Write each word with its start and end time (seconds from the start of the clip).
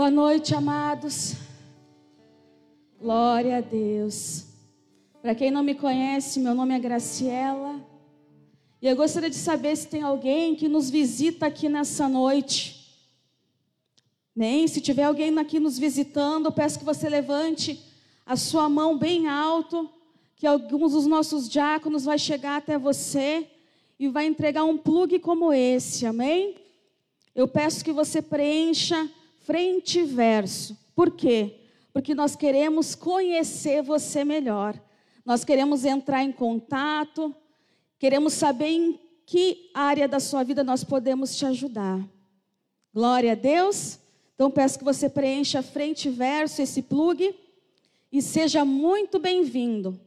Boa 0.00 0.10
noite, 0.10 0.54
amados. 0.54 1.34
Glória 2.98 3.58
a 3.58 3.60
Deus. 3.60 4.46
Para 5.20 5.34
quem 5.34 5.50
não 5.50 5.62
me 5.62 5.74
conhece, 5.74 6.40
meu 6.40 6.54
nome 6.54 6.74
é 6.74 6.78
Graciela. 6.78 7.78
E 8.80 8.86
eu 8.88 8.96
gostaria 8.96 9.28
de 9.28 9.36
saber 9.36 9.76
se 9.76 9.88
tem 9.88 10.00
alguém 10.00 10.56
que 10.56 10.70
nos 10.70 10.88
visita 10.88 11.44
aqui 11.44 11.68
nessa 11.68 12.08
noite. 12.08 12.96
Nem 14.34 14.66
se 14.66 14.80
tiver 14.80 15.02
alguém 15.02 15.38
aqui 15.38 15.60
nos 15.60 15.78
visitando, 15.78 16.46
eu 16.46 16.52
peço 16.52 16.78
que 16.78 16.84
você 16.86 17.06
levante 17.06 17.78
a 18.24 18.36
sua 18.36 18.70
mão 18.70 18.96
bem 18.96 19.28
alto, 19.28 19.86
que 20.34 20.46
alguns 20.46 20.92
dos 20.92 21.06
nossos 21.06 21.46
diáconos 21.46 22.06
vai 22.06 22.18
chegar 22.18 22.56
até 22.56 22.78
você 22.78 23.46
e 23.98 24.08
vai 24.08 24.24
entregar 24.24 24.64
um 24.64 24.78
plugue 24.78 25.18
como 25.18 25.52
esse. 25.52 26.06
Amém? 26.06 26.56
Eu 27.34 27.46
peço 27.46 27.84
que 27.84 27.92
você 27.92 28.22
preencha 28.22 29.06
frente 29.40 30.00
e 30.00 30.04
verso. 30.04 30.78
Por 30.94 31.10
quê? 31.10 31.60
Porque 31.92 32.14
nós 32.14 32.36
queremos 32.36 32.94
conhecer 32.94 33.82
você 33.82 34.24
melhor. 34.24 34.80
Nós 35.24 35.44
queremos 35.44 35.84
entrar 35.84 36.22
em 36.22 36.32
contato, 36.32 37.34
queremos 37.98 38.32
saber 38.32 38.68
em 38.68 39.00
que 39.26 39.70
área 39.74 40.08
da 40.08 40.18
sua 40.18 40.42
vida 40.42 40.64
nós 40.64 40.82
podemos 40.82 41.36
te 41.36 41.46
ajudar. 41.46 42.00
Glória 42.92 43.32
a 43.32 43.36
Deus. 43.36 43.98
Então 44.34 44.50
peço 44.50 44.78
que 44.78 44.84
você 44.84 45.08
preencha 45.08 45.62
frente 45.62 46.08
e 46.08 46.10
verso 46.10 46.62
esse 46.62 46.82
plugue 46.82 47.34
e 48.10 48.20
seja 48.20 48.64
muito 48.64 49.18
bem-vindo. 49.18 50.00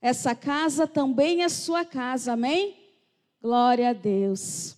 Essa 0.00 0.34
casa 0.34 0.86
também 0.86 1.42
é 1.42 1.48
sua 1.48 1.84
casa, 1.84 2.32
amém? 2.32 2.76
Glória 3.40 3.90
a 3.90 3.92
Deus. 3.92 4.77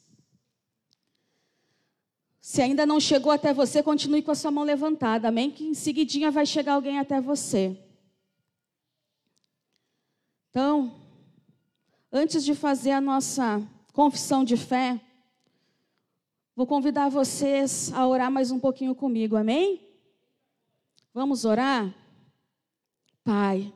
Se 2.51 2.61
ainda 2.61 2.85
não 2.85 2.99
chegou 2.99 3.31
até 3.31 3.55
você, 3.55 3.81
continue 3.81 4.23
com 4.23 4.33
a 4.33 4.35
sua 4.35 4.51
mão 4.51 4.65
levantada, 4.65 5.29
amém? 5.29 5.53
Que 5.53 5.65
em 5.69 5.73
seguidinha 5.73 6.33
vai 6.33 6.45
chegar 6.45 6.75
alguém 6.75 6.99
até 6.99 7.21
você. 7.21 7.79
Então, 10.49 11.01
antes 12.11 12.45
de 12.45 12.57
fazer 12.57 12.91
a 12.91 13.01
nossa 13.01 13.63
confissão 13.93 14.43
de 14.43 14.57
fé, 14.57 15.01
vou 16.57 16.67
convidar 16.67 17.09
vocês 17.09 17.93
a 17.93 18.05
orar 18.05 18.33
mais 18.33 18.51
um 18.51 18.59
pouquinho 18.59 18.97
comigo, 18.97 19.37
amém? 19.37 19.89
Vamos 21.15 21.45
orar? 21.45 21.95
Pai, 23.23 23.73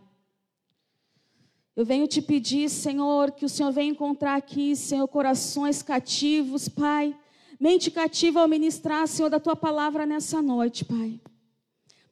eu 1.77 1.85
venho 1.85 2.09
te 2.09 2.21
pedir, 2.21 2.69
Senhor, 2.69 3.31
que 3.31 3.45
o 3.45 3.49
Senhor 3.49 3.71
venha 3.71 3.93
encontrar 3.93 4.35
aqui, 4.35 4.75
Senhor, 4.75 5.07
corações 5.07 5.81
cativos, 5.81 6.69
Pai 6.69 7.17
mente 7.65 7.91
cativa 7.91 8.43
ao 8.43 8.47
ministrar, 8.47 9.09
Senhor, 9.09 9.31
da 9.31 9.41
tua 9.41 9.57
palavra 9.57 10.05
nessa 10.05 10.43
noite, 10.43 10.85
Pai. 10.85 11.19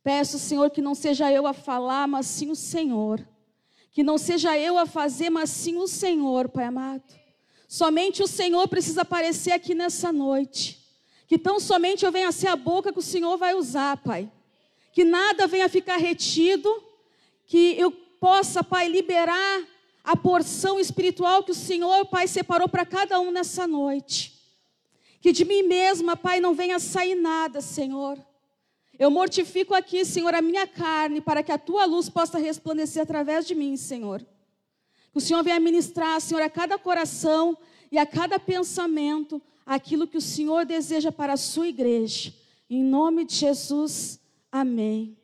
Peço, 0.03 0.39
Senhor, 0.39 0.70
que 0.70 0.81
não 0.81 0.95
seja 0.95 1.31
eu 1.31 1.47
a 1.47 1.53
falar, 1.53 2.08
mas 2.08 2.25
sim 2.25 2.50
o 2.50 2.56
Senhor. 2.56 3.22
Que 3.91 4.03
não 4.03 4.17
seja 4.17 4.58
eu 4.58 4.78
a 4.78 4.86
fazer, 4.86 5.28
mas 5.28 5.50
sim 5.50 5.77
o 5.77 5.86
Senhor, 5.86 6.48
Pai 6.48 6.64
amado. 6.64 7.03
Somente 7.69 8.23
o 8.23 8.27
Senhor 8.27 8.67
precisa 8.67 9.03
aparecer 9.03 9.53
aqui 9.53 9.75
nessa 9.75 10.11
noite. 10.11 10.80
Que 11.27 11.36
tão 11.39 11.61
somente 11.61 12.06
eu 12.06 12.11
venha 12.11 12.28
a 12.28 12.33
ser 12.33 12.48
a 12.48 12.56
boca 12.56 12.91
que 12.91 13.00
o 13.00 13.03
Senhor 13.03 13.36
vai 13.36 13.55
usar, 13.55 13.98
Pai. 13.98 14.33
Que 14.91 15.05
nada 15.05 15.47
venha 15.47 15.69
ficar 15.69 15.98
retido. 15.98 16.83
Que 17.45 17.78
eu 17.78 17.91
possa, 17.91 18.64
Pai, 18.64 18.89
liberar 18.89 19.62
a 20.03 20.17
porção 20.17 20.80
espiritual 20.80 21.45
que 21.45 21.50
o 21.50 21.55
Senhor, 21.55 22.06
Pai, 22.06 22.27
separou 22.27 22.70
para 22.70 22.86
cada 22.86 23.20
um 23.20 23.30
nessa 23.30 23.67
noite. 23.67 24.31
Que 25.23 25.31
de 25.31 25.45
mim 25.45 25.62
mesma, 25.62 26.17
Pai, 26.17 26.41
não 26.41 26.53
venha 26.53 26.81
sair 26.81 27.15
nada, 27.15 27.61
Senhor. 27.61 28.19
Eu 28.98 29.09
mortifico 29.09 29.73
aqui, 29.73 30.05
Senhor, 30.05 30.34
a 30.34 30.42
minha 30.42 30.67
carne, 30.67 31.20
para 31.20 31.45
que 31.45 31.53
a 31.53 31.56
tua 31.56 31.84
luz 31.84 32.09
possa 32.09 32.39
resplandecer 32.39 33.01
através 33.01 33.47
de 33.47 33.55
mim, 33.55 33.77
Senhor. 33.77 34.20
Que 35.13 35.19
o 35.19 35.20
Senhor 35.20 35.45
venha 35.45 35.61
ministrar, 35.61 36.20
Senhor, 36.20 36.42
a 36.42 36.51
cada 36.51 36.77
coração 36.77 37.57
e 37.92 37.98
a 37.98 38.05
cada 38.05 38.36
pensamento 38.41 39.41
aquilo 39.64 40.08
que 40.08 40.17
o 40.17 40.20
Senhor 40.20 40.67
deseja 40.67 41.13
para 41.13 41.35
a 41.35 41.36
sua 41.36 41.69
igreja. 41.69 42.35
Em 42.69 42.83
nome 42.83 43.25
de 43.25 43.36
Jesus, 43.36 44.19
amém. 44.51 45.17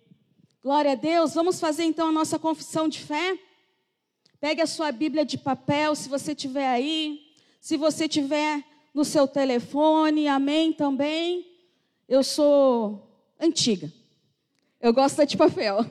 Glória 0.62 0.92
a 0.92 0.94
Deus. 0.94 1.34
Vamos 1.34 1.58
fazer 1.58 1.82
então 1.82 2.10
a 2.10 2.12
nossa 2.12 2.38
confissão 2.38 2.88
de 2.88 3.00
fé. 3.00 3.36
Pegue 4.40 4.62
a 4.62 4.66
sua 4.66 4.92
Bíblia 4.92 5.24
de 5.24 5.36
papel, 5.36 5.96
se 5.96 6.08
você 6.08 6.36
tiver 6.36 6.68
aí. 6.68 7.20
Se 7.60 7.76
você 7.76 8.06
tiver 8.06 8.64
no 8.94 9.04
seu 9.04 9.28
telefone, 9.28 10.28
amém 10.28 10.72
também. 10.72 11.46
Eu 12.08 12.22
sou 12.22 13.08
antiga. 13.40 13.92
Eu 14.80 14.92
gosto 14.92 15.24
de 15.26 15.36
papel. 15.36 15.84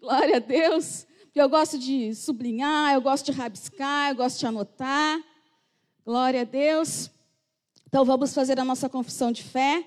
Glória 0.00 0.36
a 0.36 0.40
Deus. 0.40 1.06
Eu 1.34 1.50
gosto 1.50 1.78
de 1.78 2.14
sublinhar, 2.14 2.94
eu 2.94 3.00
gosto 3.02 3.26
de 3.26 3.32
rabiscar, 3.32 4.08
eu 4.08 4.16
gosto 4.16 4.38
de 4.38 4.46
anotar. 4.46 5.22
Glória 6.04 6.40
a 6.40 6.44
Deus. 6.44 7.10
Então 7.86 8.04
vamos 8.06 8.32
fazer 8.32 8.58
a 8.58 8.64
nossa 8.64 8.88
confissão 8.88 9.30
de 9.30 9.42
fé, 9.42 9.84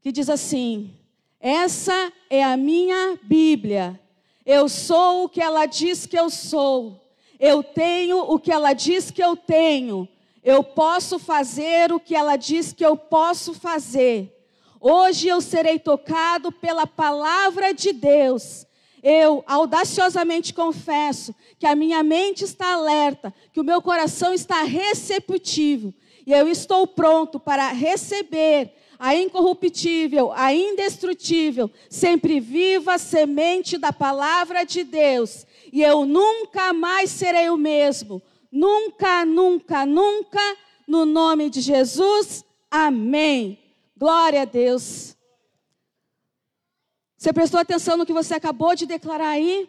que 0.00 0.10
diz 0.10 0.28
assim: 0.28 0.92
Essa 1.38 2.12
é 2.28 2.42
a 2.42 2.56
minha 2.56 3.18
Bíblia. 3.22 4.00
Eu 4.44 4.68
sou 4.68 5.24
o 5.24 5.28
que 5.28 5.40
ela 5.40 5.66
diz 5.66 6.06
que 6.06 6.18
eu 6.18 6.28
sou. 6.28 7.08
Eu 7.38 7.62
tenho 7.62 8.18
o 8.18 8.38
que 8.38 8.50
ela 8.50 8.72
diz 8.72 9.10
que 9.10 9.22
eu 9.22 9.36
tenho. 9.36 10.08
Eu 10.50 10.64
posso 10.64 11.18
fazer 11.18 11.92
o 11.92 12.00
que 12.00 12.14
ela 12.14 12.34
diz 12.34 12.72
que 12.72 12.82
eu 12.82 12.96
posso 12.96 13.52
fazer. 13.52 14.34
Hoje 14.80 15.28
eu 15.28 15.42
serei 15.42 15.78
tocado 15.78 16.50
pela 16.50 16.86
palavra 16.86 17.74
de 17.74 17.92
Deus. 17.92 18.64
Eu 19.02 19.44
audaciosamente 19.46 20.54
confesso 20.54 21.34
que 21.58 21.66
a 21.66 21.74
minha 21.74 22.02
mente 22.02 22.44
está 22.44 22.72
alerta, 22.72 23.34
que 23.52 23.60
o 23.60 23.64
meu 23.64 23.82
coração 23.82 24.32
está 24.32 24.62
receptivo 24.62 25.92
e 26.26 26.32
eu 26.32 26.48
estou 26.48 26.86
pronto 26.86 27.38
para 27.38 27.68
receber 27.68 28.72
a 28.98 29.14
incorruptível, 29.14 30.32
a 30.34 30.54
indestrutível, 30.54 31.70
sempre 31.90 32.40
viva 32.40 32.96
semente 32.96 33.76
da 33.76 33.92
palavra 33.92 34.64
de 34.64 34.82
Deus. 34.82 35.46
E 35.70 35.82
eu 35.82 36.06
nunca 36.06 36.72
mais 36.72 37.10
serei 37.10 37.50
o 37.50 37.58
mesmo 37.58 38.22
Nunca, 38.50 39.24
nunca, 39.24 39.84
nunca, 39.84 40.56
no 40.86 41.04
nome 41.04 41.50
de 41.50 41.60
Jesus. 41.60 42.44
Amém. 42.70 43.58
Glória 43.96 44.42
a 44.42 44.44
Deus. 44.44 45.16
Você 47.16 47.32
prestou 47.32 47.58
atenção 47.58 47.96
no 47.96 48.06
que 48.06 48.12
você 48.12 48.34
acabou 48.34 48.74
de 48.76 48.86
declarar 48.86 49.30
aí? 49.30 49.68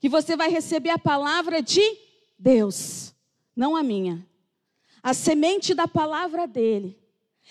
Que 0.00 0.08
você 0.08 0.36
vai 0.36 0.50
receber 0.50 0.90
a 0.90 0.98
palavra 0.98 1.62
de 1.62 1.82
Deus, 2.38 3.14
não 3.54 3.76
a 3.76 3.82
minha. 3.82 4.26
A 5.02 5.14
semente 5.14 5.72
da 5.72 5.86
palavra 5.86 6.46
dele. 6.46 6.98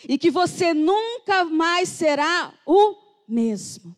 E 0.09 0.18
que 0.18 0.30
você 0.30 0.74
nunca 0.74 1.46
mais 1.46 1.88
será 1.88 2.53
o 2.66 2.96
mesmo. 3.28 3.96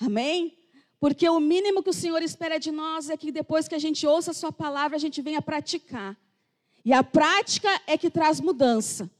Amém? 0.00 0.57
Porque 1.00 1.28
o 1.28 1.38
mínimo 1.38 1.82
que 1.82 1.90
o 1.90 1.94
Senhor 1.94 2.22
espera 2.22 2.58
de 2.58 2.72
nós 2.72 3.08
é 3.08 3.16
que 3.16 3.30
depois 3.30 3.68
que 3.68 3.74
a 3.74 3.78
gente 3.78 4.06
ouça 4.06 4.32
a 4.32 4.34
Sua 4.34 4.50
palavra, 4.50 4.96
a 4.96 5.00
gente 5.00 5.22
venha 5.22 5.40
praticar. 5.40 6.16
E 6.84 6.92
a 6.92 7.04
prática 7.04 7.68
é 7.86 7.96
que 7.96 8.10
traz 8.10 8.40
mudança. 8.40 9.10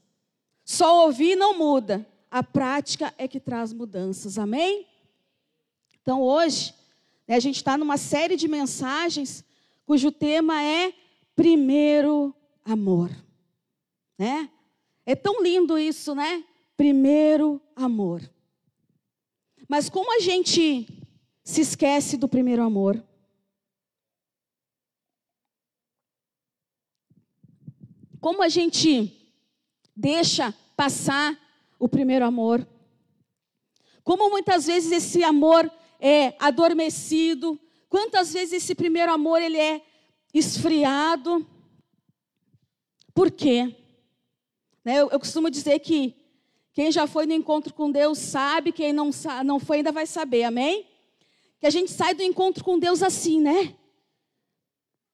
Só 0.65 1.05
ouvir 1.05 1.37
não 1.37 1.57
muda. 1.57 2.07
A 2.31 2.43
prática 2.43 3.15
é 3.17 3.29
que 3.29 3.41
traz 3.41 3.73
mudanças. 3.73 4.39
Amém? 4.39 4.87
Então 6.03 6.23
hoje, 6.23 6.75
né, 7.27 7.37
a 7.37 7.41
gente 7.41 7.57
está 7.57 7.77
numa 7.77 7.97
série 7.97 8.37
de 8.37 8.49
mensagens 8.49 9.45
cujo 9.87 10.11
tema 10.11 10.63
é 10.63 10.93
primeiro 11.35 12.35
amor. 12.65 13.11
Né? 14.19 14.51
É 15.07 15.15
tão 15.15 15.43
lindo 15.43 15.79
isso, 15.79 16.15
né? 16.15 16.45
Primeiro 16.77 17.61
amor. 17.75 18.23
Mas 19.69 19.89
como 19.89 20.15
a 20.15 20.21
gente 20.21 20.87
se 21.49 21.63
esquece 21.63 22.19
do 22.19 22.29
primeiro 22.29 22.63
amor. 22.63 23.03
Como 28.21 28.43
a 28.43 28.51
gente 28.51 29.11
deixa 29.97 30.55
passar 30.77 31.41
o 31.79 31.89
primeiro 31.89 32.27
amor? 32.27 32.69
Como 34.05 34.29
muitas 34.29 34.67
vezes 34.67 34.93
esse 34.93 35.25
amor 35.25 35.73
é 35.99 36.35
adormecido? 36.39 37.59
Quantas 37.89 38.35
vezes 38.35 38.63
esse 38.63 38.75
primeiro 38.75 39.11
amor 39.11 39.41
ele 39.41 39.57
é 39.57 39.81
esfriado? 40.35 41.47
Por 43.15 43.31
quê? 43.31 43.75
Né, 44.85 45.01
eu, 45.01 45.09
eu 45.09 45.19
costumo 45.19 45.51
dizer 45.51 45.79
que 45.79 46.15
quem 46.75 46.93
já 46.93 47.07
foi 47.07 47.25
no 47.25 47.33
encontro 47.33 47.73
com 47.73 47.91
Deus 47.91 48.19
sabe, 48.19 48.71
quem 48.71 48.93
não, 48.93 49.09
não 49.47 49.59
foi 49.59 49.79
ainda 49.79 49.91
vai 49.91 50.07
saber, 50.07 50.45
amém? 50.45 50.88
Que 51.61 51.67
a 51.67 51.71
gente 51.71 51.91
sai 51.91 52.15
do 52.15 52.23
encontro 52.23 52.63
com 52.63 52.79
Deus 52.79 53.03
assim, 53.03 53.41
né? 53.41 53.75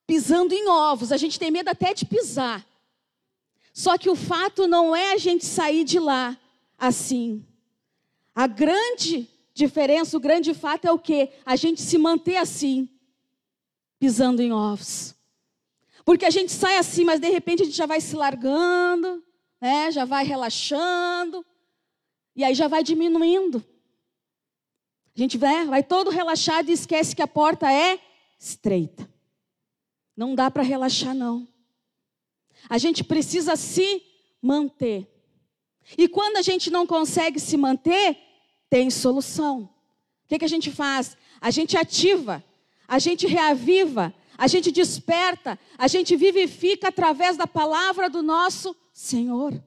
Pisando 0.06 0.52
em 0.52 0.68
ovos, 0.68 1.12
a 1.12 1.16
gente 1.16 1.38
tem 1.38 1.50
medo 1.50 1.68
até 1.68 1.94
de 1.94 2.04
pisar. 2.04 2.66
Só 3.72 3.96
que 3.96 4.10
o 4.10 4.14
fato 4.14 4.66
não 4.66 4.94
é 4.94 5.12
a 5.12 5.18
gente 5.18 5.44
sair 5.44 5.84
de 5.84 5.98
lá 5.98 6.38
assim. 6.78 7.44
A 8.34 8.46
grande 8.46 9.28
diferença, 9.54 10.16
o 10.16 10.20
grande 10.20 10.52
fato 10.52 10.84
é 10.86 10.92
o 10.92 10.98
que? 10.98 11.30
A 11.46 11.56
gente 11.56 11.80
se 11.80 11.96
manter 11.96 12.36
assim, 12.36 12.88
pisando 13.98 14.42
em 14.42 14.52
ovos. 14.52 15.14
Porque 16.04 16.26
a 16.26 16.30
gente 16.30 16.52
sai 16.52 16.76
assim, 16.76 17.04
mas 17.04 17.18
de 17.18 17.30
repente 17.30 17.62
a 17.62 17.64
gente 17.64 17.76
já 17.76 17.86
vai 17.86 18.00
se 18.00 18.14
largando, 18.14 19.24
né? 19.60 19.90
já 19.90 20.04
vai 20.04 20.24
relaxando, 20.24 21.44
e 22.36 22.44
aí 22.44 22.54
já 22.54 22.68
vai 22.68 22.82
diminuindo. 22.82 23.64
A 25.16 25.20
gente 25.20 25.38
vai, 25.38 25.64
vai 25.66 25.82
todo 25.82 26.10
relaxado 26.10 26.68
e 26.68 26.72
esquece 26.72 27.14
que 27.14 27.22
a 27.22 27.26
porta 27.26 27.70
é 27.72 28.00
estreita. 28.38 29.08
Não 30.16 30.34
dá 30.34 30.50
para 30.50 30.62
relaxar, 30.62 31.14
não. 31.14 31.48
A 32.68 32.78
gente 32.78 33.04
precisa 33.04 33.56
se 33.56 34.02
manter. 34.42 35.08
E 35.96 36.08
quando 36.08 36.36
a 36.36 36.42
gente 36.42 36.70
não 36.70 36.86
consegue 36.86 37.38
se 37.38 37.56
manter, 37.56 38.18
tem 38.68 38.90
solução. 38.90 39.62
O 40.24 40.28
que, 40.28 40.38
que 40.38 40.44
a 40.44 40.48
gente 40.48 40.70
faz? 40.70 41.16
A 41.40 41.50
gente 41.50 41.76
ativa, 41.76 42.42
a 42.88 42.98
gente 42.98 43.26
reaviva, 43.26 44.12
a 44.36 44.46
gente 44.48 44.72
desperta, 44.72 45.58
a 45.78 45.86
gente 45.86 46.16
vivifica 46.16 46.88
através 46.88 47.36
da 47.36 47.46
palavra 47.46 48.08
do 48.08 48.22
nosso 48.22 48.74
Senhor. 48.92 49.62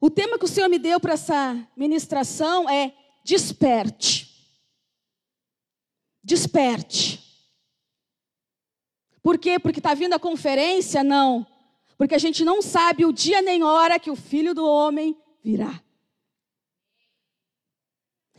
O 0.00 0.10
tema 0.10 0.38
que 0.38 0.44
o 0.44 0.48
Senhor 0.48 0.68
me 0.68 0.78
deu 0.78 0.98
para 0.98 1.12
essa 1.14 1.56
ministração 1.76 2.68
é 2.68 2.92
desperte. 3.24 4.30
Desperte. 6.22 7.20
Por 9.22 9.38
quê? 9.38 9.58
Porque 9.58 9.80
está 9.80 9.94
vindo 9.94 10.12
a 10.12 10.18
conferência? 10.18 11.02
Não. 11.02 11.46
Porque 11.96 12.14
a 12.14 12.18
gente 12.18 12.44
não 12.44 12.60
sabe 12.60 13.06
o 13.06 13.12
dia 13.12 13.40
nem 13.40 13.62
hora 13.62 13.98
que 13.98 14.10
o 14.10 14.16
filho 14.16 14.54
do 14.54 14.66
homem 14.66 15.16
virá. 15.42 15.82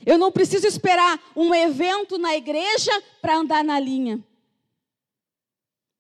Eu 0.06 0.20
não 0.20 0.32
preciso 0.32 0.68
esperar 0.68 1.20
um 1.36 1.54
evento 1.54 2.20
na 2.20 2.36
igreja 2.36 2.92
para 3.20 3.38
andar 3.38 3.64
na 3.64 3.80
linha. 3.80 4.24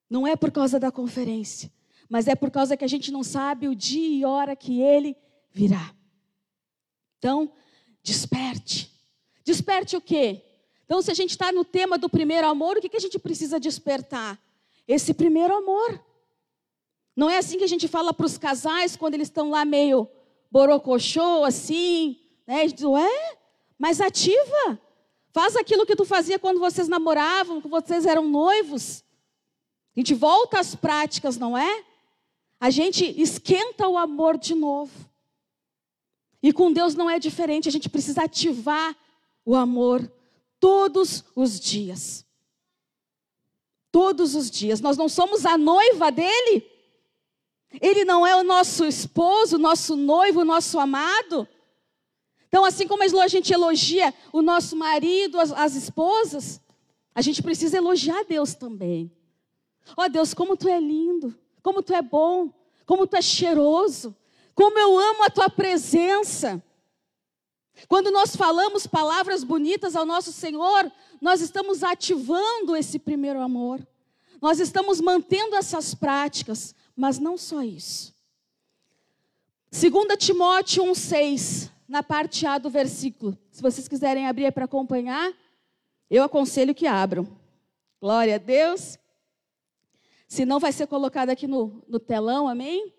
Não 0.07 0.27
é 0.27 0.35
por 0.35 0.51
causa 0.51 0.79
da 0.79 0.91
conferência, 0.91 1.71
mas 2.07 2.27
é 2.27 2.35
por 2.35 2.51
causa 2.51 2.77
que 2.77 2.85
a 2.85 2.87
gente 2.87 3.11
não 3.11 3.23
sabe 3.23 3.67
o 3.67 3.75
dia 3.75 4.19
e 4.19 4.23
hora 4.23 4.55
que 4.55 4.79
ele 4.79 5.17
virá. 5.51 5.95
Então, 7.17 7.51
desperte. 8.05 8.91
Desperte 9.43 9.97
o 9.97 10.01
quê? 10.01 10.43
Então, 10.85 11.01
se 11.01 11.09
a 11.09 11.13
gente 11.15 11.31
está 11.31 11.51
no 11.51 11.65
tema 11.65 11.97
do 11.97 12.07
primeiro 12.07 12.47
amor, 12.47 12.77
o 12.77 12.81
que, 12.81 12.87
que 12.87 12.97
a 12.97 13.01
gente 13.01 13.17
precisa 13.17 13.59
despertar? 13.59 14.39
Esse 14.87 15.13
primeiro 15.13 15.55
amor. 15.55 15.99
Não 17.15 17.27
é 17.27 17.39
assim 17.39 17.57
que 17.57 17.63
a 17.63 17.67
gente 17.67 17.87
fala 17.87 18.13
para 18.13 18.25
os 18.25 18.37
casais 18.37 18.95
quando 18.95 19.15
eles 19.15 19.27
estão 19.27 19.49
lá 19.49 19.65
meio 19.65 20.07
borocochô, 20.51 21.43
assim, 21.43 22.19
né? 22.45 22.61
A 22.61 22.67
gente 22.67 22.75
diz, 22.75 22.85
ué, 22.85 23.37
mas 23.79 23.99
ativa. 23.99 24.79
Faz 25.33 25.55
aquilo 25.55 25.85
que 25.85 25.95
tu 25.95 26.05
fazia 26.05 26.37
quando 26.37 26.59
vocês 26.59 26.87
namoravam, 26.87 27.59
quando 27.59 27.85
vocês 27.85 28.05
eram 28.05 28.27
noivos. 28.29 29.03
A 29.95 29.99
gente 29.99 30.13
volta 30.13 30.59
às 30.59 30.75
práticas, 30.75 31.37
não 31.37 31.57
é? 31.57 31.83
A 32.59 32.69
gente 32.69 33.03
esquenta 33.19 33.87
o 33.87 33.97
amor 33.97 34.37
de 34.37 34.53
novo. 34.53 34.93
E 36.45 36.53
com 36.53 36.71
Deus 36.71 36.93
não 36.93 37.09
é 37.09 37.17
diferente, 37.17 37.67
a 37.67 37.71
gente 37.71 37.89
precisa 37.89 38.21
ativar 38.21 38.95
o 39.43 39.55
amor 39.55 40.07
todos 40.59 41.23
os 41.35 41.59
dias. 41.59 42.23
Todos 43.91 44.35
os 44.35 44.51
dias. 44.51 44.79
Nós 44.79 44.95
não 44.95 45.09
somos 45.09 45.43
a 45.43 45.57
noiva 45.57 46.11
dele. 46.11 46.69
Ele 47.81 48.05
não 48.05 48.27
é 48.27 48.35
o 48.35 48.43
nosso 48.43 48.85
esposo, 48.85 49.57
nosso 49.57 49.95
noivo, 49.95 50.45
nosso 50.45 50.79
amado. 50.79 51.47
Então, 52.47 52.63
assim 52.63 52.87
como 52.87 53.01
a 53.01 53.27
gente 53.27 53.51
elogia 53.51 54.13
o 54.31 54.43
nosso 54.43 54.75
marido, 54.75 55.39
as, 55.39 55.51
as 55.51 55.73
esposas, 55.73 56.61
a 57.15 57.23
gente 57.23 57.41
precisa 57.41 57.77
elogiar 57.77 58.23
Deus 58.23 58.53
também. 58.53 59.11
Ó 59.97 60.03
oh, 60.03 60.09
Deus, 60.09 60.31
como 60.31 60.55
tu 60.55 60.69
é 60.69 60.79
lindo, 60.79 61.35
como 61.63 61.81
tu 61.81 61.91
é 61.91 62.03
bom, 62.03 62.53
como 62.85 63.07
tu 63.07 63.15
é 63.15 63.21
cheiroso, 63.23 64.15
como 64.55 64.79
eu 64.79 64.97
amo 64.97 65.23
a 65.23 65.29
tua 65.29 65.49
presença. 65.49 66.63
Quando 67.89 68.09
nós 68.09 68.35
falamos 68.35 68.87
palavras 68.87 69.43
bonitas 69.43 69.95
ao 69.95 70.05
nosso 70.05 70.31
Senhor, 70.31 70.89
nós 71.21 71.41
estamos 71.41 71.83
ativando 71.83 72.75
esse 72.75 72.97
primeiro 72.97 73.41
amor. 73.41 73.85
Nós 74.41 74.61
estamos 74.61 75.01
mantendo 75.01 75.55
essas 75.55 75.93
práticas, 75.93 76.73
mas 76.95 77.19
não 77.19 77.37
só 77.37 77.61
isso. 77.61 78.15
2 79.71 80.17
Timóteo 80.17 80.85
1,6 80.85 81.69
na 81.87 82.01
parte 82.01 82.47
A 82.47 82.57
do 82.57 82.69
versículo. 82.69 83.37
Se 83.51 83.61
vocês 83.61 83.89
quiserem 83.89 84.25
abrir 84.25 84.51
para 84.53 84.65
acompanhar, 84.65 85.33
eu 86.09 86.23
aconselho 86.23 86.73
que 86.73 86.87
abram. 86.87 87.27
Glória 87.99 88.35
a 88.35 88.37
Deus. 88.37 88.97
Se 90.29 90.45
não, 90.45 90.59
vai 90.59 90.71
ser 90.71 90.87
colocado 90.87 91.29
aqui 91.29 91.45
no, 91.45 91.83
no 91.87 91.99
telão, 91.99 92.47
amém? 92.47 92.94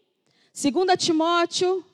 2 0.59 0.73
Timóteo, 0.99 1.85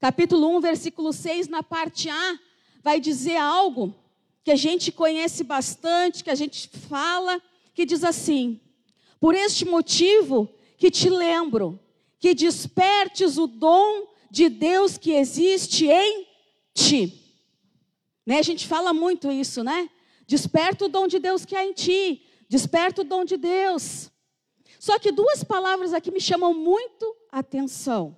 capítulo 0.00 0.56
1, 0.56 0.60
versículo 0.60 1.12
6, 1.12 1.46
na 1.46 1.62
parte 1.62 2.10
A, 2.10 2.38
vai 2.82 2.98
dizer 2.98 3.36
algo 3.36 3.94
que 4.42 4.50
a 4.50 4.56
gente 4.56 4.90
conhece 4.90 5.44
bastante, 5.44 6.24
que 6.24 6.30
a 6.30 6.34
gente 6.34 6.68
fala, 6.68 7.40
que 7.72 7.86
diz 7.86 8.02
assim: 8.02 8.60
Por 9.20 9.36
este 9.36 9.64
motivo 9.64 10.52
que 10.76 10.90
te 10.90 11.08
lembro, 11.08 11.78
que 12.18 12.34
despertes 12.34 13.38
o 13.38 13.46
dom 13.46 14.08
de 14.28 14.48
Deus 14.48 14.98
que 14.98 15.12
existe 15.12 15.86
em 15.86 16.26
ti. 16.74 17.38
Né? 18.26 18.40
A 18.40 18.42
gente 18.42 18.66
fala 18.66 18.92
muito 18.92 19.30
isso, 19.30 19.62
né? 19.62 19.88
Desperta 20.26 20.86
o 20.86 20.88
dom 20.88 21.06
de 21.06 21.20
Deus 21.20 21.44
que 21.44 21.54
há 21.54 21.64
em 21.64 21.72
ti. 21.72 22.26
Desperta 22.48 23.02
o 23.02 23.04
dom 23.04 23.24
de 23.24 23.36
Deus. 23.36 24.10
Só 24.80 24.98
que 24.98 25.12
duas 25.12 25.44
palavras 25.44 25.92
aqui 25.94 26.10
me 26.10 26.20
chamam 26.20 26.52
muito 26.52 27.21
atenção. 27.32 28.16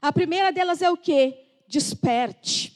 A 0.00 0.10
primeira 0.10 0.50
delas 0.50 0.80
é 0.80 0.90
o 0.90 0.96
que? 0.96 1.36
Desperte. 1.68 2.72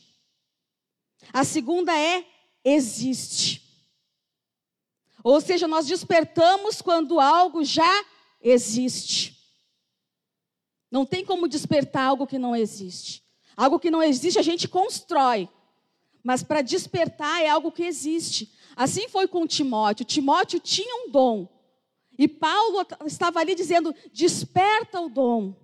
A 1.32 1.42
segunda 1.42 1.98
é 1.98 2.24
existe. 2.62 3.62
Ou 5.24 5.40
seja, 5.40 5.66
nós 5.66 5.86
despertamos 5.86 6.82
quando 6.82 7.18
algo 7.18 7.64
já 7.64 8.04
existe. 8.40 9.38
Não 10.90 11.06
tem 11.06 11.24
como 11.24 11.48
despertar 11.48 12.08
algo 12.08 12.26
que 12.26 12.38
não 12.38 12.54
existe. 12.54 13.22
Algo 13.56 13.78
que 13.78 13.90
não 13.90 14.02
existe 14.02 14.38
a 14.38 14.42
gente 14.42 14.68
constrói. 14.68 15.48
Mas 16.22 16.42
para 16.42 16.62
despertar 16.62 17.42
é 17.42 17.48
algo 17.48 17.72
que 17.72 17.82
existe. 17.82 18.52
Assim 18.76 19.08
foi 19.08 19.28
com 19.28 19.46
Timóteo. 19.46 20.04
Timóteo 20.04 20.58
tinha 20.58 21.06
um 21.06 21.10
dom. 21.10 21.48
E 22.18 22.26
Paulo 22.28 22.86
estava 23.06 23.40
ali 23.40 23.54
dizendo: 23.54 23.94
desperta 24.12 25.00
o 25.00 25.08
dom. 25.08 25.54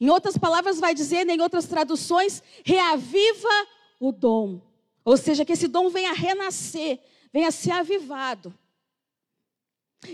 Em 0.00 0.10
outras 0.10 0.36
palavras, 0.36 0.78
vai 0.78 0.94
dizer, 0.94 1.28
em 1.28 1.40
outras 1.40 1.66
traduções, 1.66 2.42
reaviva 2.64 3.66
o 4.00 4.12
dom. 4.12 4.60
Ou 5.04 5.16
seja, 5.16 5.44
que 5.44 5.52
esse 5.52 5.68
dom 5.68 5.88
venha 5.88 6.12
renascer, 6.12 7.00
venha 7.32 7.50
ser 7.50 7.70
avivado. 7.70 8.52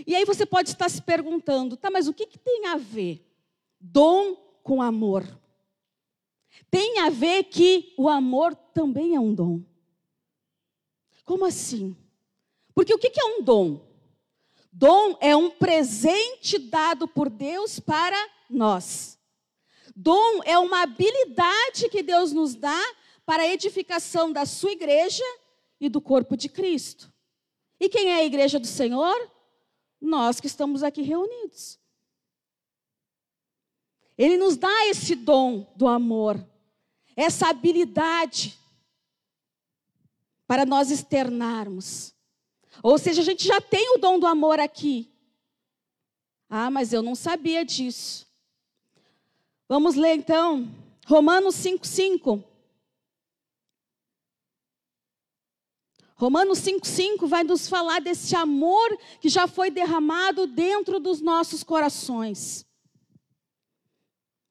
E 0.07 0.15
aí 0.15 0.25
você 0.25 0.45
pode 0.45 0.69
estar 0.69 0.89
se 0.89 1.01
perguntando, 1.01 1.75
tá, 1.75 1.89
mas 1.91 2.07
o 2.07 2.13
que, 2.13 2.25
que 2.25 2.37
tem 2.37 2.67
a 2.67 2.77
ver 2.77 3.25
dom 3.79 4.35
com 4.63 4.81
amor. 4.81 5.23
Tem 6.71 6.99
a 6.99 7.09
ver 7.09 7.43
que 7.45 7.93
o 7.97 8.07
amor 8.07 8.55
também 8.55 9.15
é 9.15 9.19
um 9.19 9.33
dom. 9.33 9.61
Como 11.25 11.45
assim? 11.45 11.95
Porque 12.73 12.93
o 12.93 12.97
que 12.97 13.19
é 13.19 13.25
um 13.25 13.43
dom? 13.43 13.81
Dom 14.71 15.17
é 15.19 15.35
um 15.35 15.51
presente 15.51 16.57
dado 16.57 17.07
por 17.07 17.29
Deus 17.29 17.79
para 17.79 18.17
nós. 18.49 19.19
Dom 19.95 20.41
é 20.43 20.57
uma 20.57 20.81
habilidade 20.81 21.89
que 21.89 22.01
Deus 22.01 22.31
nos 22.31 22.55
dá 22.55 22.81
para 23.25 23.43
a 23.43 23.47
edificação 23.47 24.31
da 24.31 24.45
sua 24.45 24.71
igreja 24.71 25.23
e 25.79 25.87
do 25.87 26.01
corpo 26.01 26.35
de 26.35 26.49
Cristo. 26.49 27.11
E 27.79 27.89
quem 27.89 28.09
é 28.09 28.15
a 28.15 28.25
igreja 28.25 28.59
do 28.59 28.67
Senhor? 28.67 29.29
Nós 30.01 30.39
que 30.39 30.47
estamos 30.47 30.83
aqui 30.83 31.01
reunidos. 31.01 31.79
Ele 34.17 34.37
nos 34.37 34.57
dá 34.57 34.87
esse 34.87 35.15
dom 35.15 35.71
do 35.75 35.87
amor, 35.87 36.43
essa 37.15 37.47
habilidade 37.47 38.57
para 40.45 40.65
nós 40.65 40.91
externarmos. 40.91 42.13
Ou 42.81 42.97
seja, 42.97 43.21
a 43.21 43.25
gente 43.25 43.45
já 43.45 43.59
tem 43.59 43.95
o 43.95 43.97
dom 43.97 44.19
do 44.19 44.27
amor 44.27 44.59
aqui. 44.59 45.11
Ah, 46.49 46.69
mas 46.69 46.93
eu 46.93 47.01
não 47.01 47.15
sabia 47.15 47.65
disso. 47.65 48.27
Vamos 49.67 49.95
ler 49.95 50.15
então, 50.15 50.69
Romanos 51.05 51.55
5,5. 51.55 52.43
Romanos 56.15 56.59
5,5 56.59 57.27
vai 57.27 57.43
nos 57.43 57.67
falar 57.67 57.99
desse 57.99 58.35
amor 58.35 58.97
que 59.19 59.27
já 59.27 59.47
foi 59.47 59.69
derramado 59.69 60.47
dentro 60.47 60.99
dos 60.99 61.19
nossos 61.19 61.63
corações. 61.63 62.65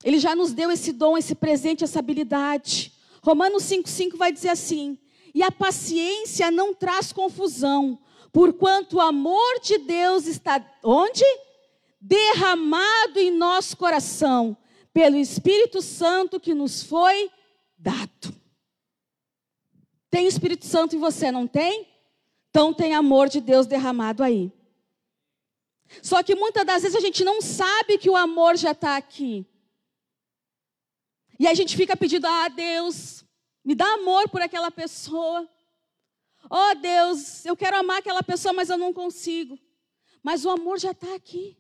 Ele 0.05 0.19
já 0.19 0.35
nos 0.35 0.53
deu 0.53 0.71
esse 0.71 0.93
dom, 0.93 1.17
esse 1.17 1.35
presente, 1.35 1.85
essa 1.85 2.01
habilidade. 2.01 2.93
Romanos 3.23 3.63
5,5 3.65 4.17
vai 4.17 4.33
dizer 4.33 4.49
assim: 4.49 4.99
E 5.35 5.43
a 5.43 5.51
paciência 5.51 6.51
não 6.51 6.75
traz 6.75 7.13
confusão, 7.13 7.99
porquanto 8.33 8.97
o 8.97 9.01
amor 9.01 9.61
de 9.63 9.79
Deus 9.79 10.27
está 10.27 10.65
onde? 10.83 11.25
Derramado 12.01 13.21
em 13.21 13.31
nosso 13.31 13.77
coração, 13.77 14.57
pelo 14.93 15.17
Espírito 15.17 15.81
Santo 15.81 16.39
que 16.39 16.55
nos 16.55 16.83
foi 16.83 17.31
dado. 17.79 18.35
Tem 20.11 20.27
Espírito 20.27 20.67
Santo 20.67 20.95
em 20.95 20.99
você, 20.99 21.31
não 21.31 21.47
tem? 21.47 21.89
Então 22.51 22.75
tem 22.75 22.95
amor 22.95 23.29
de 23.29 23.41
Deus 23.41 23.67
derramado 23.67 24.23
aí. 24.23 24.53
Só 26.03 26.23
que 26.23 26.35
muitas 26.35 26.65
das 26.65 26.83
vezes 26.83 26.97
a 26.97 27.01
gente 27.01 27.25
não 27.25 27.41
sabe 27.41 27.99
que 27.99 28.11
o 28.11 28.17
amor 28.17 28.57
já 28.57 28.73
está 28.73 28.97
aqui. 28.97 29.47
E 31.39 31.47
a 31.47 31.55
gente 31.55 31.77
fica 31.77 31.97
pedindo, 31.97 32.27
ah, 32.27 32.49
Deus, 32.49 33.25
me 33.65 33.75
dá 33.75 33.95
amor 33.95 34.29
por 34.29 34.41
aquela 34.41 34.71
pessoa. 34.71 35.49
Oh, 36.51 36.75
Deus, 36.75 37.45
eu 37.45 37.57
quero 37.57 37.79
amar 37.79 37.99
aquela 37.99 38.23
pessoa, 38.23 38.53
mas 38.53 38.69
eu 38.69 38.77
não 38.77 38.93
consigo. 38.93 39.59
Mas 40.23 40.45
o 40.45 40.51
amor 40.51 40.79
já 40.79 40.93
está 40.93 41.15
aqui. 41.15 41.57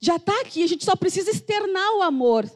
Já 0.00 0.16
está 0.16 0.40
aqui, 0.40 0.62
a 0.62 0.66
gente 0.66 0.84
só 0.84 0.96
precisa 0.96 1.30
externar 1.30 1.96
o 1.96 2.02
amor. 2.02 2.50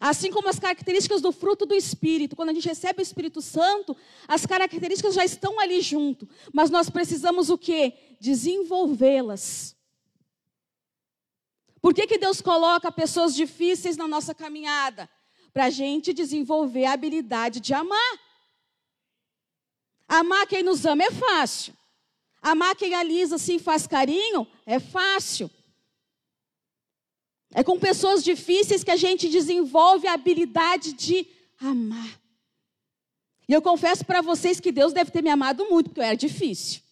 Assim 0.00 0.30
como 0.30 0.48
as 0.48 0.58
características 0.58 1.22
do 1.22 1.32
fruto 1.32 1.64
do 1.64 1.74
Espírito, 1.74 2.34
quando 2.36 2.50
a 2.50 2.52
gente 2.52 2.68
recebe 2.68 3.00
o 3.00 3.02
Espírito 3.02 3.40
Santo, 3.40 3.96
as 4.26 4.44
características 4.44 5.14
já 5.14 5.24
estão 5.24 5.58
ali 5.60 5.80
junto, 5.80 6.28
mas 6.52 6.68
nós 6.68 6.90
precisamos 6.90 7.48
o 7.48 7.56
quê? 7.56 7.94
Desenvolvê-las. 8.20 9.76
Por 11.80 11.94
que, 11.94 12.06
que 12.06 12.18
Deus 12.18 12.40
coloca 12.40 12.90
pessoas 12.90 13.34
difíceis 13.34 13.96
na 13.96 14.08
nossa 14.08 14.34
caminhada? 14.34 15.08
Para 15.52 15.66
a 15.66 15.70
gente 15.70 16.12
desenvolver 16.12 16.84
a 16.84 16.92
habilidade 16.92 17.60
de 17.60 17.72
amar. 17.72 18.20
Amar 20.08 20.46
quem 20.46 20.62
nos 20.62 20.84
ama 20.84 21.04
é 21.04 21.10
fácil. 21.10 21.74
Amar 22.42 22.74
quem 22.76 22.94
alisa 22.94 23.36
assim 23.36 23.58
faz 23.58 23.86
carinho 23.86 24.46
é 24.66 24.78
fácil. 24.78 25.50
É 27.56 27.64
com 27.64 27.80
pessoas 27.80 28.22
difíceis 28.22 28.84
que 28.84 28.90
a 28.90 28.96
gente 28.96 29.30
desenvolve 29.30 30.06
a 30.06 30.12
habilidade 30.12 30.92
de 30.92 31.26
amar. 31.58 32.20
E 33.48 33.52
eu 33.54 33.62
confesso 33.62 34.04
para 34.04 34.20
vocês 34.20 34.60
que 34.60 34.70
Deus 34.70 34.92
deve 34.92 35.10
ter 35.10 35.22
me 35.22 35.30
amado 35.30 35.64
muito, 35.64 35.88
porque 35.88 36.00
eu 36.00 36.04
era 36.04 36.14
difícil. 36.14 36.82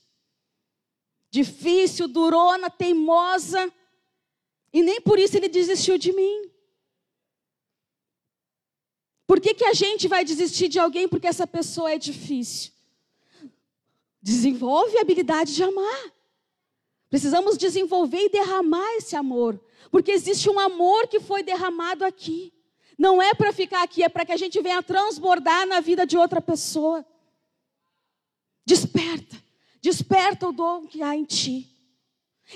Difícil, 1.31 2.09
durona, 2.09 2.71
teimosa. 2.71 3.71
E 4.73 4.83
nem 4.83 5.03
por 5.03 5.19
isso 5.19 5.37
ele 5.37 5.49
desistiu 5.49 5.99
de 5.99 6.15
mim. 6.15 6.51
Por 9.27 9.43
que, 9.43 9.53
que 9.53 9.67
a 9.67 9.75
gente 9.75 10.09
vai 10.09 10.25
desistir 10.25 10.69
de 10.69 10.79
alguém 10.79 11.07
porque 11.07 11.27
essa 11.27 11.47
pessoa 11.47 11.93
é 11.93 11.99
difícil? 11.99 12.73
Desenvolve 14.23 14.97
a 14.97 15.03
habilidade 15.03 15.55
de 15.55 15.63
amar. 15.63 16.11
Precisamos 17.11 17.59
desenvolver 17.59 18.23
e 18.23 18.31
derramar 18.31 18.95
esse 18.95 19.15
amor. 19.15 19.61
Porque 19.95 20.11
existe 20.11 20.51
um 20.51 20.59
amor 20.59 21.07
que 21.07 21.21
foi 21.21 21.45
derramado 21.45 22.05
aqui. 22.05 22.53
Não 22.99 23.23
é 23.23 23.33
para 23.33 23.53
ficar 23.53 23.85
aqui, 23.85 24.03
é 24.03 24.09
para 24.09 24.27
que 24.27 24.33
a 24.33 24.37
gente 24.37 24.61
venha 24.61 24.83
transbordar 24.83 25.69
na 25.69 25.79
vida 25.79 26.05
de 26.05 26.19
outra 26.19 26.43
pessoa. 26.43 27.07
Desperta, 28.67 29.41
desperta 29.81 30.49
o 30.49 30.53
dom 30.53 30.85
que 30.85 31.01
há 31.01 31.15
em 31.15 31.25
ti. 31.25 31.71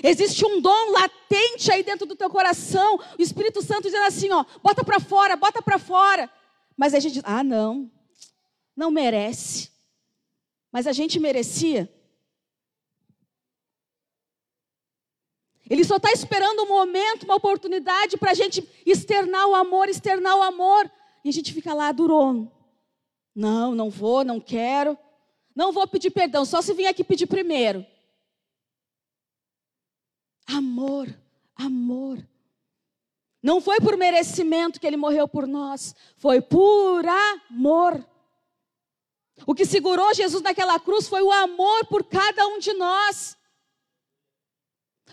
Existe 0.03 0.45
um 0.45 0.59
dom 0.59 0.91
latente 0.91 1.71
aí 1.71 1.81
dentro 1.81 2.05
do 2.05 2.13
teu 2.13 2.29
coração. 2.29 2.99
O 3.17 3.21
Espírito 3.21 3.61
Santo 3.61 3.83
dizendo 3.83 4.07
assim, 4.07 4.29
ó, 4.33 4.43
bota 4.61 4.83
para 4.83 4.99
fora, 4.99 5.37
bota 5.37 5.61
para 5.61 5.79
fora. 5.79 6.29
Mas 6.75 6.93
a 6.93 6.99
gente 6.99 7.21
ah, 7.23 7.41
não, 7.41 7.89
não 8.75 8.91
merece. 8.91 9.71
Mas 10.73 10.85
a 10.85 10.91
gente 10.91 11.17
merecia. 11.21 11.89
Ele 15.69 15.83
só 15.83 15.97
está 15.97 16.11
esperando 16.11 16.63
um 16.63 16.67
momento, 16.67 17.23
uma 17.23 17.35
oportunidade 17.35 18.17
para 18.17 18.31
a 18.31 18.33
gente 18.33 18.67
externar 18.85 19.47
o 19.47 19.55
amor, 19.55 19.87
externar 19.87 20.35
o 20.35 20.41
amor. 20.41 20.91
E 21.23 21.29
a 21.29 21.31
gente 21.31 21.53
fica 21.53 21.73
lá 21.73 21.91
durão. 21.91 22.51
Não, 23.35 23.75
não 23.75 23.89
vou, 23.89 24.23
não 24.23 24.39
quero. 24.39 24.97
Não 25.55 25.71
vou 25.71 25.87
pedir 25.87 26.09
perdão, 26.09 26.45
só 26.45 26.61
se 26.61 26.73
vir 26.73 26.87
aqui 26.87 27.03
pedir 27.03 27.27
primeiro. 27.27 27.85
Amor, 30.47 31.07
amor. 31.55 32.17
Não 33.41 33.61
foi 33.61 33.79
por 33.79 33.95
merecimento 33.95 34.79
que 34.79 34.87
ele 34.87 34.97
morreu 34.97 35.27
por 35.27 35.47
nós, 35.47 35.95
foi 36.17 36.41
por 36.41 37.05
amor. 37.05 38.05
O 39.45 39.53
que 39.53 39.65
segurou 39.65 40.13
Jesus 40.13 40.41
naquela 40.41 40.79
cruz 40.79 41.07
foi 41.07 41.21
o 41.21 41.31
amor 41.31 41.85
por 41.85 42.03
cada 42.03 42.45
um 42.47 42.59
de 42.59 42.73
nós. 42.73 43.37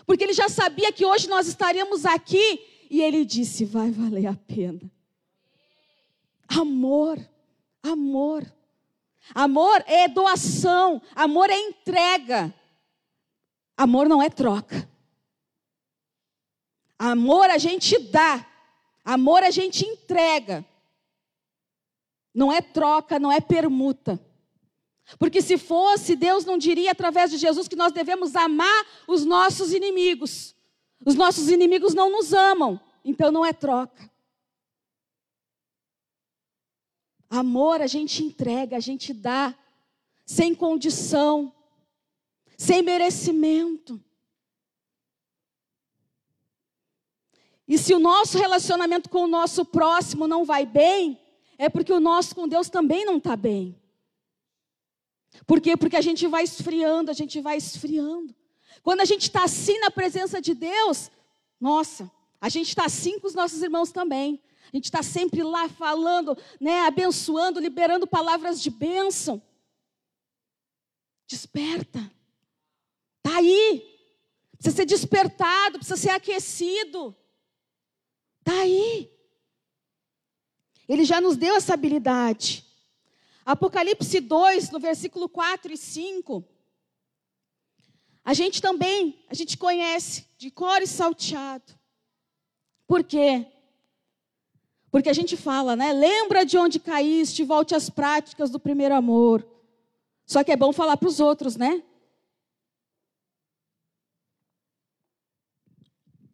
Porque 0.07 0.23
ele 0.23 0.33
já 0.33 0.47
sabia 0.47 0.91
que 0.93 1.05
hoje 1.05 1.27
nós 1.27 1.47
estaríamos 1.47 2.05
aqui 2.05 2.65
e 2.89 3.01
ele 3.01 3.25
disse: 3.25 3.65
vai 3.65 3.91
valer 3.91 4.25
a 4.25 4.33
pena. 4.33 4.89
Amor, 6.47 7.19
amor. 7.83 8.49
Amor 9.35 9.83
é 9.85 10.07
doação, 10.07 11.01
amor 11.13 11.49
é 11.49 11.59
entrega. 11.59 12.55
Amor 13.75 14.07
não 14.07 14.23
é 14.23 14.29
troca. 14.29 14.89
Amor 16.97 17.49
a 17.49 17.57
gente 17.57 17.99
dá, 17.99 18.47
amor 19.03 19.43
a 19.43 19.51
gente 19.51 19.85
entrega. 19.85 20.65
Não 22.33 22.49
é 22.49 22.61
troca, 22.61 23.19
não 23.19 23.31
é 23.31 23.41
permuta. 23.41 24.17
Porque 25.17 25.41
se 25.41 25.57
fosse, 25.57 26.15
Deus 26.15 26.43
não 26.43 26.57
diria 26.57 26.91
através 26.91 27.31
de 27.31 27.37
Jesus 27.37 27.67
que 27.67 27.75
nós 27.75 27.93
devemos 27.93 28.35
amar 28.35 28.85
os 29.07 29.23
nossos 29.23 29.71
inimigos. 29.71 30.53
Os 31.05 31.15
nossos 31.15 31.49
inimigos 31.49 31.93
não 31.93 32.11
nos 32.11 32.33
amam, 32.33 32.79
então 33.05 33.31
não 33.31 33.45
é 33.45 33.53
troca. 33.53 34.11
Amor 37.29 37.81
a 37.81 37.87
gente 37.87 38.23
entrega, 38.23 38.75
a 38.75 38.79
gente 38.79 39.13
dá, 39.13 39.55
sem 40.25 40.53
condição, 40.53 41.53
sem 42.57 42.81
merecimento. 42.81 44.01
E 47.67 47.77
se 47.77 47.93
o 47.93 47.99
nosso 47.99 48.37
relacionamento 48.37 49.09
com 49.09 49.23
o 49.23 49.27
nosso 49.27 49.65
próximo 49.65 50.27
não 50.27 50.45
vai 50.45 50.65
bem, 50.65 51.19
é 51.57 51.69
porque 51.69 51.91
o 51.91 51.99
nosso 51.99 52.33
com 52.33 52.47
Deus 52.47 52.69
também 52.69 53.05
não 53.05 53.17
está 53.17 53.35
bem. 53.35 53.77
Por 55.45 55.61
quê? 55.61 55.77
Porque 55.77 55.95
a 55.95 56.01
gente 56.01 56.25
vai 56.27 56.43
esfriando, 56.43 57.11
a 57.11 57.13
gente 57.13 57.39
vai 57.39 57.57
esfriando. 57.57 58.35
Quando 58.83 59.01
a 59.01 59.05
gente 59.05 59.23
está 59.23 59.43
assim 59.43 59.79
na 59.79 59.91
presença 59.91 60.41
de 60.41 60.53
Deus, 60.53 61.11
nossa, 61.59 62.11
a 62.39 62.49
gente 62.49 62.69
está 62.69 62.85
assim 62.85 63.19
com 63.19 63.27
os 63.27 63.33
nossos 63.33 63.61
irmãos 63.61 63.91
também. 63.91 64.41
A 64.71 64.75
gente 64.75 64.85
está 64.85 65.01
sempre 65.01 65.43
lá 65.43 65.69
falando, 65.69 66.37
né, 66.59 66.81
abençoando, 66.81 67.59
liberando 67.59 68.05
palavras 68.05 68.61
de 68.61 68.69
bênção. 68.69 69.41
Desperta. 71.27 71.99
Está 73.17 73.37
aí. 73.37 73.97
Precisa 74.57 74.75
ser 74.75 74.85
despertado, 74.85 75.79
precisa 75.79 75.97
ser 75.97 76.09
aquecido. 76.09 77.15
Está 78.39 78.59
aí. 78.61 79.11
Ele 80.87 81.05
já 81.05 81.21
nos 81.21 81.37
deu 81.37 81.55
essa 81.55 81.73
habilidade. 81.73 82.66
Apocalipse 83.47 84.19
2, 84.19 84.71
no 84.71 84.79
versículo 84.79 85.29
4 85.29 85.71
e 85.71 85.77
5. 85.77 86.43
A 88.21 88.33
gente 88.33 88.61
também, 88.61 89.23
a 89.29 89.33
gente 89.33 89.57
conhece 89.57 90.27
de 90.37 90.51
cor 90.51 90.81
e 90.81 90.85
salteado. 90.85 91.73
Por 92.85 93.05
quê? 93.05 93.47
Porque 94.91 95.07
a 95.07 95.13
gente 95.13 95.37
fala, 95.37 95.77
né? 95.77 95.93
Lembra 95.93 96.45
de 96.45 96.57
onde 96.57 96.77
caíste, 96.77 97.45
volte 97.45 97.73
às 97.73 97.89
práticas 97.89 98.49
do 98.49 98.59
primeiro 98.59 98.93
amor. 98.93 99.47
Só 100.25 100.43
que 100.43 100.51
é 100.51 100.57
bom 100.57 100.73
falar 100.73 100.97
para 100.97 101.07
os 101.07 101.21
outros, 101.21 101.55
né? 101.55 101.81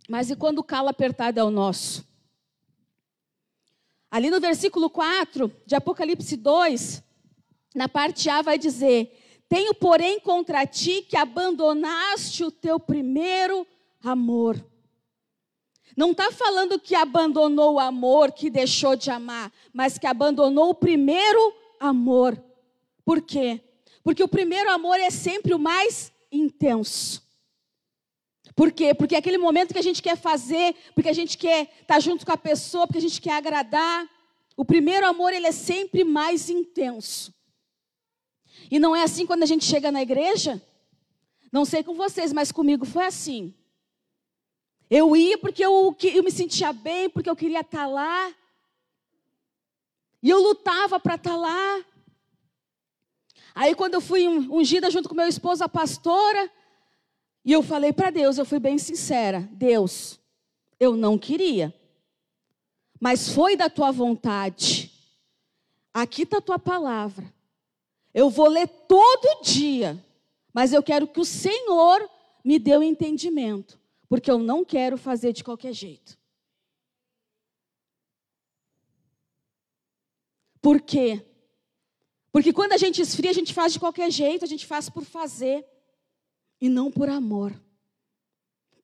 Mas 0.10 0.32
e 0.32 0.36
quando 0.36 0.58
o 0.58 0.63
calo 0.63 0.89
apertado 0.89 1.39
é 1.39 1.43
o 1.43 1.51
nosso? 1.51 2.12
Ali 4.13 4.29
no 4.29 4.39
versículo 4.39 4.91
4 4.91 5.51
de 5.65 5.74
Apocalipse 5.74 6.38
2, 6.38 7.03
na 7.74 7.89
parte 7.89 8.29
A 8.29 8.43
vai 8.43 8.60
dizer: 8.60 9.41
Tenho, 9.50 9.74
porém, 9.74 10.20
contra 10.20 10.67
ti 10.67 11.01
que 11.01 11.17
abandonaste 11.17 12.43
o 12.43 12.51
teu 12.51 12.79
primeiro 12.79 13.65
amor. 14.03 14.63
Não 15.98 16.12
está 16.12 16.32
falando 16.32 16.79
que 16.79 16.93
abandonou 16.93 17.74
o 17.74 17.79
amor, 17.79 18.32
que 18.34 18.51
deixou 18.51 18.96
de 18.96 19.10
amar, 19.10 19.51
mas 19.74 19.98
que 19.98 20.05
abandonou 20.05 20.70
o 20.70 20.75
primeiro 20.75 21.51
amor. 21.79 22.39
Por 23.03 23.20
quê? 23.20 23.62
Porque 24.03 24.22
o 24.22 24.27
primeiro 24.27 24.70
amor 24.70 25.00
é 25.00 25.10
sempre 25.10 25.55
o 25.55 25.60
mais 25.60 26.13
intenso. 26.32 27.22
Por 28.55 28.72
quê? 28.72 28.93
Porque 28.93 29.15
é 29.15 29.17
aquele 29.17 29.38
momento 29.38 29.74
que 29.74 29.79
a 29.79 29.83
gente 29.83 30.01
quer 30.01 30.15
fazer, 30.15 30.75
porque 30.93 31.10
a 31.10 31.13
gente 31.13 31.38
quer 31.38 31.69
estar 31.81 32.00
junto 32.00 32.25
com 32.25 32.31
a 32.31 32.38
pessoa, 32.38 32.86
porque 32.86 33.00
a 33.00 33.01
gente 33.01 33.22
quer 33.22 33.33
agradar. 33.33 34.07
O 34.55 34.63
primeiro 34.63 35.07
amor, 35.07 35.33
ele 35.33 35.48
é 35.48 35.51
sempre 35.51 36.03
mais 36.03 36.50
intenso. 36.50 37.33
E 38.69 38.79
não 38.79 38.95
é 38.95 39.03
assim 39.03 39.25
quando 39.25 39.43
a 39.43 39.48
gente 39.48 39.65
chega 39.65 39.91
na 39.91 40.01
igreja? 40.01 40.62
Não 41.51 41.65
sei 41.65 41.83
com 41.83 41.95
vocês, 41.95 42.31
mas 42.31 42.51
comigo 42.51 42.86
foi 42.86 43.05
assim. 43.05 43.53
Eu 44.89 45.15
ia 45.15 45.38
porque 45.38 45.63
eu, 45.65 45.95
eu 46.03 46.24
me 46.24 46.31
sentia 46.31 46.72
bem, 46.72 47.10
porque 47.10 47.29
eu 47.29 47.36
queria 47.36 47.62
estar 47.62 47.88
lá. 47.88 48.33
E 50.22 50.29
eu 50.29 50.39
lutava 50.39 51.00
para 51.00 51.15
estar 51.15 51.36
lá. 51.36 51.83
Aí 53.55 53.75
quando 53.75 53.95
eu 53.95 54.01
fui 54.01 54.27
ungida 54.27 54.89
junto 54.89 55.10
com 55.10 55.15
meu 55.15 55.27
esposo, 55.27 55.63
a 55.63 55.69
pastora, 55.69 56.51
e 57.45 57.51
eu 57.51 57.62
falei 57.62 57.91
para 57.91 58.09
Deus, 58.09 58.38
eu 58.38 58.45
fui 58.45 58.59
bem 58.59 58.77
sincera, 58.77 59.47
Deus, 59.51 60.19
eu 60.79 60.95
não 60.95 61.17
queria. 61.17 61.73
Mas 63.00 63.29
foi 63.29 63.57
da 63.57 63.69
tua 63.69 63.91
vontade. 63.91 64.91
Aqui 65.93 66.23
está 66.23 66.38
a 66.38 66.41
tua 66.41 66.57
palavra. 66.57 67.33
Eu 68.13 68.29
vou 68.29 68.47
ler 68.47 68.67
todo 68.88 69.43
dia, 69.43 70.01
mas 70.53 70.71
eu 70.71 70.81
quero 70.81 71.07
que 71.07 71.19
o 71.19 71.25
Senhor 71.25 72.09
me 72.45 72.57
dê 72.57 72.77
o 72.77 72.83
entendimento, 72.83 73.79
porque 74.07 74.31
eu 74.31 74.38
não 74.38 74.63
quero 74.63 74.97
fazer 74.97 75.33
de 75.33 75.43
qualquer 75.43 75.73
jeito. 75.73 76.17
Por 80.62 80.79
quê? 80.79 81.21
Porque 82.31 82.53
quando 82.53 82.71
a 82.71 82.77
gente 82.77 83.01
esfria, 83.01 83.31
a 83.31 83.33
gente 83.33 83.53
faz 83.53 83.73
de 83.73 83.79
qualquer 83.79 84.09
jeito, 84.09 84.45
a 84.45 84.47
gente 84.47 84.65
faz 84.65 84.89
por 84.89 85.03
fazer 85.03 85.65
e 86.63 86.70
não 86.70 86.89
por 86.89 87.10
amor. 87.10 87.53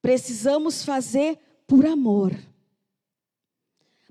Precisamos 0.02 0.84
fazer 0.84 1.40
por 1.66 1.86
amor. 1.86 2.38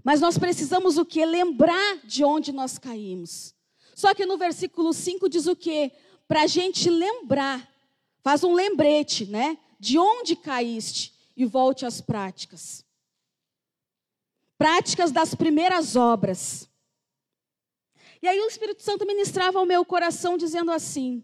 Mas 0.02 0.22
nós 0.22 0.38
precisamos 0.38 0.96
o 0.96 1.04
que? 1.04 1.22
Lembrar 1.22 1.98
de 2.02 2.24
onde 2.24 2.50
nós 2.50 2.78
caímos. 2.78 3.54
Só 3.94 4.14
que 4.14 4.24
no 4.24 4.38
versículo 4.38 4.94
5 4.94 5.28
diz 5.28 5.46
o 5.46 5.54
quê? 5.54 5.92
Para 6.26 6.44
a 6.44 6.46
gente 6.46 6.88
lembrar, 6.88 7.70
faz 8.22 8.42
um 8.42 8.54
lembrete, 8.54 9.26
né? 9.26 9.58
De 9.78 9.98
onde 9.98 10.34
caíste 10.34 11.12
e 11.36 11.44
volte 11.44 11.84
às 11.84 12.00
práticas. 12.00 12.82
Práticas 14.56 15.12
das 15.12 15.34
primeiras 15.34 15.94
obras. 15.94 16.70
E 18.22 18.28
aí 18.28 18.40
o 18.40 18.46
Espírito 18.46 18.82
Santo 18.82 19.04
ministrava 19.04 19.58
ao 19.58 19.66
meu 19.66 19.84
coração 19.84 20.38
dizendo 20.38 20.70
assim: 20.70 21.22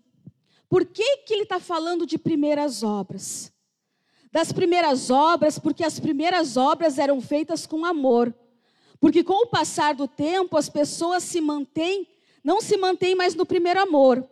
por 0.74 0.84
que, 0.84 1.18
que 1.18 1.32
ele 1.32 1.44
está 1.44 1.60
falando 1.60 2.04
de 2.04 2.18
primeiras 2.18 2.82
obras? 2.82 3.52
Das 4.32 4.50
primeiras 4.50 5.08
obras, 5.08 5.56
porque 5.56 5.84
as 5.84 6.00
primeiras 6.00 6.56
obras 6.56 6.98
eram 6.98 7.20
feitas 7.20 7.64
com 7.64 7.84
amor. 7.84 8.34
Porque 8.98 9.22
com 9.22 9.44
o 9.44 9.46
passar 9.46 9.94
do 9.94 10.08
tempo, 10.08 10.56
as 10.56 10.68
pessoas 10.68 11.22
se 11.22 11.40
mantêm, 11.40 12.08
não 12.42 12.60
se 12.60 12.76
mantêm 12.76 13.14
mais 13.14 13.36
no 13.36 13.46
primeiro 13.46 13.80
amor. 13.80 14.28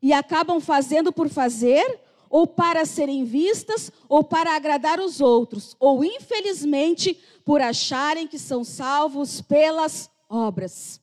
E 0.00 0.14
acabam 0.14 0.62
fazendo 0.62 1.12
por 1.12 1.28
fazer, 1.28 2.00
ou 2.30 2.46
para 2.46 2.86
serem 2.86 3.26
vistas, 3.26 3.92
ou 4.08 4.24
para 4.24 4.56
agradar 4.56 4.98
os 4.98 5.20
outros, 5.20 5.76
ou 5.78 6.02
infelizmente 6.02 7.20
por 7.44 7.60
acharem 7.60 8.26
que 8.26 8.38
são 8.38 8.64
salvos 8.64 9.42
pelas 9.42 10.08
obras. 10.26 11.01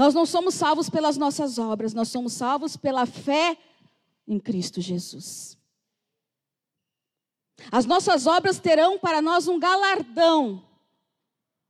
Nós 0.00 0.14
não 0.14 0.24
somos 0.24 0.54
salvos 0.54 0.88
pelas 0.88 1.18
nossas 1.18 1.58
obras, 1.58 1.92
nós 1.92 2.08
somos 2.08 2.32
salvos 2.32 2.74
pela 2.74 3.04
fé 3.04 3.54
em 4.26 4.40
Cristo 4.40 4.80
Jesus. 4.80 5.58
As 7.70 7.84
nossas 7.84 8.26
obras 8.26 8.58
terão 8.58 8.98
para 8.98 9.20
nós 9.20 9.46
um 9.46 9.58
galardão, 9.58 10.66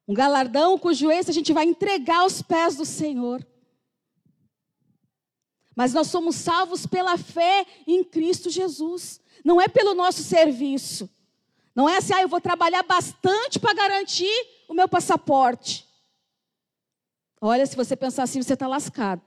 um 0.06 0.14
galardão 0.14 0.78
cujo 0.78 1.10
esse 1.10 1.28
a 1.28 1.34
gente 1.34 1.52
vai 1.52 1.64
entregar 1.64 2.20
aos 2.20 2.40
pés 2.40 2.76
do 2.76 2.84
Senhor. 2.84 3.44
Mas 5.74 5.92
nós 5.92 6.06
somos 6.06 6.36
salvos 6.36 6.86
pela 6.86 7.18
fé 7.18 7.66
em 7.84 8.04
Cristo 8.04 8.48
Jesus, 8.48 9.20
não 9.44 9.60
é 9.60 9.66
pelo 9.66 9.92
nosso 9.92 10.22
serviço. 10.22 11.10
Não 11.74 11.88
é 11.88 11.96
assim, 11.96 12.12
ah, 12.12 12.22
eu 12.22 12.28
vou 12.28 12.40
trabalhar 12.40 12.84
bastante 12.84 13.58
para 13.58 13.74
garantir 13.74 14.46
o 14.68 14.74
meu 14.74 14.88
passaporte. 14.88 15.89
Olha, 17.40 17.64
se 17.64 17.74
você 17.74 17.96
pensar 17.96 18.24
assim, 18.24 18.42
você 18.42 18.52
está 18.52 18.66
lascado. 18.66 19.22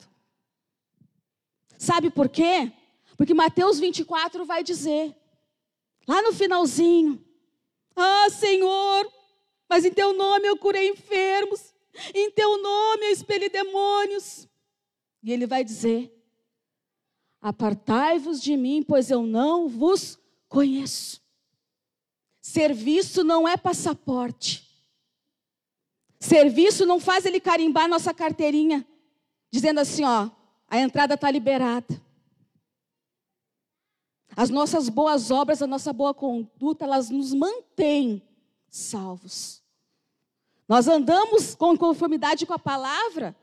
Sabe 1.77 2.09
por 2.09 2.29
quê? 2.29 2.71
Porque 3.17 3.33
Mateus 3.33 3.79
24 3.79 4.45
vai 4.45 4.63
dizer, 4.63 5.15
lá 6.07 6.21
no 6.21 6.31
finalzinho: 6.31 7.23
Ah, 7.95 8.29
Senhor, 8.29 9.11
mas 9.67 9.83
em 9.83 9.91
teu 9.91 10.13
nome 10.13 10.47
eu 10.47 10.57
curei 10.57 10.89
enfermos, 10.89 11.73
em 12.13 12.29
teu 12.31 12.61
nome 12.61 13.05
eu 13.07 13.11
expeli 13.11 13.49
demônios. 13.49 14.47
E 15.21 15.31
ele 15.31 15.47
vai 15.47 15.63
dizer: 15.63 16.13
Apartai-vos 17.41 18.41
de 18.41 18.55
mim, 18.55 18.83
pois 18.83 19.09
eu 19.09 19.23
não 19.23 19.67
vos 19.67 20.19
conheço. 20.47 21.21
Serviço 22.39 23.23
não 23.23 23.47
é 23.47 23.57
passaporte. 23.57 24.62
Serviço 26.23 26.85
não 26.85 27.01
faz 27.01 27.25
ele 27.25 27.37
carimbar 27.37 27.89
nossa 27.89 28.13
carteirinha, 28.13 28.87
dizendo 29.51 29.81
assim, 29.81 30.05
ó, 30.05 30.31
a 30.69 30.79
entrada 30.79 31.15
está 31.15 31.29
liberada. 31.29 32.01
As 34.33 34.49
nossas 34.49 34.87
boas 34.87 35.31
obras, 35.31 35.61
a 35.61 35.67
nossa 35.67 35.91
boa 35.91 36.13
conduta, 36.13 36.85
elas 36.85 37.09
nos 37.09 37.33
mantêm 37.33 38.23
salvos. 38.69 39.61
Nós 40.65 40.87
andamos 40.87 41.55
com 41.55 41.77
conformidade 41.77 42.45
com 42.45 42.53
a 42.53 42.59
palavra 42.59 43.35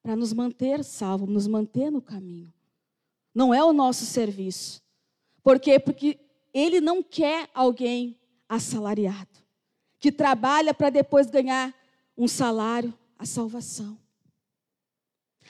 para 0.00 0.14
nos 0.14 0.32
manter 0.32 0.84
salvos, 0.84 1.28
nos 1.28 1.48
manter 1.48 1.90
no 1.90 2.00
caminho. 2.00 2.54
Não 3.34 3.52
é 3.52 3.64
o 3.64 3.72
nosso 3.72 4.06
serviço. 4.06 4.80
Por 5.42 5.58
quê? 5.58 5.76
Porque 5.76 6.20
ele 6.54 6.80
não 6.80 7.02
quer 7.02 7.50
alguém 7.52 8.16
assalariado, 8.48 9.40
que 9.98 10.12
trabalha 10.12 10.72
para 10.72 10.88
depois 10.88 11.28
ganhar 11.28 11.81
um 12.22 12.28
salário, 12.28 12.96
a 13.18 13.26
salvação. 13.26 13.98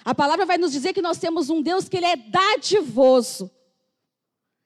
A 0.03 0.15
palavra 0.15 0.47
vai 0.47 0.57
nos 0.57 0.73
dizer 0.73 0.95
que 0.95 1.03
nós 1.03 1.19
temos 1.19 1.51
um 1.51 1.61
Deus 1.61 1.87
que 1.87 1.99
ele 1.99 2.07
é 2.07 2.17
dadivoso. 2.17 3.51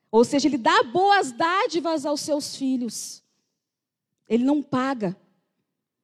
Ou 0.09 0.25
seja, 0.25 0.47
ele 0.47 0.57
dá 0.57 0.85
boas 0.85 1.33
dádivas 1.33 2.07
aos 2.07 2.21
seus 2.21 2.55
filhos. 2.55 3.25
Ele 4.29 4.45
não 4.45 4.63
paga. 4.63 5.17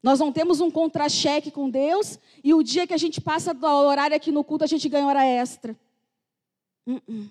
Nós 0.03 0.19
não 0.19 0.33
temos 0.33 0.61
um 0.61 0.73
contra-cheque 0.73 1.53
com 1.53 1.71
Deus 1.71 2.19
e 2.43 2.53
o 2.53 2.65
dia 2.65 2.85
que 2.85 2.95
a 2.95 2.99
gente 2.99 3.21
passa 3.21 3.55
do 3.55 3.65
horário 3.65 4.17
aqui 4.17 4.33
no 4.33 4.43
culto, 4.43 4.65
a 4.65 4.67
gente 4.67 4.89
ganha 4.89 5.07
hora 5.07 5.25
extra. 5.25 5.79
Uh 6.85 7.01
-uh. 7.09 7.31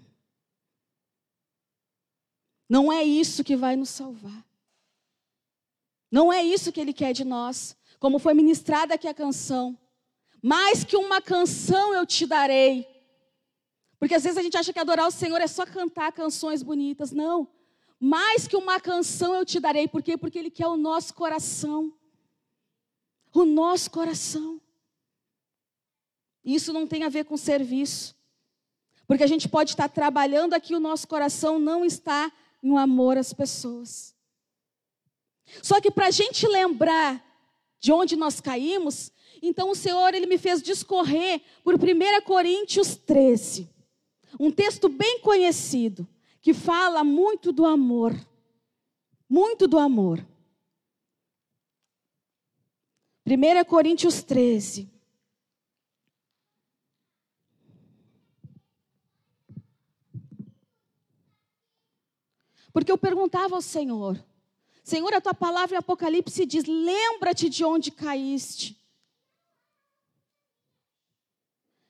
Não 2.70 2.90
é 2.90 3.04
isso 3.04 3.44
que 3.44 3.58
vai 3.58 3.76
nos 3.76 3.90
salvar. 3.90 4.46
Não 6.10 6.32
é 6.32 6.42
isso 6.42 6.72
que 6.72 6.80
Ele 6.80 6.94
quer 6.94 7.12
de 7.12 7.26
nós 7.26 7.76
como 8.02 8.18
foi 8.18 8.34
ministrada 8.34 8.96
aqui 8.96 9.08
a 9.08 9.14
canção. 9.14 9.78
Mais 10.42 10.84
que 10.84 10.98
uma 10.98 11.22
canção 11.22 11.94
eu 11.94 12.04
te 12.04 12.26
darei. 12.26 12.88
Porque 14.00 14.16
às 14.16 14.24
vezes 14.24 14.40
a 14.40 14.42
gente 14.42 14.58
acha 14.58 14.74
que 14.74 14.80
adorar 14.80 15.08
o 15.08 15.12
Senhor 15.12 15.40
é 15.40 15.46
só 15.46 15.68
cantar 15.68 16.12
canções 16.12 16.64
bonitas. 16.64 17.12
Não. 17.12 17.48
Mais 18.00 18.48
que 18.48 18.58
uma 18.58 18.80
canção 18.80 19.36
eu 19.36 19.46
te 19.46 19.60
darei. 19.60 19.88
Por 19.88 20.02
quê? 20.02 20.18
Porque 20.18 20.40
Ele 20.40 20.50
quer 20.50 20.66
o 20.66 20.76
nosso 20.76 21.14
coração. 21.14 21.94
O 23.32 23.46
nosso 23.46 23.92
coração. 23.92 24.60
Isso 26.44 26.74
não 26.74 26.88
tem 26.88 27.04
a 27.04 27.10
ver 27.10 27.26
com 27.26 27.38
serviço. 27.38 28.16
Porque 29.06 29.24
a 29.24 29.28
gente 29.28 29.48
pode 29.48 29.74
estar 29.74 29.90
trabalhando 29.90 30.56
aqui, 30.56 30.74
o 30.74 30.80
nosso 30.80 31.08
coração 31.08 31.60
não 31.60 31.86
está 31.86 32.32
no 32.64 32.80
amor 32.80 33.16
às 33.16 33.32
pessoas. 33.32 34.16
Só 35.62 35.80
que 35.80 35.92
para 35.92 36.08
a 36.08 36.12
gente 36.12 36.48
lembrar 36.48 37.31
de 37.82 37.92
onde 37.92 38.16
nós 38.16 38.40
caímos, 38.40 39.12
então 39.42 39.72
o 39.72 39.76
Senhor 39.76 40.14
ele 40.14 40.28
me 40.28 40.38
fez 40.38 40.62
discorrer 40.62 41.42
por 41.64 41.74
1 41.74 42.22
Coríntios 42.24 42.96
13, 42.96 43.68
um 44.40 44.52
texto 44.52 44.88
bem 44.88 45.20
conhecido, 45.20 46.08
que 46.40 46.54
fala 46.54 47.04
muito 47.04 47.52
do 47.52 47.66
amor. 47.66 48.16
Muito 49.28 49.68
do 49.68 49.80
amor. 49.80 50.26
1 53.26 53.64
Coríntios 53.66 54.22
13. 54.24 54.90
Porque 62.74 62.92
eu 62.92 62.98
perguntava 62.98 63.56
ao 63.56 63.62
Senhor, 63.62 64.24
Senhor, 64.84 65.14
a 65.14 65.22
tua 65.22 65.34
palavra 65.34 65.76
em 65.76 65.80
Apocalipse 65.80 66.46
diz: 66.46 66.66
lembra-te 66.66 67.50
de 67.50 67.64
onde 67.64 67.92
caíste. 67.92 68.78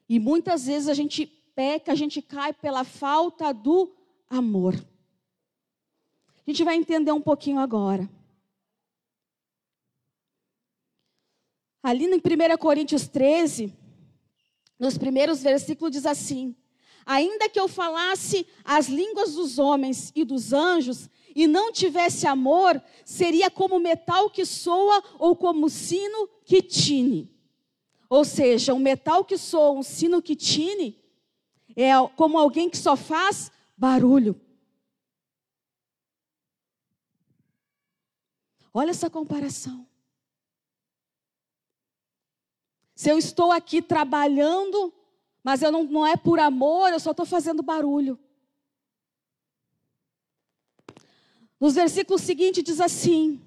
E 0.08 0.20
muitas 0.20 0.66
vezes 0.66 0.90
a 0.90 0.94
gente 0.94 1.26
peca, 1.56 1.92
a 1.92 1.96
gente 1.96 2.22
cai 2.22 2.52
pela 2.52 2.84
falta 2.84 3.54
do 3.54 3.96
amor. 4.30 4.76
A 6.46 6.50
gente 6.52 6.64
vai 6.64 6.76
entender 6.76 7.12
um 7.12 7.22
pouquinho 7.22 7.60
agora. 7.60 8.10
Ali 11.82 12.06
em 12.06 12.16
1 12.16 12.58
Coríntios 12.58 13.08
13, 13.08 13.74
nos 14.78 14.98
primeiros 14.98 15.42
versículos 15.42 15.94
diz 15.94 16.06
assim: 16.06 16.56
Ainda 17.06 17.48
que 17.48 17.60
eu 17.60 17.68
falasse 17.68 18.46
as 18.64 18.88
línguas 18.88 19.36
dos 19.36 19.58
homens 19.58 20.12
e 20.14 20.26
dos 20.26 20.52
anjos 20.52 21.10
e 21.36 21.48
não 21.48 21.72
tivesse 21.72 22.28
amor, 22.28 22.82
seria 23.06 23.50
como 23.50 23.80
metal 23.80 24.30
que 24.30 24.46
soa 24.46 25.04
ou 25.20 25.36
como 25.36 25.70
sino 25.70 26.28
que 26.46 26.62
tine. 26.62 27.32
Ou 28.10 28.26
seja, 28.26 28.74
um 28.74 28.80
metal 28.80 29.24
que 29.24 29.38
soa, 29.38 29.72
um 29.72 29.84
sino 29.84 30.22
que 30.22 30.36
tine, 30.36 31.00
é 31.76 31.92
como 32.16 32.38
alguém 32.38 32.70
que 32.70 32.78
só 32.78 32.96
faz 32.96 33.52
barulho. 33.78 34.40
Olha 38.74 38.92
essa 38.92 39.10
comparação. 39.10 39.88
Se 42.96 43.10
eu 43.10 43.18
estou 43.18 43.52
aqui 43.52 43.82
trabalhando, 43.82 44.94
mas 45.44 45.62
eu 45.62 45.72
não, 45.72 45.84
não 45.84 46.06
é 46.06 46.16
por 46.16 46.40
amor, 46.40 46.92
eu 46.92 47.00
só 47.00 47.12
estou 47.12 47.26
fazendo 47.26 47.64
barulho. 47.64 48.20
Nos 51.62 51.76
versículos 51.76 52.24
seguintes 52.24 52.64
diz 52.64 52.82
assim: 52.82 53.40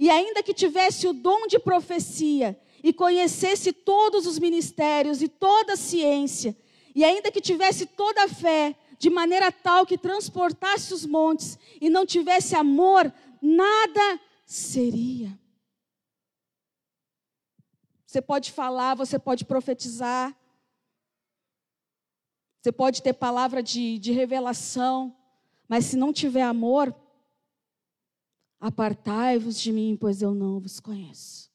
E 0.00 0.08
ainda 0.08 0.42
que 0.42 0.54
tivesse 0.54 1.06
o 1.06 1.12
dom 1.12 1.46
de 1.46 1.58
profecia, 1.58 2.58
e 2.82 2.92
conhecesse 2.92 3.72
todos 3.72 4.26
os 4.26 4.38
ministérios 4.38 5.20
e 5.20 5.28
toda 5.28 5.74
a 5.74 5.76
ciência, 5.76 6.56
e 6.94 7.04
ainda 7.04 7.30
que 7.30 7.40
tivesse 7.40 7.84
toda 7.84 8.24
a 8.24 8.28
fé, 8.28 8.74
de 8.98 9.10
maneira 9.10 9.52
tal 9.52 9.84
que 9.84 9.98
transportasse 9.98 10.94
os 10.94 11.04
montes, 11.04 11.58
e 11.80 11.90
não 11.90 12.06
tivesse 12.06 12.54
amor, 12.54 13.12
nada 13.42 14.20
seria. 14.46 15.38
Você 18.06 18.22
pode 18.22 18.50
falar, 18.50 18.94
você 18.94 19.18
pode 19.18 19.44
profetizar, 19.44 20.34
você 22.62 22.72
pode 22.72 23.02
ter 23.02 23.12
palavra 23.12 23.62
de, 23.62 23.98
de 23.98 24.12
revelação, 24.12 25.14
mas 25.68 25.84
se 25.84 25.96
não 25.96 26.12
tiver 26.12 26.42
amor, 26.42 26.94
apartai-vos 28.60 29.60
de 29.60 29.72
mim, 29.72 29.96
pois 29.98 30.22
eu 30.22 30.34
não 30.34 30.58
vos 30.60 30.80
conheço. 30.80 31.48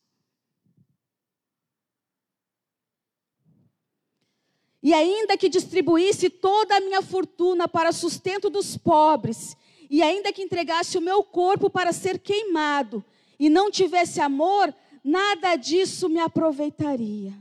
E 4.82 4.94
ainda 4.94 5.38
que 5.38 5.48
distribuísse 5.48 6.30
toda 6.30 6.76
a 6.76 6.82
minha 6.82 7.02
fortuna 7.02 7.68
para 7.68 7.94
sustento 7.94 8.50
dos 8.50 8.76
pobres, 8.78 9.56
e 9.90 10.02
ainda 10.02 10.34
que 10.34 10.42
entregasse 10.42 10.98
o 10.98 11.02
meu 11.02 11.24
corpo 11.24 11.70
para 11.70 11.94
ser 11.94 12.20
queimado, 12.20 13.04
e 13.40 13.50
não 13.50 13.72
tivesse 13.72 14.20
amor, 14.20 14.74
nada 15.04 15.56
disso 15.56 16.10
me 16.10 16.20
aproveitaria. 16.20 17.34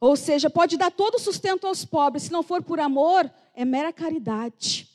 Ou 0.00 0.16
seja, 0.16 0.48
pode 0.48 0.76
dar 0.76 0.90
todo 0.90 1.16
o 1.16 1.20
sustento 1.20 1.66
aos 1.66 1.84
pobres, 1.84 2.24
se 2.24 2.32
não 2.32 2.42
for 2.42 2.62
por 2.62 2.78
amor, 2.78 3.28
é 3.54 3.64
mera 3.64 3.92
caridade. 3.92 4.93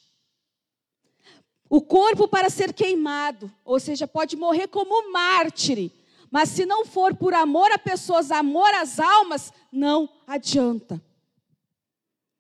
O 1.70 1.82
corpo 1.82 2.28
para 2.28 2.50
ser 2.50 2.74
queimado, 2.74 3.52
ou 3.64 3.80
seja, 3.80 4.08
pode 4.08 4.36
morrer 4.36 4.68
como 4.68 5.12
mártire, 5.12 5.94
mas 6.32 6.50
se 6.50 6.66
não 6.66 6.84
for 6.86 7.16
por 7.16 7.34
amor 7.34 7.72
a 7.72 7.78
pessoas, 7.78 8.32
amor 8.32 8.74
às 8.74 9.00
almas, 9.00 9.54
não 9.72 10.10
adianta. 10.26 11.02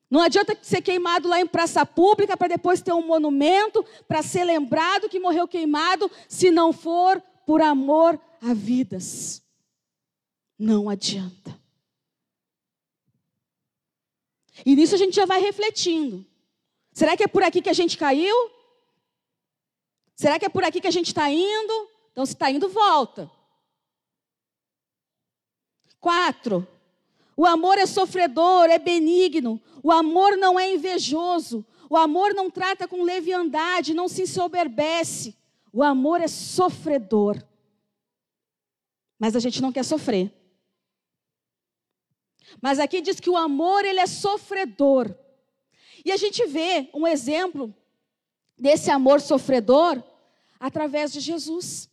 Não 0.09 0.21
adianta 0.21 0.57
ser 0.63 0.81
queimado 0.81 1.27
lá 1.27 1.39
em 1.39 1.45
praça 1.45 1.85
pública 1.85 2.35
para 2.35 2.47
depois 2.47 2.81
ter 2.81 2.91
um 2.91 3.05
monumento 3.05 3.85
para 4.07 4.23
ser 4.23 4.43
lembrado 4.43 5.07
que 5.07 5.19
morreu 5.19 5.47
queimado, 5.47 6.09
se 6.27 6.49
não 6.49 6.73
for 6.73 7.21
por 7.45 7.61
amor 7.61 8.19
a 8.41 8.53
vidas. 8.53 9.43
Não 10.57 10.89
adianta. 10.89 11.59
E 14.65 14.75
nisso 14.75 14.95
a 14.95 14.97
gente 14.97 15.15
já 15.15 15.25
vai 15.25 15.39
refletindo. 15.39 16.25
Será 16.91 17.15
que 17.15 17.23
é 17.23 17.27
por 17.27 17.43
aqui 17.43 17.61
que 17.61 17.69
a 17.69 17.73
gente 17.73 17.97
caiu? 17.97 18.35
Será 20.19 20.37
que 20.37 20.43
é 20.43 20.49
por 20.49 20.65
aqui 20.65 20.81
que 20.81 20.87
a 20.87 20.91
gente 20.91 21.07
está 21.07 21.31
indo? 21.31 21.89
Então, 22.11 22.25
se 22.25 22.33
está 22.33 22.51
indo, 22.51 22.67
volta. 22.67 23.31
Quatro. 25.97 26.67
O 27.37 27.45
amor 27.45 27.77
é 27.77 27.85
sofredor, 27.85 28.65
é 28.65 28.77
benigno. 28.77 29.61
O 29.81 29.89
amor 29.93 30.35
não 30.35 30.59
é 30.59 30.73
invejoso. 30.73 31.65
O 31.89 31.95
amor 31.95 32.33
não 32.33 32.51
trata 32.51 32.85
com 32.85 33.01
leviandade, 33.01 33.93
não 33.93 34.09
se 34.09 34.27
soberbece. 34.27 35.37
O 35.71 35.81
amor 35.81 36.19
é 36.19 36.27
sofredor. 36.27 37.41
Mas 39.17 39.37
a 39.37 39.39
gente 39.39 39.61
não 39.61 39.71
quer 39.71 39.85
sofrer. 39.85 40.33
Mas 42.61 42.77
aqui 42.77 42.99
diz 42.99 43.21
que 43.21 43.29
o 43.29 43.37
amor 43.37 43.85
ele 43.85 44.01
é 44.01 44.05
sofredor. 44.05 45.15
E 46.03 46.11
a 46.11 46.17
gente 46.17 46.45
vê 46.45 46.89
um 46.93 47.07
exemplo 47.07 47.73
desse 48.57 48.91
amor 48.91 49.21
sofredor 49.21 50.03
através 50.59 51.11
de 51.13 51.19
Jesus. 51.19 51.89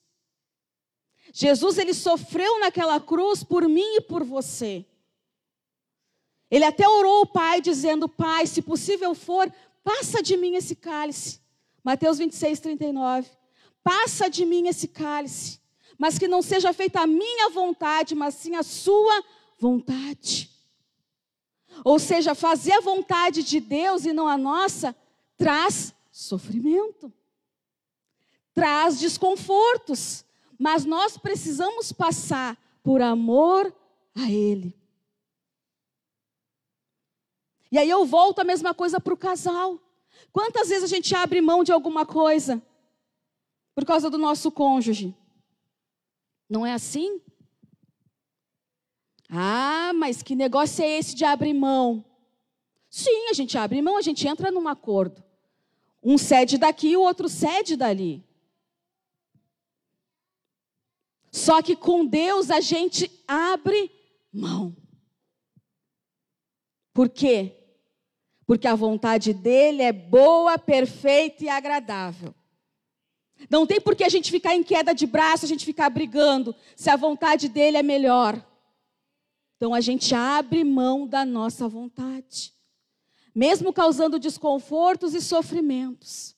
Jesus 1.33 1.79
ele 1.79 1.95
sofreu 1.95 2.61
naquela 2.61 3.01
cruz 3.01 3.43
por 3.43 3.69
mim 3.69 3.97
e 3.97 4.01
por 4.01 4.25
você. 4.25 4.85
Ele 6.51 6.65
até 6.65 6.89
orou 6.89 7.19
ao 7.19 7.27
Pai 7.27 7.61
dizendo: 7.61 8.09
"Pai, 8.09 8.47
se 8.47 8.63
possível 8.63 9.15
for, 9.15 9.53
passa 9.83 10.23
de 10.23 10.37
mim 10.37 10.55
esse 10.55 10.75
cálice." 10.75 11.41
Mateus 11.83 12.19
26, 12.19 12.61
39. 12.61 13.31
Passa 13.83 14.29
de 14.29 14.45
mim 14.45 14.67
esse 14.67 14.89
cálice, 14.89 15.61
mas 15.97 16.19
que 16.19 16.27
não 16.27 16.43
seja 16.43 16.73
feita 16.73 17.01
a 17.03 17.07
minha 17.07 17.49
vontade, 17.51 18.15
mas 18.15 18.35
sim 18.35 18.57
a 18.57 18.65
sua 18.65 19.23
vontade. 19.59 20.51
Ou 21.85 21.99
seja, 21.99 22.35
fazer 22.35 22.73
a 22.73 22.81
vontade 22.81 23.43
de 23.43 23.61
Deus 23.61 24.05
e 24.05 24.13
não 24.13 24.27
a 24.27 24.37
nossa 24.37 24.97
traz 25.37 25.95
sofrimento, 26.11 27.13
traz 28.57 28.99
desconfortos, 28.99 30.25
mas 30.59 30.87
nós 30.87 31.19
precisamos 31.19 31.93
passar 31.93 32.57
por 32.83 33.03
amor 33.03 33.71
a 34.15 34.31
Ele. 34.31 34.75
E 37.71 37.77
aí 37.77 37.91
eu 37.91 38.07
volto 38.07 38.39
a 38.39 38.45
mesma 38.45 38.73
coisa 38.73 38.99
para 38.99 39.13
o 39.13 39.17
casal. 39.17 39.79
Quantas 40.33 40.71
vezes 40.71 40.85
a 40.85 40.87
gente 40.87 41.15
abre 41.15 41.43
mão 41.43 41.63
de 41.63 41.71
alguma 41.71 42.07
coisa 42.07 42.63
por 43.75 43.85
causa 43.85 44.09
do 44.09 44.17
nosso 44.17 44.51
cônjuge? 44.51 45.15
Não 46.49 46.65
é 46.65 46.73
assim? 46.73 47.21
Ah, 49.29 49.93
mas 49.95 50.23
que 50.23 50.35
negócio 50.35 50.83
é 50.83 50.99
esse 50.99 51.15
de 51.15 51.27
abrir 51.27 51.53
mão? 51.53 52.03
Sim, 52.89 53.29
a 53.29 53.35
gente 53.35 53.59
abre 53.59 53.83
mão, 53.83 53.99
a 53.99 54.03
gente 54.03 54.27
entra 54.27 54.51
num 54.51 54.67
acordo. 54.67 55.23
Um 56.03 56.17
cede 56.17 56.57
daqui, 56.57 56.97
o 56.97 57.03
outro 57.03 57.29
cede 57.29 57.77
dali. 57.77 58.26
Só 61.37 61.61
que 61.61 61.77
com 61.77 62.07
Deus 62.07 62.51
a 62.51 62.61
gente 62.61 63.11
abre 63.29 63.93
mão. 64.33 64.75
Por 66.95 67.11
quê? 67.11 67.55
Porque 68.47 68.67
a 68.67 68.75
vontade 68.75 69.35
dele 69.35 69.83
é 69.83 69.93
boa, 69.93 70.57
perfeita 70.57 71.45
e 71.45 71.49
agradável. 71.51 72.35
Não 73.51 73.67
tem 73.67 73.79
por 73.79 73.95
que 73.95 74.03
a 74.03 74.09
gente 74.09 74.31
ficar 74.31 74.55
em 74.55 74.63
queda 74.63 74.95
de 74.95 75.07
braço, 75.07 75.45
a 75.45 75.49
gente 75.49 75.67
ficar 75.67 75.91
brigando, 75.91 76.57
se 76.75 76.89
a 76.89 76.97
vontade 76.97 77.51
dele 77.51 77.77
é 77.77 77.83
melhor. 77.83 78.43
Então 79.59 79.75
a 79.75 79.81
gente 79.83 80.15
abre 80.15 80.65
mão 80.65 81.07
da 81.07 81.23
nossa 81.23 81.69
vontade, 81.69 82.55
mesmo 83.35 83.75
causando 83.75 84.19
desconfortos 84.19 85.13
e 85.13 85.21
sofrimentos. 85.21 86.35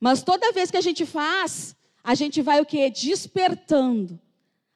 Mas 0.00 0.22
toda 0.22 0.52
vez 0.52 0.70
que 0.70 0.78
a 0.78 0.80
gente 0.80 1.04
faz, 1.04 1.76
a 2.02 2.14
gente 2.14 2.42
vai 2.42 2.60
o 2.60 2.66
que? 2.66 2.88
Despertando. 2.90 4.18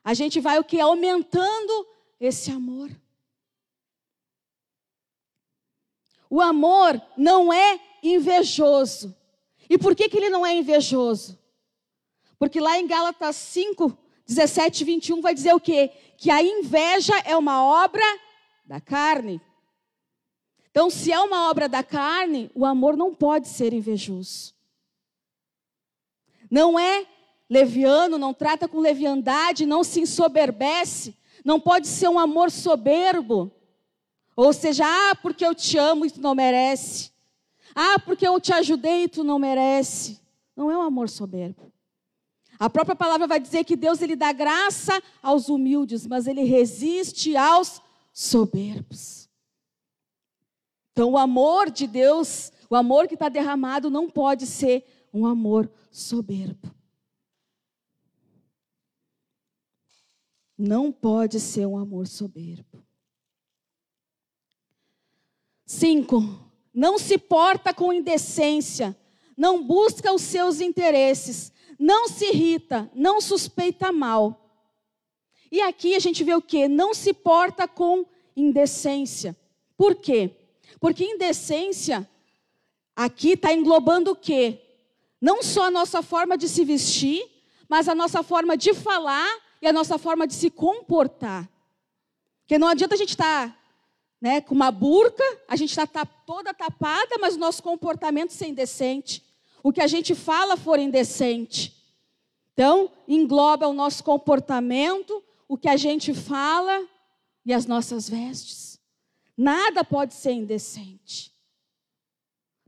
A 0.02 0.12
gente 0.14 0.40
vai 0.40 0.58
o 0.58 0.64
que? 0.64 0.80
Aumentando 0.80 1.87
esse 2.20 2.50
amor. 2.50 2.90
O 6.28 6.40
amor 6.40 7.00
não 7.16 7.52
é 7.52 7.80
invejoso. 8.02 9.16
E 9.68 9.78
por 9.78 9.94
que, 9.94 10.08
que 10.08 10.16
ele 10.16 10.28
não 10.28 10.44
é 10.44 10.54
invejoso? 10.54 11.38
Porque 12.38 12.60
lá 12.60 12.78
em 12.78 12.87
Gálatas 12.87 13.37
5, 13.37 13.96
17 14.26 14.82
e 14.82 14.84
21 14.84 15.20
vai 15.20 15.34
dizer 15.34 15.54
o 15.54 15.60
quê? 15.60 15.90
Que 16.18 16.30
a 16.30 16.42
inveja 16.42 17.16
é 17.24 17.37
uma 17.37 17.64
obra 17.64 18.04
da 18.64 18.80
carne. 18.80 19.40
Então, 20.70 20.90
se 20.90 21.12
é 21.12 21.20
uma 21.20 21.48
obra 21.48 21.68
da 21.68 21.82
carne, 21.82 22.50
o 22.54 22.66
amor 22.66 22.96
não 22.96 23.14
pode 23.14 23.48
ser 23.48 23.72
invejoso. 23.72 24.54
Não 26.50 26.78
é 26.78 27.06
leviano, 27.48 28.18
não 28.18 28.33
trata 28.33 28.66
com 28.66 28.80
leviandade, 28.80 29.66
não 29.66 29.85
se 29.85 30.00
ensoberbece, 30.00 31.16
não 31.44 31.61
pode 31.61 31.87
ser 31.87 32.09
um 32.09 32.18
amor 32.18 32.50
soberbo. 32.50 33.52
Ou 34.37 34.52
seja, 34.52 34.85
ah, 34.87 35.14
porque 35.14 35.44
eu 35.44 35.54
te 35.54 35.78
amo 35.78 36.07
e 36.07 36.11
tu 36.11 36.20
não 36.20 36.35
merece. 36.35 37.12
Ah, 37.74 37.98
porque 37.98 38.26
eu 38.26 38.40
te 38.40 38.52
ajudei 38.52 39.04
e 39.04 39.09
tu 39.09 39.22
não 39.22 39.38
merece. 39.38 40.20
Não 40.57 40.70
é 40.70 40.78
um 40.78 40.83
amor 40.83 41.09
soberbo. 41.09 41.72
A 42.59 42.70
própria 42.70 42.94
palavra 42.94 43.26
vai 43.26 43.40
dizer 43.40 43.64
que 43.64 43.76
Deus 43.76 44.00
ele 44.00 44.14
dá 44.14 44.33
graça 44.33 45.02
aos 45.22 45.48
humildes, 45.48 46.07
mas 46.07 46.26
ele 46.26 46.44
resiste 46.44 47.37
aos 47.37 47.83
soberbos. 48.12 49.28
Então, 50.92 51.11
o 51.11 51.18
amor 51.18 51.70
de 51.70 51.88
Deus, 51.88 52.52
o 52.70 52.76
amor 52.76 53.09
que 53.09 53.14
está 53.14 53.28
derramado, 53.28 53.90
não 53.90 54.09
pode 54.09 54.46
ser 54.46 54.87
um 55.12 55.26
amor 55.26 55.68
soberbo. 55.90 56.72
Não 60.56 60.92
pode 60.92 61.40
ser 61.40 61.66
um 61.66 61.76
amor 61.76 62.06
soberbo. 62.06 62.84
Cinco, 65.66 66.22
não 66.72 66.98
se 66.98 67.18
porta 67.18 67.72
com 67.72 67.92
indecência, 67.92 68.96
não 69.36 69.64
busca 69.64 70.12
os 70.12 70.22
seus 70.22 70.60
interesses, 70.60 71.52
não 71.78 72.08
se 72.08 72.26
irrita, 72.26 72.90
não 72.94 73.20
suspeita 73.20 73.90
mal. 73.90 74.40
E 75.50 75.60
aqui 75.60 75.94
a 75.94 75.98
gente 75.98 76.22
vê 76.22 76.34
o 76.34 76.42
que? 76.42 76.68
Não 76.68 76.94
se 76.94 77.12
porta 77.12 77.66
com 77.66 78.04
indecência. 78.36 79.36
Por 79.76 79.96
quê? 79.96 80.30
Porque 80.80 81.04
indecência 81.04 82.08
aqui 82.94 83.30
está 83.30 83.52
englobando 83.52 84.12
o 84.12 84.16
quê? 84.16 84.60
Não 85.20 85.42
só 85.42 85.64
a 85.64 85.70
nossa 85.70 86.02
forma 86.02 86.36
de 86.36 86.48
se 86.48 86.64
vestir, 86.64 87.24
mas 87.68 87.88
a 87.88 87.94
nossa 87.94 88.22
forma 88.22 88.56
de 88.56 88.74
falar 88.74 89.43
e 89.64 89.66
a 89.66 89.72
nossa 89.72 89.96
forma 89.96 90.27
de 90.27 90.35
se 90.35 90.50
comportar. 90.50 91.48
Porque 92.42 92.59
não 92.59 92.68
adianta 92.68 92.94
a 92.94 92.98
gente 92.98 93.11
estar 93.11 93.48
tá, 93.48 93.59
né, 94.20 94.42
com 94.42 94.55
uma 94.55 94.70
burca, 94.70 95.24
a 95.48 95.57
gente 95.57 95.70
está 95.70 96.05
toda 96.05 96.53
tapada, 96.53 97.16
mas 97.18 97.35
o 97.35 97.38
nosso 97.38 97.62
comportamento 97.62 98.31
ser 98.31 98.48
indecente. 98.48 99.24
O 99.62 99.72
que 99.72 99.81
a 99.81 99.87
gente 99.87 100.14
fala 100.14 100.59
for 100.59 100.79
indecente. 100.79 101.74
Então, 102.53 102.90
engloba 103.09 103.66
o 103.66 103.72
nosso 103.72 104.05
comportamento, 104.05 105.24
o 105.48 105.57
que 105.57 105.68
a 105.68 105.79
gente 105.79 106.12
fala 106.12 106.87
e 107.46 107.55
as 107.55 107.64
nossas 107.64 108.07
vestes. 108.07 108.79
Nada 109.35 109.83
pode 109.83 110.12
ser 110.12 110.33
indecente. 110.33 111.33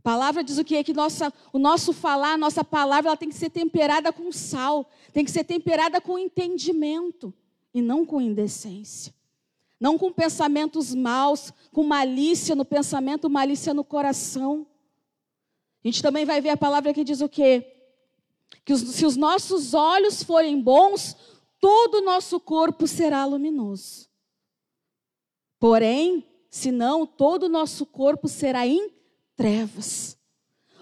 Palavra 0.07 0.45
diz 0.45 0.57
o 0.57 0.65
quê? 0.65 0.85
Que 0.85 0.93
nossa, 0.93 1.33
o 1.53 1.59
nosso 1.59 1.93
falar, 1.93 2.35
a 2.35 2.39
nossa 2.39 2.63
palavra, 2.63 3.09
ela 3.09 3.17
tem 3.17 3.29
que 3.29 3.35
ser 3.35 3.51
temperada 3.51 4.13
com 4.13 4.31
sal 4.31 4.89
tem 5.13 5.25
que 5.25 5.33
ser 5.33 5.43
temperada 5.43 6.01
com 6.01 6.17
entendimento 6.17 7.35
e 7.75 7.83
não 7.83 8.07
com 8.07 8.21
indecência. 8.21 9.13
Não 9.81 9.99
com 9.99 10.13
pensamentos 10.13 10.95
maus, 10.95 11.53
com 11.73 11.83
malícia 11.83 12.55
no 12.55 12.65
pensamento, 12.65 13.29
malícia 13.29 13.75
no 13.75 13.83
coração. 13.83 14.65
A 15.83 15.89
gente 15.89 16.01
também 16.01 16.25
vai 16.25 16.41
ver 16.41 16.51
a 16.51 16.57
palavra 16.57 16.95
que 16.95 17.03
diz 17.03 17.21
o 17.21 17.29
quê? 17.29 17.67
Que 18.65 18.73
os, 18.73 18.83
se 18.83 19.05
os 19.05 19.17
nossos 19.17 19.75
olhos 19.75 20.23
forem 20.23 20.63
bons, 20.63 21.17
todo 21.59 21.97
o 21.97 22.05
nosso 22.05 22.39
corpo 22.39 22.87
será 22.87 23.25
luminoso. 23.25 24.09
Porém, 25.59 26.25
se 26.49 26.71
não, 26.71 27.05
todo 27.05 27.45
o 27.45 27.49
nosso 27.49 27.85
corpo 27.85 28.29
será 28.29 28.65
em 28.65 28.95
trevas. 29.37 30.19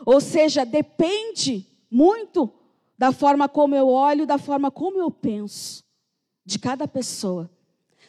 Ou 0.06 0.20
seja, 0.20 0.64
depende 0.64 1.66
muito 1.90 2.52
da 2.96 3.12
forma 3.12 3.48
como 3.48 3.74
eu 3.74 3.88
olho, 3.88 4.26
da 4.26 4.38
forma 4.38 4.70
como 4.70 4.98
eu 4.98 5.10
penso, 5.10 5.84
de 6.44 6.58
cada 6.58 6.86
pessoa. 6.86 7.50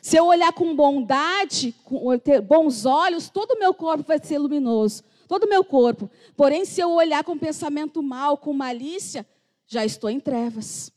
Se 0.01 0.17
eu 0.17 0.27
olhar 0.27 0.53
com 0.53 0.75
bondade, 0.75 1.73
com 1.83 2.17
ter 2.19 2.39
bons 2.39 2.85
olhos, 2.85 3.27
todo 3.29 3.51
o 3.51 3.59
meu 3.59 3.73
corpo 3.73 4.03
vai 4.03 4.19
ser 4.23 4.37
luminoso, 4.37 5.03
todo 5.27 5.45
o 5.45 5.49
meu 5.49 5.63
corpo. 5.63 6.09
Porém, 6.37 6.63
se 6.63 6.79
eu 6.79 6.91
olhar 6.91 7.23
com 7.23 7.37
pensamento 7.37 8.03
mal, 8.03 8.37
com 8.37 8.53
malícia, 8.53 9.27
já 9.65 9.83
estou 9.83 10.09
em 10.09 10.19
trevas. 10.19 10.91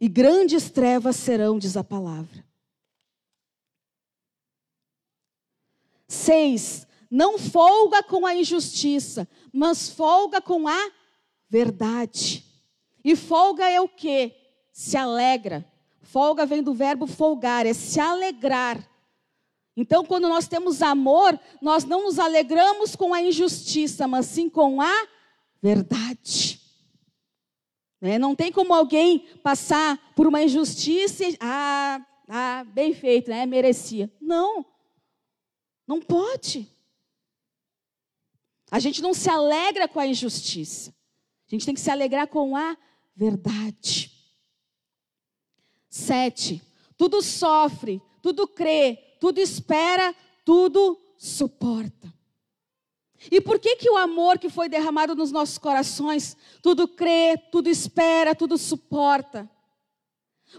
E 0.00 0.08
grandes 0.08 0.68
trevas 0.68 1.16
serão, 1.16 1.58
diz 1.58 1.76
a 1.76 1.84
palavra. 1.84 2.43
Seis, 6.14 6.86
não 7.10 7.38
folga 7.38 8.02
com 8.02 8.24
a 8.24 8.34
injustiça, 8.34 9.28
mas 9.52 9.90
folga 9.90 10.40
com 10.40 10.68
a 10.68 10.90
verdade. 11.50 12.44
E 13.04 13.14
folga 13.14 13.68
é 13.68 13.80
o 13.80 13.88
que? 13.88 14.32
Se 14.72 14.96
alegra. 14.96 15.64
Folga 16.02 16.46
vem 16.46 16.62
do 16.62 16.72
verbo 16.72 17.06
folgar, 17.06 17.66
é 17.66 17.74
se 17.74 17.98
alegrar. 17.98 18.88
Então, 19.76 20.04
quando 20.04 20.28
nós 20.28 20.46
temos 20.46 20.80
amor, 20.80 21.38
nós 21.60 21.84
não 21.84 22.04
nos 22.04 22.18
alegramos 22.18 22.94
com 22.94 23.12
a 23.12 23.20
injustiça, 23.20 24.06
mas 24.06 24.26
sim 24.26 24.48
com 24.48 24.80
a 24.80 25.08
verdade. 25.60 26.60
Né? 28.00 28.18
Não 28.18 28.36
tem 28.36 28.52
como 28.52 28.72
alguém 28.72 29.26
passar 29.42 29.98
por 30.14 30.26
uma 30.26 30.42
injustiça 30.42 31.24
e. 31.24 31.36
Ah, 31.40 32.00
ah 32.28 32.64
bem 32.72 32.94
feito, 32.94 33.30
né? 33.30 33.44
merecia. 33.46 34.10
Não. 34.20 34.64
Não 35.86 36.00
pode. 36.00 36.70
A 38.70 38.78
gente 38.78 39.02
não 39.02 39.14
se 39.14 39.28
alegra 39.28 39.86
com 39.86 40.00
a 40.00 40.06
injustiça. 40.06 40.94
A 41.46 41.50
gente 41.50 41.66
tem 41.66 41.74
que 41.74 41.80
se 41.80 41.90
alegrar 41.90 42.26
com 42.26 42.56
a 42.56 42.76
verdade. 43.14 44.10
Sete, 45.88 46.62
tudo 46.96 47.22
sofre, 47.22 48.02
tudo 48.20 48.48
crê, 48.48 49.16
tudo 49.20 49.38
espera, 49.38 50.14
tudo 50.44 50.98
suporta. 51.16 52.12
E 53.30 53.40
por 53.40 53.58
que 53.58 53.76
que 53.76 53.88
o 53.88 53.96
amor 53.96 54.38
que 54.38 54.50
foi 54.50 54.68
derramado 54.68 55.14
nos 55.14 55.30
nossos 55.30 55.56
corações, 55.56 56.36
tudo 56.60 56.86
crê, 56.88 57.38
tudo 57.50 57.68
espera, 57.68 58.34
tudo 58.34 58.58
suporta? 58.58 59.48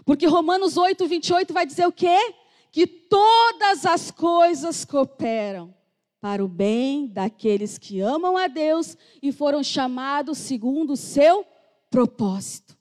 Porque 0.04 0.26
Romanos 0.26 0.76
8, 0.76 1.06
28 1.06 1.52
vai 1.52 1.64
dizer 1.64 1.86
o 1.86 1.92
quê? 1.92 2.34
Que 2.70 2.86
todas 2.86 3.86
as 3.86 4.10
coisas 4.10 4.84
cooperam 4.84 5.74
para 6.20 6.44
o 6.44 6.48
bem 6.48 7.06
daqueles 7.06 7.78
que 7.78 8.00
amam 8.00 8.36
a 8.36 8.46
Deus 8.48 8.96
e 9.22 9.32
foram 9.32 9.62
chamados 9.62 10.38
segundo 10.38 10.94
o 10.94 10.96
seu 10.96 11.46
propósito. 11.90 12.76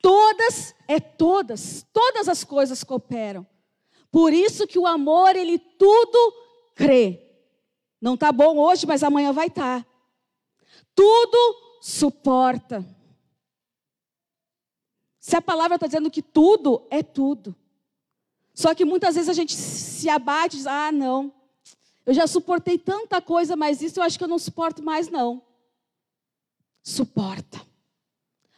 Todas, 0.00 0.74
é 0.86 1.00
todas, 1.00 1.86
todas 1.92 2.28
as 2.28 2.44
coisas 2.44 2.84
cooperam. 2.84 3.46
Por 4.10 4.32
isso 4.32 4.66
que 4.66 4.78
o 4.78 4.86
amor, 4.86 5.36
ele 5.36 5.58
tudo 5.58 6.34
crê. 6.74 7.22
Não 8.00 8.14
está 8.14 8.30
bom 8.30 8.58
hoje, 8.58 8.86
mas 8.86 9.02
amanhã 9.02 9.32
vai 9.32 9.48
estar. 9.48 9.82
Tá. 9.82 9.90
Tudo 10.94 11.56
suporta. 11.80 12.84
Se 15.18 15.36
a 15.36 15.42
palavra 15.42 15.74
está 15.74 15.86
dizendo 15.86 16.10
que 16.10 16.22
tudo 16.22 16.86
é 16.90 17.02
tudo. 17.02 17.54
Só 18.56 18.74
que 18.74 18.86
muitas 18.86 19.14
vezes 19.14 19.28
a 19.28 19.34
gente 19.34 19.54
se 19.54 20.08
abate 20.08 20.56
e 20.56 20.58
diz: 20.58 20.66
ah, 20.66 20.90
não, 20.90 21.30
eu 22.06 22.14
já 22.14 22.26
suportei 22.26 22.78
tanta 22.78 23.20
coisa, 23.20 23.54
mas 23.54 23.82
isso 23.82 24.00
eu 24.00 24.02
acho 24.02 24.16
que 24.16 24.24
eu 24.24 24.28
não 24.28 24.38
suporto 24.38 24.82
mais, 24.82 25.10
não. 25.10 25.42
Suporta. 26.82 27.60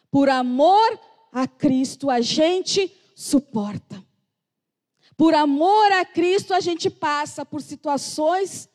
Por 0.09 0.29
amor 0.29 1.01
a 1.33 1.49
Cristo, 1.49 2.09
a 2.09 2.21
gente 2.21 2.97
suporta. 3.17 4.03
Por 5.17 5.35
amor 5.35 5.91
a 5.91 6.05
Cristo, 6.05 6.55
a 6.55 6.61
gente 6.61 6.89
passa 6.89 7.45
por 7.45 7.61
situações 7.61 8.69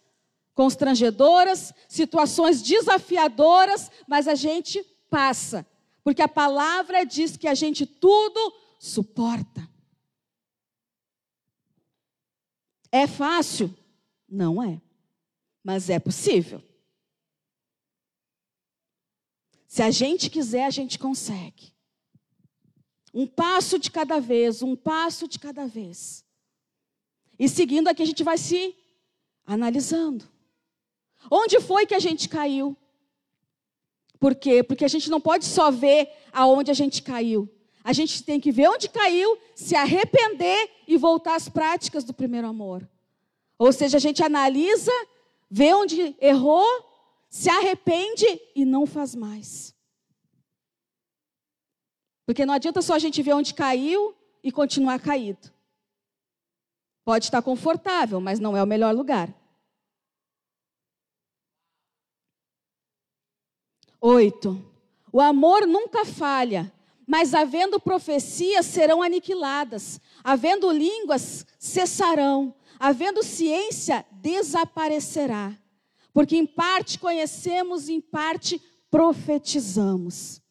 constrangedoras, 0.54 1.74
situações 1.88 2.62
desafiadoras, 2.62 3.90
mas 4.06 4.28
a 4.28 4.36
gente 4.36 4.84
passa. 5.10 5.66
Porque 6.04 6.22
a 6.22 6.28
palavra 6.28 7.06
diz 7.06 7.38
que 7.38 7.48
a 7.48 7.56
gente 7.56 7.86
tudo 7.86 8.54
suporta. 8.78 9.73
É 12.94 13.08
fácil? 13.08 13.76
Não 14.30 14.62
é. 14.62 14.80
Mas 15.64 15.90
é 15.90 15.98
possível. 15.98 16.62
Se 19.68 19.82
a 19.82 19.90
gente 19.90 20.30
quiser, 20.30 20.66
a 20.66 20.70
gente 20.70 21.00
consegue. 21.00 21.74
Um 23.12 23.26
passo 23.26 23.80
de 23.80 23.90
cada 23.90 24.20
vez, 24.20 24.62
um 24.62 24.76
passo 24.76 25.28
de 25.28 25.40
cada 25.40 25.66
vez. 25.66 26.24
E 27.40 27.50
seguindo 27.50 27.88
aqui, 27.88 28.04
a 28.04 28.06
gente 28.06 28.24
vai 28.24 28.38
se 28.38 28.76
analisando. 29.44 30.30
Onde 31.32 31.60
foi 31.60 31.88
que 31.88 31.96
a 31.96 32.00
gente 32.00 32.30
caiu? 32.30 32.78
Por 34.20 34.36
quê? 34.36 34.62
Porque 34.62 34.86
a 34.86 34.88
gente 34.88 35.10
não 35.10 35.20
pode 35.20 35.46
só 35.46 35.72
ver 35.72 36.12
aonde 36.32 36.70
a 36.70 36.76
gente 36.76 37.02
caiu. 37.02 37.50
A 37.84 37.92
gente 37.92 38.24
tem 38.24 38.40
que 38.40 38.52
ver 38.52 38.70
onde 38.70 38.88
caiu, 38.88 39.38
se 39.54 39.76
arrepender 39.76 40.70
e 40.88 40.98
voltar 40.98 41.36
às 41.36 41.50
práticas 41.50 42.04
do 42.04 42.14
primeiro 42.14 42.48
amor. 42.48 42.88
Ou 43.58 43.74
seja, 43.74 43.98
a 43.98 44.00
gente 44.00 44.24
analisa, 44.24 44.92
vê 45.50 45.74
onde 45.74 46.16
errou, 46.20 46.66
se 47.30 47.50
arrepende 47.50 48.26
e 48.56 48.64
não 48.64 48.86
faz 48.86 49.14
mais. 49.16 49.76
Porque 52.26 52.46
não 52.46 52.54
adianta 52.54 52.82
só 52.82 52.94
a 52.94 53.00
gente 53.00 53.22
ver 53.22 53.34
onde 53.34 53.54
caiu 53.54 54.16
e 54.44 54.52
continuar 54.52 55.00
caído. 55.00 55.52
Pode 57.04 57.26
estar 57.26 57.42
confortável, 57.42 58.22
mas 58.22 58.40
não 58.40 58.56
é 58.56 58.64
o 58.64 58.68
melhor 58.68 58.96
lugar. 58.96 59.34
Oito. 64.00 64.64
O 65.12 65.22
amor 65.22 65.68
nunca 65.68 66.06
falha, 66.06 66.72
mas 67.08 67.34
havendo 67.34 67.80
profecias 67.80 68.66
serão 68.66 69.02
aniquiladas, 69.02 70.02
havendo 70.24 70.72
línguas 70.72 71.46
cessarão, 71.60 72.56
havendo 72.80 73.24
ciência 73.24 74.06
desaparecerá. 74.12 75.58
Porque 76.14 76.38
em 76.38 76.46
parte 76.46 77.00
conhecemos, 77.00 77.90
em 77.90 78.00
parte 78.00 78.62
profetizamos. 78.90 80.42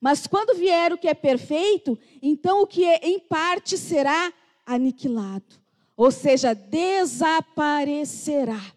Mas 0.00 0.26
quando 0.26 0.56
vier 0.56 0.92
o 0.92 0.98
que 0.98 1.08
é 1.08 1.14
perfeito, 1.14 1.98
então 2.22 2.62
o 2.62 2.66
que 2.66 2.84
é 2.84 3.06
em 3.06 3.18
parte 3.18 3.76
será 3.76 4.32
aniquilado, 4.64 5.60
ou 5.96 6.10
seja, 6.10 6.54
desaparecerá. 6.54 8.72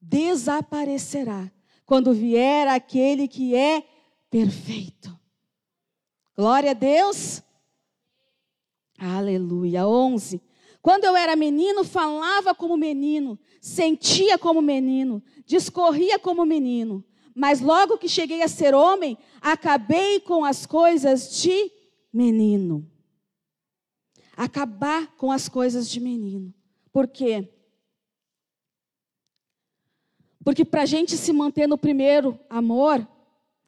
Desaparecerá 0.00 1.52
quando 1.84 2.14
vier 2.14 2.66
aquele 2.68 3.28
que 3.28 3.54
é 3.54 3.84
perfeito. 4.36 5.18
Glória 6.36 6.72
a 6.72 6.74
Deus. 6.74 7.42
Aleluia. 8.98 9.88
11. 9.88 10.42
Quando 10.82 11.04
eu 11.04 11.16
era 11.16 11.34
menino, 11.34 11.82
falava 11.82 12.54
como 12.54 12.76
menino, 12.76 13.38
sentia 13.62 14.36
como 14.36 14.60
menino, 14.60 15.22
discorria 15.46 16.18
como 16.18 16.44
menino. 16.44 17.02
Mas 17.34 17.62
logo 17.62 17.96
que 17.96 18.08
cheguei 18.08 18.42
a 18.42 18.48
ser 18.48 18.74
homem, 18.74 19.16
acabei 19.40 20.20
com 20.20 20.44
as 20.44 20.66
coisas 20.66 21.40
de 21.40 21.72
menino. 22.12 22.86
Acabar 24.36 25.16
com 25.16 25.32
as 25.32 25.48
coisas 25.48 25.88
de 25.88 25.98
menino. 25.98 26.54
Por 26.92 27.08
quê? 27.08 27.50
Porque 30.44 30.64
para 30.64 30.82
a 30.82 30.86
gente 30.86 31.16
se 31.16 31.32
manter 31.32 31.66
no 31.66 31.78
primeiro 31.78 32.38
amor, 32.50 33.06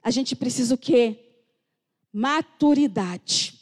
a 0.03 0.11
gente 0.11 0.35
precisa 0.37 0.75
o 0.75 0.79
quê? 0.79 1.19
Maturidade. 2.13 3.61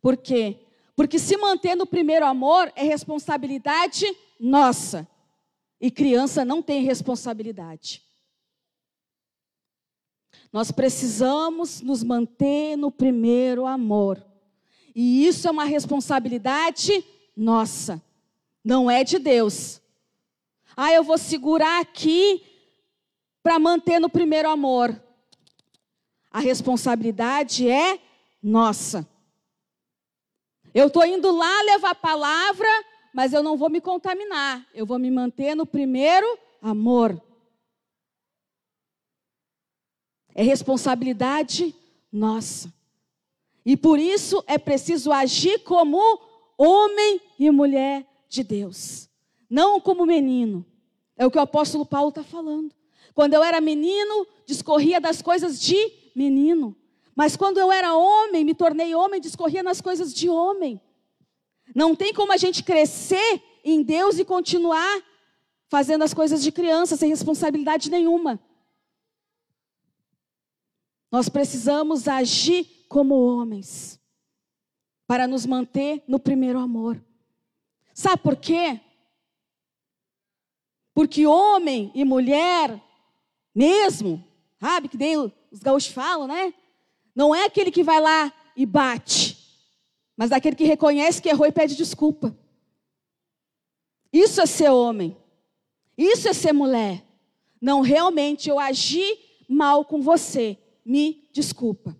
Por 0.00 0.16
quê? 0.16 0.58
Porque 0.94 1.18
se 1.18 1.36
manter 1.36 1.74
no 1.74 1.86
primeiro 1.86 2.24
amor 2.24 2.72
é 2.74 2.82
responsabilidade 2.82 4.06
nossa. 4.38 5.08
E 5.80 5.90
criança 5.90 6.44
não 6.44 6.62
tem 6.62 6.82
responsabilidade. 6.82 8.02
Nós 10.52 10.70
precisamos 10.70 11.82
nos 11.82 12.02
manter 12.02 12.76
no 12.76 12.90
primeiro 12.90 13.66
amor. 13.66 14.24
E 14.94 15.26
isso 15.26 15.46
é 15.46 15.50
uma 15.50 15.64
responsabilidade 15.64 17.04
nossa, 17.36 18.02
não 18.64 18.90
é 18.90 19.04
de 19.04 19.18
Deus. 19.18 19.82
Ah, 20.74 20.90
eu 20.90 21.04
vou 21.04 21.18
segurar 21.18 21.82
aqui 21.82 22.42
para 23.46 23.60
manter 23.60 24.00
no 24.00 24.10
primeiro 24.10 24.50
amor. 24.50 25.00
A 26.32 26.40
responsabilidade 26.40 27.70
é 27.70 27.96
nossa. 28.42 29.08
Eu 30.74 30.88
estou 30.88 31.06
indo 31.06 31.30
lá 31.30 31.62
levar 31.62 31.90
a 31.90 31.94
palavra, 31.94 32.66
mas 33.14 33.32
eu 33.32 33.44
não 33.44 33.56
vou 33.56 33.70
me 33.70 33.80
contaminar. 33.80 34.66
Eu 34.74 34.84
vou 34.84 34.98
me 34.98 35.12
manter 35.12 35.54
no 35.54 35.64
primeiro 35.64 36.26
amor. 36.60 37.22
É 40.34 40.42
responsabilidade 40.42 41.72
nossa. 42.10 42.74
E 43.64 43.76
por 43.76 44.00
isso 44.00 44.42
é 44.48 44.58
preciso 44.58 45.12
agir 45.12 45.60
como 45.60 46.00
homem 46.58 47.20
e 47.38 47.48
mulher 47.52 48.04
de 48.28 48.42
Deus, 48.42 49.08
não 49.48 49.80
como 49.80 50.04
menino. 50.04 50.66
É 51.16 51.24
o 51.24 51.30
que 51.30 51.38
o 51.38 51.42
apóstolo 51.42 51.86
Paulo 51.86 52.08
está 52.08 52.24
falando. 52.24 52.75
Quando 53.16 53.32
eu 53.32 53.42
era 53.42 53.62
menino, 53.62 54.26
discorria 54.44 55.00
das 55.00 55.22
coisas 55.22 55.58
de 55.58 55.74
menino. 56.14 56.76
Mas 57.14 57.34
quando 57.34 57.56
eu 57.56 57.72
era 57.72 57.96
homem, 57.96 58.44
me 58.44 58.54
tornei 58.54 58.94
homem, 58.94 59.22
discorria 59.22 59.62
nas 59.62 59.80
coisas 59.80 60.12
de 60.12 60.28
homem. 60.28 60.78
Não 61.74 61.96
tem 61.96 62.12
como 62.12 62.30
a 62.30 62.36
gente 62.36 62.62
crescer 62.62 63.42
em 63.64 63.82
Deus 63.82 64.18
e 64.18 64.24
continuar 64.24 65.02
fazendo 65.66 66.04
as 66.04 66.12
coisas 66.12 66.42
de 66.42 66.52
criança 66.52 66.94
sem 66.94 67.08
responsabilidade 67.08 67.90
nenhuma. 67.90 68.38
Nós 71.10 71.30
precisamos 71.30 72.06
agir 72.08 72.84
como 72.86 73.14
homens 73.14 73.98
para 75.06 75.26
nos 75.26 75.46
manter 75.46 76.04
no 76.06 76.18
primeiro 76.18 76.58
amor. 76.58 77.02
Sabe 77.94 78.22
por 78.22 78.36
quê? 78.36 78.78
Porque 80.92 81.26
homem 81.26 81.90
e 81.94 82.04
mulher, 82.04 82.82
mesmo, 83.56 84.22
sabe 84.60 84.86
que 84.86 84.98
nem 84.98 85.16
os 85.16 85.60
gaúchos 85.62 85.90
falam, 85.90 86.26
né? 86.26 86.52
Não 87.14 87.34
é 87.34 87.46
aquele 87.46 87.70
que 87.70 87.82
vai 87.82 87.98
lá 87.98 88.30
e 88.54 88.66
bate, 88.66 89.38
mas 90.14 90.30
aquele 90.30 90.54
que 90.54 90.64
reconhece 90.64 91.22
que 91.22 91.30
errou 91.30 91.46
e 91.46 91.52
pede 91.52 91.74
desculpa. 91.74 92.36
Isso 94.12 94.42
é 94.42 94.46
ser 94.46 94.70
homem. 94.70 95.16
Isso 95.96 96.28
é 96.28 96.34
ser 96.34 96.52
mulher. 96.52 97.02
Não 97.58 97.80
realmente 97.80 98.50
eu 98.50 98.58
agi 98.58 99.18
mal 99.48 99.86
com 99.86 100.02
você. 100.02 100.58
Me 100.84 101.26
desculpa. 101.32 101.96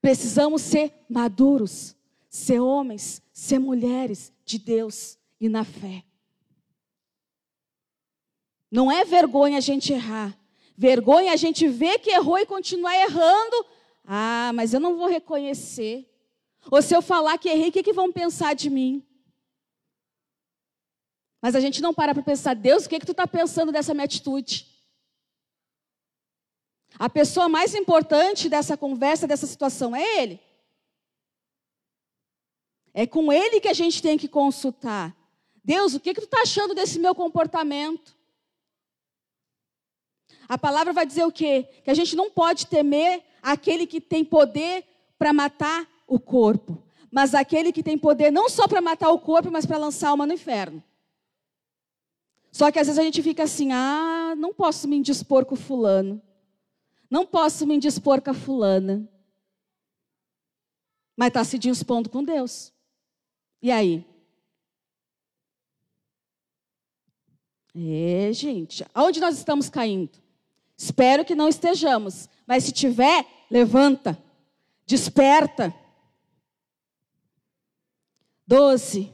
Precisamos 0.00 0.62
ser 0.62 0.92
maduros, 1.08 1.94
ser 2.28 2.60
homens, 2.60 3.22
ser 3.32 3.58
mulheres 3.58 4.32
de 4.44 4.58
Deus 4.58 5.18
e 5.38 5.48
na 5.48 5.62
fé. 5.62 6.04
Não 8.72 8.90
é 8.90 9.04
vergonha 9.04 9.58
a 9.58 9.60
gente 9.60 9.92
errar, 9.92 10.36
Vergonha 10.76 11.32
a 11.32 11.36
gente 11.36 11.68
ver 11.68 11.98
que 11.98 12.10
errou 12.10 12.38
e 12.38 12.46
continuar 12.46 12.96
errando. 12.96 13.66
Ah, 14.04 14.50
mas 14.54 14.72
eu 14.74 14.80
não 14.80 14.96
vou 14.96 15.06
reconhecer. 15.06 16.08
Ou 16.70 16.80
se 16.80 16.94
eu 16.94 17.02
falar 17.02 17.38
que 17.38 17.48
errei, 17.48 17.68
o 17.68 17.72
que, 17.72 17.82
que 17.82 17.92
vão 17.92 18.10
pensar 18.10 18.54
de 18.54 18.70
mim? 18.70 19.06
Mas 21.40 21.54
a 21.54 21.60
gente 21.60 21.82
não 21.82 21.92
para 21.92 22.14
para 22.14 22.22
pensar, 22.22 22.54
Deus, 22.54 22.86
o 22.86 22.88
que, 22.88 22.98
que 22.98 23.06
tu 23.06 23.12
está 23.12 23.26
pensando 23.26 23.70
dessa 23.70 23.92
minha 23.92 24.04
atitude? 24.04 24.66
A 26.98 27.08
pessoa 27.08 27.48
mais 27.48 27.74
importante 27.74 28.48
dessa 28.48 28.76
conversa, 28.76 29.26
dessa 29.26 29.46
situação, 29.46 29.94
é 29.94 30.22
Ele. 30.22 30.40
É 32.94 33.06
com 33.06 33.32
Ele 33.32 33.60
que 33.60 33.68
a 33.68 33.74
gente 33.74 34.00
tem 34.00 34.16
que 34.16 34.28
consultar. 34.28 35.14
Deus, 35.64 35.94
o 35.94 36.00
que, 36.00 36.14
que 36.14 36.20
tu 36.20 36.24
está 36.24 36.42
achando 36.42 36.74
desse 36.74 36.98
meu 36.98 37.14
comportamento? 37.14 38.16
A 40.52 40.58
palavra 40.58 40.92
vai 40.92 41.06
dizer 41.06 41.24
o 41.24 41.32
quê? 41.32 41.66
Que 41.82 41.90
a 41.90 41.94
gente 41.94 42.14
não 42.14 42.30
pode 42.30 42.66
temer 42.66 43.24
aquele 43.40 43.86
que 43.86 44.02
tem 44.02 44.22
poder 44.22 44.84
para 45.18 45.32
matar 45.32 45.88
o 46.06 46.20
corpo, 46.20 46.76
mas 47.10 47.34
aquele 47.34 47.72
que 47.72 47.82
tem 47.82 47.96
poder 47.96 48.30
não 48.30 48.50
só 48.50 48.68
para 48.68 48.82
matar 48.82 49.08
o 49.12 49.18
corpo, 49.18 49.50
mas 49.50 49.64
para 49.64 49.78
lançar 49.78 50.08
a 50.08 50.10
alma 50.10 50.26
no 50.26 50.34
inferno. 50.34 50.84
Só 52.50 52.70
que 52.70 52.78
às 52.78 52.86
vezes 52.86 52.98
a 52.98 53.02
gente 53.02 53.22
fica 53.22 53.44
assim: 53.44 53.72
ah, 53.72 54.34
não 54.36 54.52
posso 54.52 54.86
me 54.86 54.94
indispor 54.94 55.46
com 55.46 55.56
fulano. 55.56 56.20
Não 57.08 57.24
posso 57.24 57.66
me 57.66 57.76
indispor 57.76 58.20
com 58.20 58.32
a 58.32 58.34
fulana. 58.34 59.08
Mas 61.16 61.28
está 61.28 61.42
se 61.44 61.58
dispondo 61.58 62.10
com 62.10 62.22
Deus. 62.22 62.74
E 63.62 63.70
aí? 63.70 64.04
É, 67.74 68.30
gente, 68.34 68.84
aonde 68.92 69.18
nós 69.18 69.38
estamos 69.38 69.70
caindo? 69.70 70.21
Espero 70.82 71.24
que 71.24 71.36
não 71.36 71.48
estejamos, 71.48 72.28
mas 72.44 72.64
se 72.64 72.72
tiver, 72.72 73.24
levanta, 73.48 74.20
desperta. 74.84 75.72
12. 78.48 79.12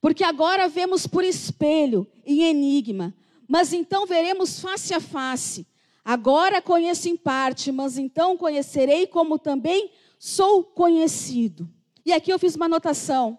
Porque 0.00 0.24
agora 0.24 0.70
vemos 0.70 1.06
por 1.06 1.22
espelho, 1.22 2.10
em 2.24 2.44
enigma, 2.44 3.14
mas 3.46 3.74
então 3.74 4.06
veremos 4.06 4.58
face 4.58 4.94
a 4.94 5.00
face. 5.00 5.66
Agora 6.02 6.62
conheço 6.62 7.10
em 7.10 7.16
parte, 7.16 7.70
mas 7.70 7.98
então 7.98 8.38
conhecerei 8.38 9.06
como 9.06 9.38
também 9.38 9.92
sou 10.18 10.64
conhecido. 10.64 11.68
E 12.06 12.12
aqui 12.14 12.32
eu 12.32 12.38
fiz 12.38 12.56
uma 12.56 12.64
anotação 12.64 13.38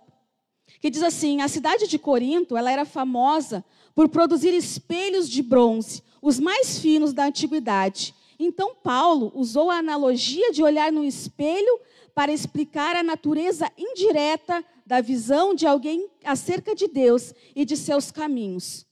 que 0.80 0.92
diz 0.92 1.02
assim: 1.02 1.42
a 1.42 1.48
cidade 1.48 1.88
de 1.88 1.98
Corinto, 1.98 2.56
ela 2.56 2.72
era 2.72 2.86
famosa 2.86 3.66
por 3.96 4.10
produzir 4.10 4.54
espelhos 4.54 5.28
de 5.28 5.42
bronze, 5.42 6.04
os 6.22 6.40
mais 6.40 6.78
finos 6.78 7.14
da 7.14 7.26
antiguidade. 7.26 8.14
Então, 8.38 8.76
Paulo 8.76 9.32
usou 9.36 9.70
a 9.70 9.78
analogia 9.78 10.52
de 10.52 10.64
olhar 10.64 10.92
no 10.92 11.04
espelho 11.04 11.80
para 12.14 12.32
explicar 12.32 12.96
a 12.96 13.04
natureza 13.04 13.72
indireta 13.78 14.64
da 14.86 15.00
visão 15.00 15.56
de 15.56 15.66
alguém 15.66 16.10
acerca 16.24 16.76
de 16.76 16.88
Deus 16.88 17.34
e 17.56 17.64
de 17.64 17.78
seus 17.78 18.12
caminhos. 18.12 18.86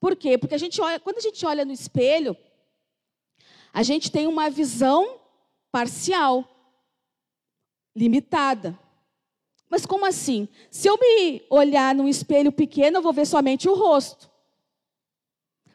Por 0.00 0.14
quê? 0.14 0.36
Porque 0.36 0.54
a 0.54 0.58
gente 0.58 0.80
olha, 0.80 1.00
quando 1.00 1.18
a 1.18 1.22
gente 1.22 1.44
olha 1.44 1.64
no 1.64 1.72
espelho, 1.72 2.36
a 3.72 3.82
gente 3.82 4.10
tem 4.10 4.26
uma 4.26 4.50
visão 4.50 5.18
parcial, 5.72 6.44
limitada. 7.94 8.78
Mas 9.68 9.84
como 9.84 10.06
assim? 10.06 10.48
Se 10.70 10.88
eu 10.88 10.96
me 10.98 11.42
olhar 11.50 11.94
num 11.94 12.08
espelho 12.08 12.50
pequeno, 12.50 12.98
eu 12.98 13.02
vou 13.02 13.12
ver 13.12 13.26
somente 13.26 13.68
o 13.68 13.74
rosto. 13.74 14.27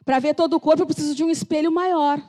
Para 0.04 0.18
ver 0.18 0.34
todo 0.34 0.54
o 0.54 0.60
corpo, 0.60 0.82
eu 0.82 0.86
preciso 0.86 1.14
de 1.14 1.24
um 1.24 1.30
espelho 1.30 1.72
maior. 1.72 2.22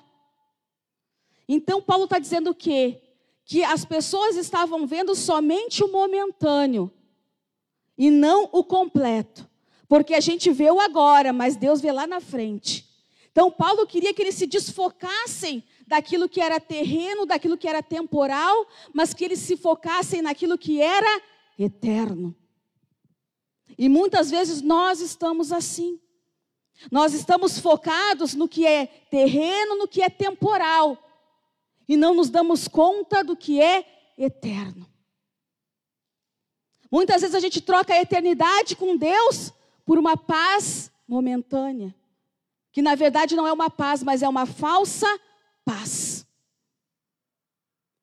Então, 1.48 1.82
Paulo 1.82 2.06
está 2.06 2.18
dizendo 2.18 2.52
o 2.52 2.56
quê? 2.56 3.02
Que 3.44 3.64
as 3.64 3.86
pessoas 3.86 4.36
estavam 4.36 4.88
vendo 4.88 5.14
somente 5.14 5.84
o 5.84 5.92
momentâneo 5.92 6.92
e 7.98 8.10
não 8.10 8.50
o 8.52 8.64
completo. 8.64 9.48
Porque 9.88 10.14
a 10.14 10.20
gente 10.20 10.52
vê 10.52 10.72
o 10.72 10.80
agora, 10.80 11.32
mas 11.32 11.56
Deus 11.56 11.82
vê 11.82 11.92
lá 11.92 12.08
na 12.08 12.20
frente. 12.20 12.90
Então, 13.32 13.52
Paulo 13.52 13.86
queria 13.86 14.14
que 14.14 14.22
eles 14.22 14.36
se 14.36 14.48
desfocassem 14.48 15.64
daquilo 15.86 16.28
que 16.28 16.42
era 16.42 16.60
terreno, 16.60 17.26
daquilo 17.26 17.58
que 17.58 17.68
era 17.68 17.84
temporal, 17.84 18.66
mas 18.94 19.14
que 19.14 19.24
eles 19.26 19.40
se 19.40 19.58
focassem 19.58 20.22
naquilo 20.22 20.58
que 20.58 20.82
era 20.82 21.22
eterno. 21.60 22.36
E 23.78 23.90
muitas 23.90 24.32
vezes 24.32 24.62
nós 24.62 25.02
estamos 25.02 25.52
assim. 25.52 26.00
Nós 26.92 27.14
estamos 27.14 27.60
focados 27.60 28.34
no 28.34 28.48
que 28.48 28.66
é 28.66 28.86
terreno, 28.86 29.78
no 29.78 29.88
que 29.88 30.02
é 30.02 30.10
temporal, 30.10 30.98
e 31.88 31.96
não 31.96 32.14
nos 32.14 32.30
damos 32.30 32.68
conta 32.68 33.24
do 33.24 33.36
que 33.36 33.62
é 33.62 34.14
eterno. 34.18 34.90
Muitas 36.92 37.22
vezes 37.22 37.36
a 37.36 37.40
gente 37.40 37.62
troca 37.62 37.94
a 37.94 38.02
eternidade 38.02 38.76
com 38.76 38.96
Deus 38.96 39.52
por 39.86 39.98
uma 39.98 40.16
paz 40.16 40.92
momentânea, 41.08 41.96
que 42.72 42.82
na 42.82 42.96
verdade 42.96 43.36
não 43.36 43.48
é 43.48 43.54
uma 43.54 43.70
paz, 43.70 44.04
mas 44.04 44.22
é 44.22 44.28
uma 44.28 44.46
falsa 44.46 45.08
paz. 45.64 46.26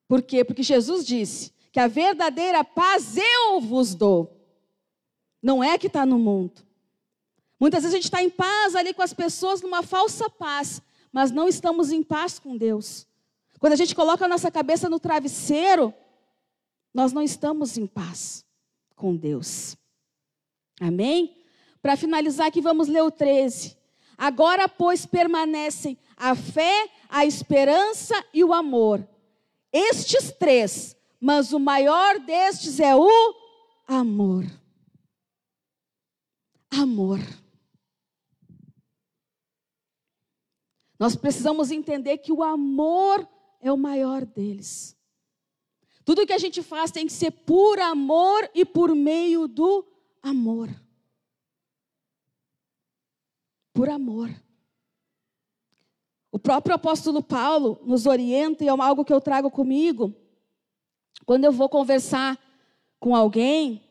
Por 0.07 0.21
quê? 0.21 0.43
Porque 0.43 0.63
Jesus 0.63 1.05
disse 1.05 1.51
que 1.71 1.79
a 1.79 1.87
verdadeira 1.87 2.63
paz 2.63 3.17
eu 3.17 3.59
vos 3.59 3.95
dou. 3.95 4.39
Não 5.41 5.63
é 5.63 5.77
que 5.77 5.87
está 5.87 6.05
no 6.05 6.19
mundo. 6.19 6.61
Muitas 7.59 7.83
vezes 7.83 7.93
a 7.93 7.97
gente 7.97 8.05
está 8.05 8.21
em 8.21 8.29
paz 8.29 8.75
ali 8.75 8.93
com 8.93 9.01
as 9.01 9.13
pessoas 9.13 9.61
numa 9.61 9.83
falsa 9.83 10.29
paz, 10.29 10.81
mas 11.11 11.31
não 11.31 11.47
estamos 11.47 11.91
em 11.91 12.03
paz 12.03 12.39
com 12.39 12.57
Deus. 12.57 13.07
Quando 13.59 13.73
a 13.73 13.77
gente 13.77 13.95
coloca 13.95 14.25
a 14.25 14.27
nossa 14.27 14.51
cabeça 14.51 14.89
no 14.89 14.99
travesseiro, 14.99 15.93
nós 16.93 17.13
não 17.13 17.21
estamos 17.21 17.77
em 17.77 17.87
paz 17.87 18.45
com 18.95 19.15
Deus. 19.15 19.77
Amém? 20.79 21.37
Para 21.81 21.95
finalizar 21.95 22.47
aqui, 22.47 22.61
vamos 22.61 22.87
ler 22.87 23.03
o 23.03 23.11
13. 23.11 23.77
Agora, 24.17 24.67
pois, 24.69 25.05
permanecem 25.05 25.97
a 26.15 26.35
fé, 26.35 26.89
a 27.09 27.25
esperança 27.25 28.23
e 28.33 28.43
o 28.43 28.53
amor. 28.53 29.07
Estes 29.71 30.31
três, 30.31 30.95
mas 31.19 31.51
o 31.51 31.59
maior 31.59 32.19
destes 32.19 32.79
é 32.79 32.95
o 32.95 33.09
amor. 33.87 34.45
Amor. 36.71 37.19
Nós 41.03 41.17
precisamos 41.17 41.69
entender 41.69 42.19
que 42.19 42.31
o 42.31 42.41
amor 42.41 43.27
é 43.59 43.69
o 43.69 43.75
maior 43.75 44.25
deles. 44.25 44.97
Tudo 46.05 46.25
que 46.25 46.31
a 46.31 46.37
gente 46.37 46.63
faz 46.63 46.91
tem 46.91 47.05
que 47.05 47.11
ser 47.11 47.29
por 47.29 47.77
amor 47.77 48.49
e 48.55 48.63
por 48.63 48.95
meio 48.95 49.45
do 49.45 49.85
amor. 50.21 50.69
Por 53.73 53.89
amor. 53.89 54.29
O 56.31 56.39
próprio 56.39 56.73
apóstolo 56.73 57.21
Paulo 57.21 57.81
nos 57.83 58.05
orienta, 58.05 58.63
e 58.63 58.69
é 58.69 58.71
algo 58.71 59.03
que 59.03 59.11
eu 59.11 59.19
trago 59.19 59.51
comigo, 59.51 60.15
quando 61.25 61.43
eu 61.43 61.51
vou 61.51 61.67
conversar 61.67 62.39
com 62.97 63.13
alguém, 63.13 63.83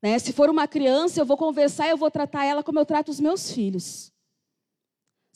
né, 0.00 0.16
se 0.20 0.32
for 0.32 0.48
uma 0.48 0.68
criança, 0.68 1.20
eu 1.20 1.26
vou 1.26 1.36
conversar, 1.36 1.88
eu 1.88 1.96
vou 1.96 2.12
tratar 2.12 2.44
ela 2.44 2.62
como 2.62 2.78
eu 2.78 2.86
trato 2.86 3.08
os 3.08 3.18
meus 3.18 3.50
filhos. 3.50 4.14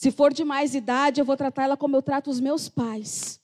Se 0.01 0.11
for 0.11 0.33
de 0.33 0.45
mais 0.47 0.75
idade, 0.75 1.21
eu 1.21 1.27
vou 1.27 1.37
tratar 1.37 1.65
ela 1.65 1.77
como 1.77 1.95
eu 1.95 2.01
trato 2.01 2.31
os 2.31 2.41
meus 2.41 2.71
pais. 2.71 3.39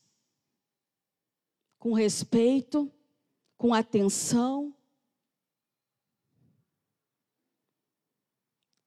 Com 1.79 1.93
respeito, 1.93 2.91
com 3.59 3.75
atenção, 3.75 4.75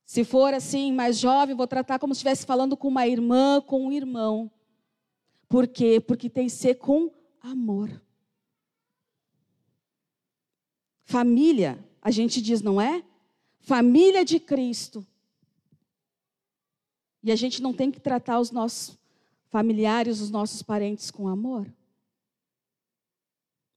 Se 0.04 0.24
for 0.24 0.56
assim, 0.56 0.92
mais 0.92 1.20
jovem, 1.20 1.56
vou 1.56 1.68
tratar 1.68 2.00
como 2.00 2.16
se 2.16 2.18
estivesse 2.18 2.44
falando 2.44 2.76
com 2.76 2.88
uma 2.88 3.06
irmã, 3.06 3.62
com 3.62 3.86
um 3.86 3.92
irmão. 3.92 4.52
Por 5.48 5.68
quê? 5.68 6.00
Porque 6.00 6.28
tem 6.28 6.48
que 6.48 6.52
ser 6.52 6.80
com 6.80 7.14
amor. 7.40 8.02
Família, 11.06 11.88
a 12.02 12.10
gente 12.10 12.42
diz, 12.42 12.64
não 12.64 12.82
é? 12.82 13.04
Família 13.60 14.26
de 14.26 14.40
Cristo. 14.40 15.06
E 17.22 17.32
a 17.32 17.36
gente 17.36 17.62
não 17.62 17.74
tem 17.74 17.92
que 17.92 18.00
tratar 18.00 18.40
os 18.40 18.52
nossos 18.52 18.98
familiares, 19.50 20.22
os 20.22 20.30
nossos 20.30 20.62
parentes 20.62 21.12
com 21.12 21.28
amor? 21.28 21.72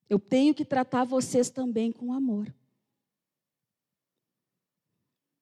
Eu 0.09 0.19
tenho 0.19 0.55
que 0.55 0.65
tratar 0.65 1.05
vocês 1.05 1.51
também 1.51 1.91
com 1.91 2.13
amor. 2.13 2.53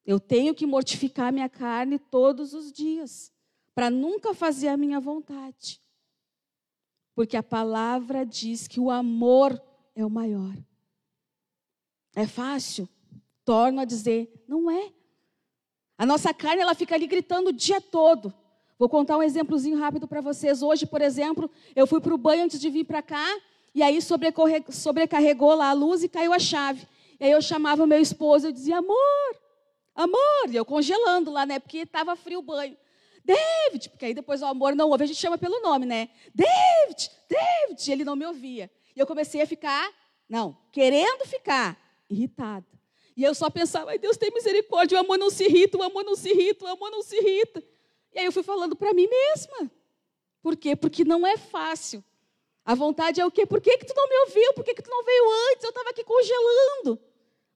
Eu 0.05 0.19
tenho 0.19 0.55
que 0.55 0.65
mortificar 0.65 1.31
minha 1.31 1.49
carne 1.49 1.99
todos 1.99 2.53
os 2.53 2.71
dias, 2.71 3.31
para 3.75 3.89
nunca 3.89 4.33
fazer 4.33 4.69
a 4.69 4.77
minha 4.77 4.99
vontade. 4.99 5.81
Porque 7.13 7.37
a 7.37 7.43
palavra 7.43 8.25
diz 8.25 8.67
que 8.67 8.79
o 8.79 8.89
amor 8.89 9.61
é 9.93 10.05
o 10.05 10.09
maior. 10.09 10.57
É 12.15 12.25
fácil? 12.25 12.89
Torno 13.45 13.79
a 13.81 13.85
dizer, 13.85 14.43
não 14.47 14.71
é. 14.71 14.93
A 16.01 16.05
nossa 16.05 16.33
carne 16.33 16.63
ela 16.63 16.73
fica 16.73 16.95
ali 16.95 17.05
gritando 17.05 17.49
o 17.49 17.53
dia 17.53 17.79
todo. 17.79 18.33
Vou 18.79 18.89
contar 18.89 19.19
um 19.19 19.21
exemplozinho 19.21 19.77
rápido 19.77 20.07
para 20.07 20.19
vocês. 20.19 20.63
Hoje, 20.63 20.87
por 20.87 20.99
exemplo, 20.99 21.47
eu 21.75 21.85
fui 21.85 22.01
para 22.01 22.15
o 22.15 22.17
banho 22.17 22.43
antes 22.43 22.59
de 22.59 22.71
vir 22.71 22.85
para 22.85 23.03
cá, 23.03 23.23
e 23.75 23.83
aí 23.83 23.99
sobrecarregou 24.01 25.53
lá 25.53 25.69
a 25.69 25.73
luz 25.73 26.01
e 26.03 26.09
caiu 26.09 26.33
a 26.33 26.39
chave. 26.39 26.87
E 27.19 27.25
aí 27.25 27.31
eu 27.31 27.39
chamava 27.39 27.83
o 27.83 27.85
meu 27.85 27.99
esposo 27.99 28.47
e 28.47 28.51
dizia, 28.51 28.79
amor, 28.79 29.35
Amor, 29.93 30.49
e 30.49 30.55
eu 30.55 30.65
congelando 30.65 31.29
lá, 31.29 31.45
né? 31.45 31.59
Porque 31.59 31.79
estava 31.79 32.15
frio 32.15 32.39
o 32.39 32.41
banho. 32.41 32.75
David, 33.23 33.89
porque 33.89 34.05
aí 34.05 34.13
depois 34.15 34.41
o 34.41 34.45
amor 34.47 34.75
não 34.75 34.89
ouve, 34.89 35.03
a 35.03 35.07
gente 35.07 35.19
chama 35.19 35.37
pelo 35.37 35.61
nome, 35.61 35.85
né? 35.85 36.09
David, 36.33 37.11
David, 37.29 37.91
ele 37.91 38.03
não 38.03 38.15
me 38.15 38.25
ouvia. 38.25 38.71
E 38.95 38.99
eu 38.99 39.05
comecei 39.05 39.39
a 39.43 39.45
ficar, 39.45 39.91
não, 40.27 40.57
querendo 40.71 41.27
ficar, 41.27 41.77
irritada. 42.09 42.65
E 43.15 43.23
eu 43.23 43.35
só 43.35 43.49
pensava, 43.49 43.91
ai 43.91 43.99
Deus 43.99 44.17
tem 44.17 44.31
misericórdia, 44.31 44.97
o 44.97 45.01
amor 45.01 45.17
não 45.17 45.29
se 45.29 45.43
irrita, 45.43 45.77
o 45.77 45.83
amor 45.83 46.03
não 46.03 46.15
se 46.15 46.29
irrita, 46.29 46.65
o 46.65 46.67
amor 46.67 46.89
não 46.91 47.01
se 47.01 47.15
irrita. 47.17 47.63
E 48.13 48.19
aí 48.19 48.25
eu 48.25 48.31
fui 48.31 48.43
falando 48.43 48.75
para 48.75 48.93
mim 48.93 49.07
mesma. 49.07 49.71
Por 50.41 50.55
quê? 50.55 50.75
Porque 50.75 51.03
não 51.03 51.25
é 51.25 51.37
fácil. 51.37 52.03
A 52.65 52.75
vontade 52.75 53.19
é 53.19 53.25
o 53.25 53.31
quê? 53.31 53.45
Por 53.45 53.59
que, 53.59 53.77
que 53.77 53.85
tu 53.85 53.93
não 53.95 54.07
me 54.07 54.15
ouviu? 54.21 54.53
Por 54.53 54.63
que, 54.63 54.73
que 54.73 54.81
tu 54.81 54.89
não 54.89 55.03
veio 55.03 55.23
antes? 55.51 55.63
Eu 55.63 55.69
estava 55.69 55.89
aqui 55.89 56.03
congelando. 56.03 56.99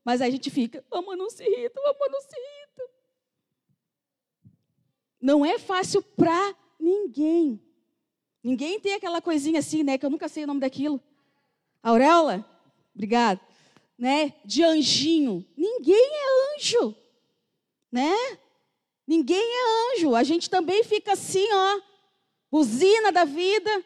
Mas 0.04 0.22
aí 0.22 0.30
a 0.30 0.32
gente 0.32 0.50
fica, 0.50 0.84
o 0.92 0.98
amor 0.98 1.16
não 1.16 1.30
se 1.30 1.44
irrita, 1.44 1.80
o 1.80 1.88
amor 1.88 2.10
não 2.12 2.22
se 2.22 2.36
irrita. 2.36 2.90
Não 5.22 5.46
é 5.46 5.58
fácil 5.58 6.02
para 6.02 6.56
ninguém. 6.80 7.60
Ninguém 8.44 8.80
tem 8.80 8.94
aquela 8.94 9.22
coisinha 9.22 9.60
assim, 9.60 9.84
né? 9.84 9.98
Que 9.98 10.06
eu 10.06 10.10
nunca 10.10 10.30
sei 10.30 10.44
o 10.44 10.48
nome 10.48 10.60
daquilo. 10.60 11.02
Auréola? 11.82 12.46
Obrigada. 12.94 13.42
Né? 13.98 14.34
De 14.44 14.64
anjinho. 14.64 15.46
Ninguém 15.56 16.10
é 16.12 16.56
anjo. 16.56 16.96
Né? 17.92 18.14
Ninguém 19.08 19.38
é 19.42 19.94
anjo. 19.94 20.16
A 20.16 20.24
gente 20.24 20.50
também 20.50 20.84
fica 20.84 21.14
assim, 21.14 21.48
ó. 21.52 21.82
Usina 22.52 23.12
da 23.12 23.26
vida. 23.26 23.86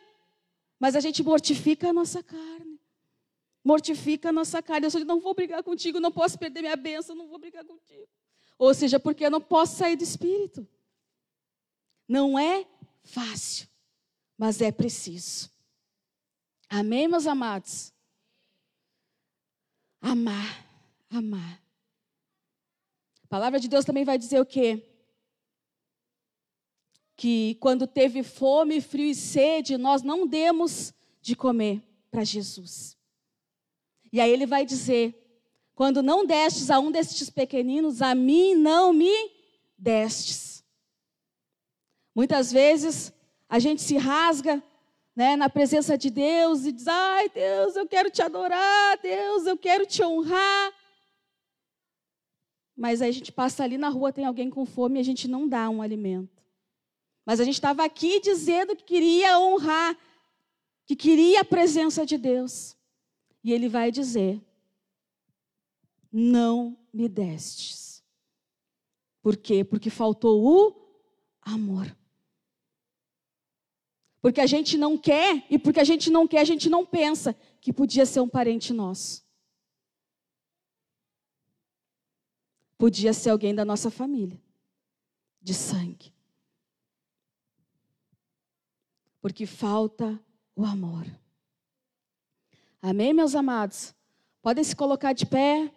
Mas 0.80 0.96
a 0.96 1.00
gente 1.00 1.22
mortifica 1.22 1.90
a 1.90 1.94
nossa 1.94 2.24
carne 2.24 2.60
mortifica 3.64 4.30
a 4.30 4.32
nossa 4.32 4.62
carne. 4.62 4.88
Eu 4.88 4.92
só 4.92 5.00
não 5.00 5.20
vou 5.20 5.34
brigar 5.34 5.64
contigo, 5.64 6.00
não 6.00 6.12
posso 6.12 6.38
perder 6.38 6.62
minha 6.62 6.76
bênção, 6.76 7.16
não 7.16 7.28
vou 7.28 7.38
brigar 7.38 7.64
contigo. 7.64 8.08
Ou 8.58 8.74
seja, 8.74 9.00
porque 9.00 9.26
eu 9.26 9.32
não 9.32 9.42
posso 9.42 9.78
sair 9.78 9.96
do 9.96 10.04
espírito. 10.04 10.68
Não 12.08 12.38
é 12.38 12.66
fácil, 13.04 13.68
mas 14.38 14.62
é 14.62 14.72
preciso. 14.72 15.52
Amém, 16.68 17.08
meus 17.08 17.28
amados? 17.28 17.94
Amar, 20.02 20.66
amar. 21.10 21.62
A 23.24 23.28
palavra 23.28 23.60
de 23.60 23.68
Deus 23.68 23.86
também 23.86 24.06
vai 24.06 24.18
dizer 24.18 24.40
o 24.40 24.46
quê? 24.46 24.86
Que 27.16 27.56
quando 27.56 27.86
teve 27.86 28.24
fome, 28.24 28.82
frio 28.82 29.06
e 29.06 29.16
sede, 29.16 29.78
nós 29.78 30.02
não 30.02 30.26
demos 30.26 30.94
de 31.22 31.36
comer 31.36 31.84
para 32.10 32.24
Jesus. 32.24 32.98
E 34.12 34.20
aí 34.20 34.32
ele 34.32 34.46
vai 34.46 34.66
dizer: 34.66 35.16
Quando 35.76 36.02
não 36.02 36.26
destes 36.26 36.70
a 36.70 36.80
um 36.80 36.92
destes 36.92 37.30
pequeninos, 37.30 38.02
a 38.02 38.16
mim 38.16 38.56
não 38.56 38.94
me 38.94 39.14
destes. 39.78 40.64
Muitas 42.16 42.52
vezes 42.52 43.14
a 43.48 43.60
gente 43.60 43.82
se 43.82 43.98
rasga 43.98 44.64
né, 45.20 45.36
na 45.36 45.50
presença 45.50 45.98
de 45.98 46.10
Deus 46.10 46.64
e 46.64 46.72
diz: 46.72 46.88
Ai, 46.88 47.28
Deus, 47.28 47.76
eu 47.76 47.86
quero 47.86 48.10
te 48.10 48.22
adorar, 48.22 48.98
Deus, 49.02 49.46
eu 49.46 49.58
quero 49.58 49.86
te 49.86 50.02
honrar. 50.02 50.74
Mas 52.74 53.02
aí 53.02 53.10
a 53.10 53.12
gente 53.12 53.30
passa 53.30 53.66
ali 53.66 53.78
na 53.78 53.90
rua, 53.90 54.14
tem 54.14 54.24
alguém 54.24 54.50
com 54.50 54.66
fome 54.66 54.98
e 54.98 55.02
a 55.02 55.04
gente 55.04 55.28
não 55.28 55.46
dá 55.46 55.70
um 55.70 55.82
alimento. 55.82 56.42
Mas 57.26 57.42
a 57.42 57.44
gente 57.44 57.56
estava 57.56 57.84
aqui 57.84 58.22
dizendo 58.22 58.78
que 58.78 58.86
queria 58.86 59.38
honrar, 59.38 59.98
que 60.86 60.96
queria 60.96 61.42
a 61.42 61.46
presença 61.46 62.06
de 62.06 62.18
Deus. 62.18 62.78
E 63.44 63.52
ele 63.52 63.68
vai 63.68 63.92
dizer: 63.92 64.42
Não 66.10 66.78
me 66.94 67.10
destes. 67.10 68.02
Por 69.22 69.36
quê? 69.36 69.66
Porque 69.66 69.90
faltou 69.90 70.42
o 70.42 70.74
amor. 71.42 71.94
Porque 74.22 74.42
a 74.42 74.46
gente 74.46 74.78
não 74.78 74.98
quer, 74.98 75.46
e 75.50 75.58
porque 75.58 75.80
a 75.80 75.84
gente 75.84 76.10
não 76.10 76.28
quer, 76.28 76.40
a 76.40 76.46
gente 76.46 76.70
não 76.70 76.86
pensa 76.86 77.36
que 77.62 77.72
podia 77.72 78.06
ser 78.06 78.20
um 78.20 78.28
parente 78.28 78.74
nosso. 78.74 79.26
Podia 82.78 83.14
ser 83.14 83.30
alguém 83.30 83.54
da 83.54 83.64
nossa 83.64 83.90
família, 83.90 84.42
de 85.42 85.54
sangue. 85.54 86.14
Porque 89.22 89.46
falta 89.46 90.20
o 90.56 90.64
amor. 90.64 91.06
Amém, 92.82 93.14
meus 93.14 93.36
amados? 93.36 93.94
Podem 94.42 94.64
se 94.64 94.76
colocar 94.76 95.12
de 95.12 95.26
pé. 95.26 95.74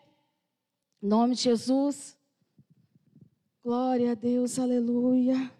Em 1.02 1.06
nome 1.06 1.34
de 1.34 1.42
Jesus. 1.42 2.16
Glória 3.62 4.12
a 4.12 4.14
Deus, 4.14 4.58
aleluia. 4.58 5.52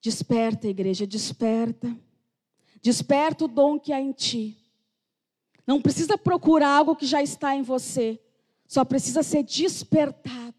Desperta, 0.00 0.68
igreja, 0.68 1.06
desperta. 1.06 1.96
Desperta 2.80 3.44
o 3.44 3.48
dom 3.48 3.78
que 3.78 3.92
há 3.92 4.00
em 4.00 4.12
ti. 4.12 4.56
Não 5.66 5.82
precisa 5.82 6.16
procurar 6.16 6.70
algo 6.70 6.96
que 6.96 7.06
já 7.06 7.22
está 7.22 7.54
em 7.54 7.62
você, 7.62 8.18
só 8.66 8.84
precisa 8.84 9.22
ser 9.22 9.42
despertado. 9.42 10.54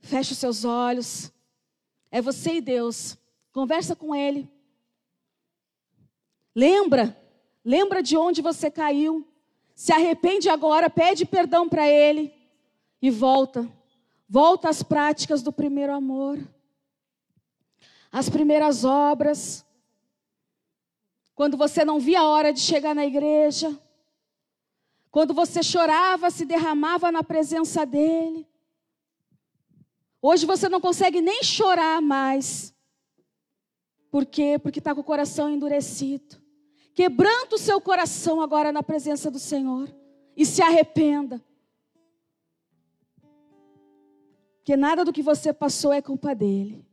Feche 0.00 0.32
os 0.32 0.38
seus 0.38 0.64
olhos. 0.64 1.32
É 2.10 2.20
você 2.22 2.54
e 2.54 2.60
Deus. 2.60 3.16
Conversa 3.52 3.94
com 3.94 4.14
Ele. 4.14 4.50
Lembra, 6.54 7.16
lembra 7.64 8.02
de 8.02 8.16
onde 8.16 8.40
você 8.40 8.70
caiu. 8.70 9.26
Se 9.74 9.92
arrepende 9.92 10.48
agora, 10.48 10.90
pede 10.90 11.24
perdão 11.24 11.68
para 11.68 11.86
Ele 11.86 12.32
e 13.00 13.10
volta. 13.10 13.70
Volta 14.28 14.68
às 14.68 14.82
práticas 14.82 15.42
do 15.42 15.50
primeiro 15.50 15.92
amor, 15.92 16.38
às 18.12 18.28
primeiras 18.28 18.84
obras. 18.84 19.64
Quando 21.34 21.56
você 21.56 21.84
não 21.84 21.98
via 21.98 22.20
a 22.20 22.28
hora 22.28 22.52
de 22.52 22.60
chegar 22.60 22.94
na 22.94 23.06
igreja, 23.06 23.80
quando 25.10 25.32
você 25.32 25.62
chorava, 25.62 26.30
se 26.30 26.44
derramava 26.44 27.10
na 27.10 27.24
presença 27.24 27.86
dEle. 27.86 28.46
Hoje 30.20 30.44
você 30.44 30.68
não 30.68 30.80
consegue 30.80 31.20
nem 31.22 31.42
chorar 31.42 32.02
mais. 32.02 32.74
Por 34.10 34.26
quê? 34.26 34.58
Porque 34.62 34.78
está 34.78 34.94
com 34.94 35.00
o 35.00 35.04
coração 35.04 35.48
endurecido. 35.48 36.36
Quebrando 36.92 37.54
o 37.54 37.58
seu 37.58 37.80
coração 37.80 38.40
agora 38.40 38.72
na 38.72 38.82
presença 38.82 39.30
do 39.30 39.38
Senhor. 39.38 39.88
E 40.36 40.44
se 40.44 40.60
arrependa. 40.60 41.42
Porque 44.68 44.76
nada 44.76 45.02
do 45.02 45.14
que 45.14 45.22
você 45.22 45.50
passou 45.50 45.94
é 45.94 46.02
culpa 46.02 46.34
dele. 46.34 46.86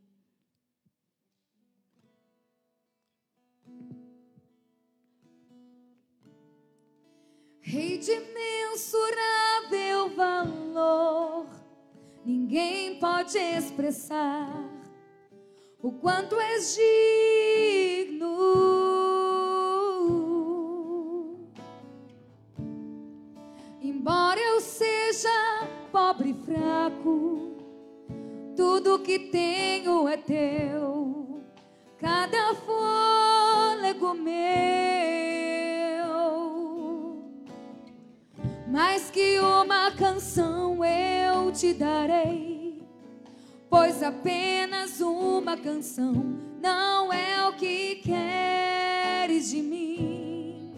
Rei 7.60 7.98
de 7.98 8.12
imensurável 8.12 10.08
valor, 10.16 11.50
ninguém 12.24 12.98
pode 12.98 13.36
expressar 13.36 14.48
o 15.82 15.92
quanto 15.92 16.40
és 16.40 16.76
digno. 16.76 18.32
Embora 23.82 24.40
eu 24.40 24.62
seja 24.62 25.28
pobre 25.92 26.30
e 26.30 26.34
fraco, 26.42 27.55
tudo 28.56 28.98
que 29.00 29.18
tenho 29.18 30.08
é 30.08 30.16
teu, 30.16 31.42
cada 31.98 32.54
fôlego 32.54 34.14
meu. 34.14 34.36
Mais 38.68 39.10
que 39.10 39.38
uma 39.38 39.90
canção 39.92 40.82
eu 40.82 41.52
te 41.52 41.74
darei, 41.74 42.82
pois 43.68 44.02
apenas 44.02 45.00
uma 45.00 45.56
canção 45.56 46.14
não 46.60 47.12
é 47.12 47.46
o 47.48 47.52
que 47.52 47.96
queres 47.96 49.50
de 49.50 49.60
mim. 49.60 50.72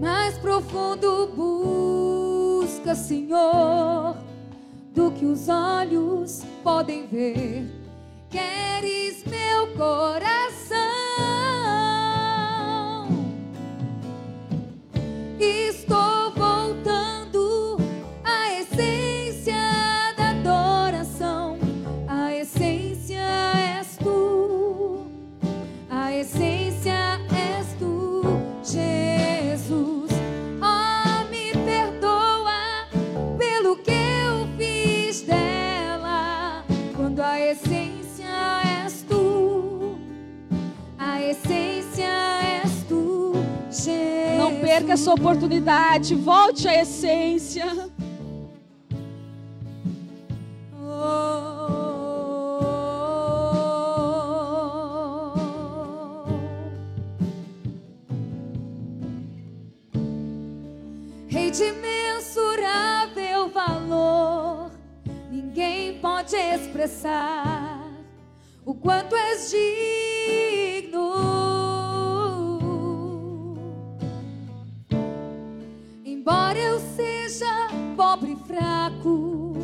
Mais 0.00 0.38
profundo 0.38 1.26
busca, 1.34 2.94
Senhor 2.94 4.25
do 4.96 5.10
que 5.10 5.26
os 5.26 5.46
olhos 5.50 6.42
podem 6.64 7.06
ver. 7.06 7.66
Queres 8.30 9.22
meu 9.26 9.66
coração? 9.76 10.45
Essa 44.96 45.12
oportunidade. 45.12 46.14
Volte 46.14 46.66
à 46.66 46.80
essência. 46.80 47.66
Rei 61.28 61.50
de 61.50 61.64
imensurável 61.64 63.50
valor, 63.50 64.70
ninguém 65.30 65.98
pode 65.98 66.34
expressar 66.34 67.84
o 68.64 68.74
quanto 68.74 69.14
és 69.14 69.50
digno. 69.50 69.95
Fraco, 78.46 79.54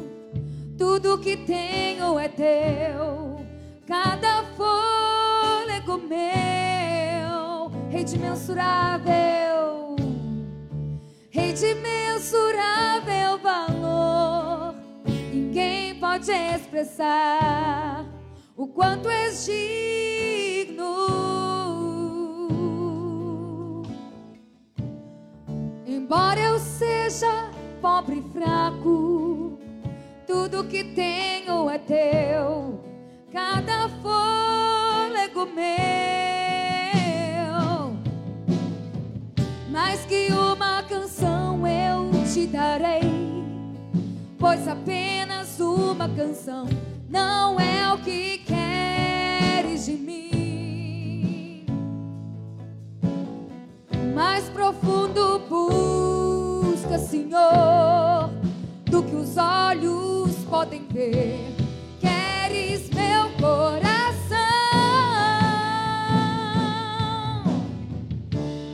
tudo 0.76 1.18
que 1.18 1.37
tenho 1.37 2.18
é 2.18 2.28
teu, 2.28 3.41
cada 3.87 4.43
fôlego 4.57 5.99
meu, 6.09 7.70
Rei 7.91 8.05
de 8.05 8.16
imensurável. 8.16 9.97
Rei 11.30 11.53
de 11.53 11.66
imensurável 11.66 13.39
valor, 13.39 14.74
ninguém 15.05 15.95
pode 16.01 16.30
expressar 16.33 18.05
o 18.57 18.66
quanto 18.66 19.09
és 19.09 19.47
digno. 19.47 20.83
Embora 25.87 26.41
eu 26.41 26.59
seja 26.59 27.52
pobre 27.83 28.18
e 28.18 28.22
fraco, 28.33 29.59
tudo 30.24 30.62
que 30.68 30.85
tenho 30.85 31.68
é 31.68 31.78
teu, 31.78 32.80
cada 33.33 33.89
fôlego 33.89 35.47
meu. 35.47 35.62
Mais 39.68 40.05
que 40.05 40.28
uma 40.30 40.85
canção 40.85 41.66
eu 41.66 42.09
te 42.33 42.47
darei, 42.47 43.03
pois 44.39 44.68
apenas 44.68 45.59
uma 45.59 46.09
canção 46.09 46.68
não 47.09 47.59
é 47.59 47.93
o 47.93 47.99
que 47.99 48.39
queres 48.47 49.87
de 49.87 49.95
mim. 49.95 51.66
Mais 54.14 54.49
profundo 54.51 55.41
Senhor, 56.99 58.30
do 58.86 59.03
que 59.03 59.14
os 59.16 59.36
olhos 59.36 60.34
podem 60.51 60.86
ver. 60.90 61.55
Queres 62.01 62.88
meu 62.90 63.30
coração. 63.40 63.82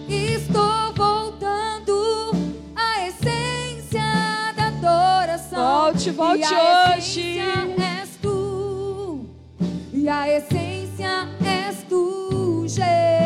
Estou 0.08 0.92
voltando 0.94 2.32
à 2.74 3.06
essência 3.06 4.02
da 4.56 4.66
adoração. 4.68 5.82
Volte, 5.82 6.10
volte 6.10 6.40
E 6.40 6.44
a 6.44 6.94
hoje. 6.96 7.38
essência 7.38 7.74
és 8.00 8.10
tu. 8.20 9.26
E 9.92 10.08
a 10.08 10.28
essência 10.28 11.28
és 11.44 11.82
tu, 11.88 12.64
Jesus. 12.66 13.17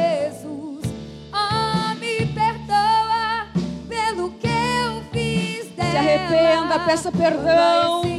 Peça 6.79 7.11
perdão. 7.13 8.12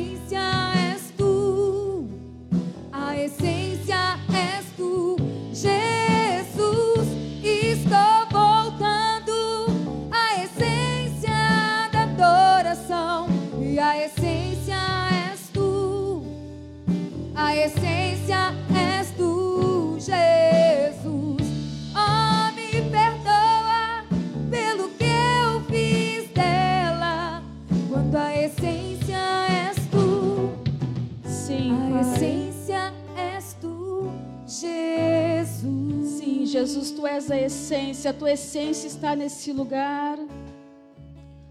És 37.24 37.32
a 37.32 37.38
essência, 37.38 38.11
a 38.11 38.13
tua 38.13 38.32
essência 38.32 38.88
está 38.88 39.15
nesse 39.15 39.53
lugar. 39.53 40.17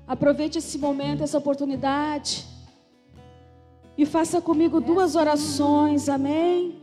Aproveite 0.06 0.58
esse 0.58 0.76
momento, 0.76 1.22
essa 1.22 1.38
oportunidade. 1.38 2.44
E 3.96 4.04
faça 4.04 4.40
comigo 4.40 4.80
duas 4.80 5.14
orações, 5.14 6.08
amém? 6.08 6.78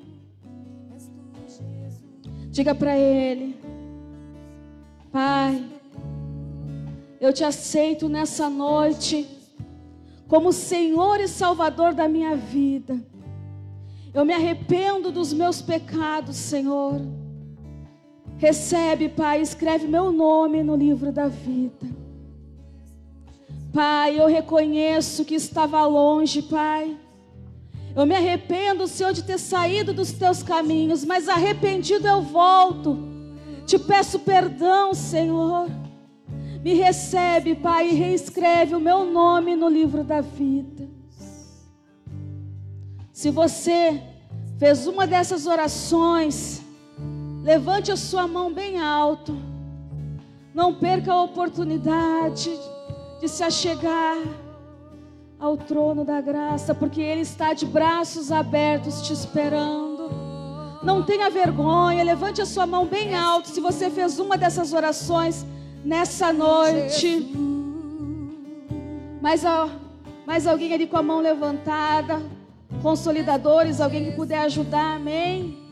Diga 2.50 2.74
para 2.74 2.98
Ele, 2.98 3.60
Pai, 5.12 5.64
eu 7.22 7.32
te 7.32 7.44
aceito 7.44 8.10
nessa 8.10 8.50
noite 8.50 9.28
como 10.28 10.52
Senhor 10.52 11.20
e 11.20 11.28
Salvador 11.28 11.94
da 11.94 12.08
minha 12.08 12.36
vida. 12.36 13.00
Eu 14.14 14.26
me 14.26 14.34
arrependo 14.34 15.12
dos 15.12 15.32
meus 15.32 15.62
pecados, 15.62 16.36
Senhor. 16.36 17.19
Recebe, 18.40 19.10
Pai, 19.10 19.42
escreve 19.42 19.86
meu 19.86 20.14
nome 20.14 20.64
no 20.64 20.74
livro 20.74 21.12
da 21.12 21.28
vida. 21.28 21.86
Pai, 23.74 24.18
eu 24.18 24.28
reconheço 24.28 25.26
que 25.26 25.36
estava 25.36 25.86
longe, 25.86 26.42
Pai. 26.44 26.98
Eu 27.94 28.06
me 28.06 28.16
arrependo, 28.16 28.88
Senhor, 28.88 29.12
de 29.12 29.26
ter 29.26 29.38
saído 29.38 29.94
dos 29.94 30.14
teus 30.14 30.42
caminhos, 30.42 31.04
mas 31.04 31.28
arrependido 31.28 32.08
eu 32.08 32.22
volto. 32.22 32.98
Te 33.66 33.78
peço 33.78 34.20
perdão, 34.20 34.94
Senhor. 34.94 35.68
Me 36.64 36.74
recebe, 36.76 37.56
Pai, 37.56 37.90
e 37.90 37.94
reescreve 37.94 38.74
o 38.74 38.80
meu 38.80 39.04
nome 39.04 39.54
no 39.54 39.68
livro 39.68 40.02
da 40.02 40.22
vida. 40.22 40.88
Se 43.12 43.30
você 43.32 44.02
fez 44.58 44.88
uma 44.88 45.06
dessas 45.06 45.46
orações, 45.46 46.62
levante 47.44 47.92
a 47.92 47.98
sua 47.98 48.28
mão 48.28 48.54
bem 48.54 48.80
alto. 48.80 49.36
Não 50.54 50.74
perca 50.74 51.14
a 51.14 51.22
oportunidade 51.22 52.52
de 53.20 53.28
se 53.28 53.44
achegar 53.44 54.18
ao 55.40 55.56
trono 55.56 56.04
da 56.04 56.20
graça, 56.20 56.76
porque 56.76 57.02
Ele 57.02 57.22
está 57.22 57.54
de 57.54 57.66
braços 57.66 58.32
abertos 58.32 59.02
te 59.02 59.14
esperando. 59.14 60.10
Não 60.84 61.04
tenha 61.04 61.30
vergonha, 61.30 62.04
levante 62.04 62.42
a 62.42 62.46
sua 62.46 62.66
mão 62.66 62.86
bem 62.86 63.16
alto 63.16 63.50
se 63.50 63.60
você 63.60 63.90
fez 63.90 64.20
uma 64.20 64.38
dessas 64.38 64.74
orações 64.74 65.46
nessa 65.84 66.34
noite. 66.34 67.36
Mais, 69.22 69.44
mais 70.26 70.48
alguém 70.48 70.74
ali 70.74 70.88
com 70.88 70.98
a 70.98 71.04
mão 71.04 71.20
levantada, 71.20 72.22
consolidadores, 72.82 73.80
alguém 73.82 74.06
que 74.06 74.12
puder 74.12 74.40
ajudar, 74.40 74.96
amém? 74.96 75.69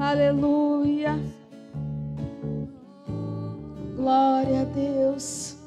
Aleluia. 0.00 1.20
Glória 3.94 4.62
a 4.62 4.64
Deus. 4.64 5.58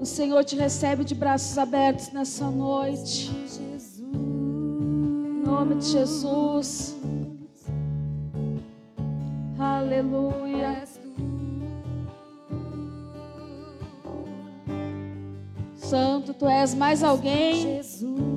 O 0.00 0.06
Senhor 0.06 0.42
te 0.44 0.56
recebe 0.56 1.04
de 1.04 1.14
braços 1.14 1.58
abertos 1.58 2.10
nessa 2.10 2.50
noite. 2.50 3.30
Em 4.00 5.44
nome 5.44 5.74
de 5.74 5.90
Jesus. 5.90 6.96
Aleluia. 9.58 10.84
Santo, 15.76 16.32
tu 16.32 16.48
és 16.48 16.74
mais 16.74 17.04
alguém. 17.04 17.60
Jesus. 17.60 18.31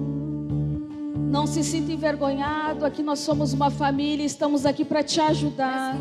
Não 1.36 1.46
se 1.46 1.66
sinta 1.66 1.92
envergonhado. 1.92 2.86
Aqui 2.86 3.04
nós 3.04 3.20
somos 3.20 3.52
uma 3.52 3.70
família 3.70 4.24
e 4.24 4.26
estamos 4.26 4.66
aqui 4.66 4.86
para 4.86 5.04
te 5.04 5.20
ajudar. 5.20 5.98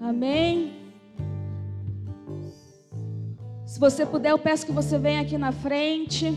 Amém? 0.00 0.72
Se 3.66 3.78
você 3.78 4.06
puder, 4.06 4.30
eu 4.30 4.38
peço 4.38 4.64
que 4.64 4.72
você 4.72 4.96
venha 4.98 5.20
aqui 5.20 5.36
na 5.36 5.52
frente. 5.52 6.34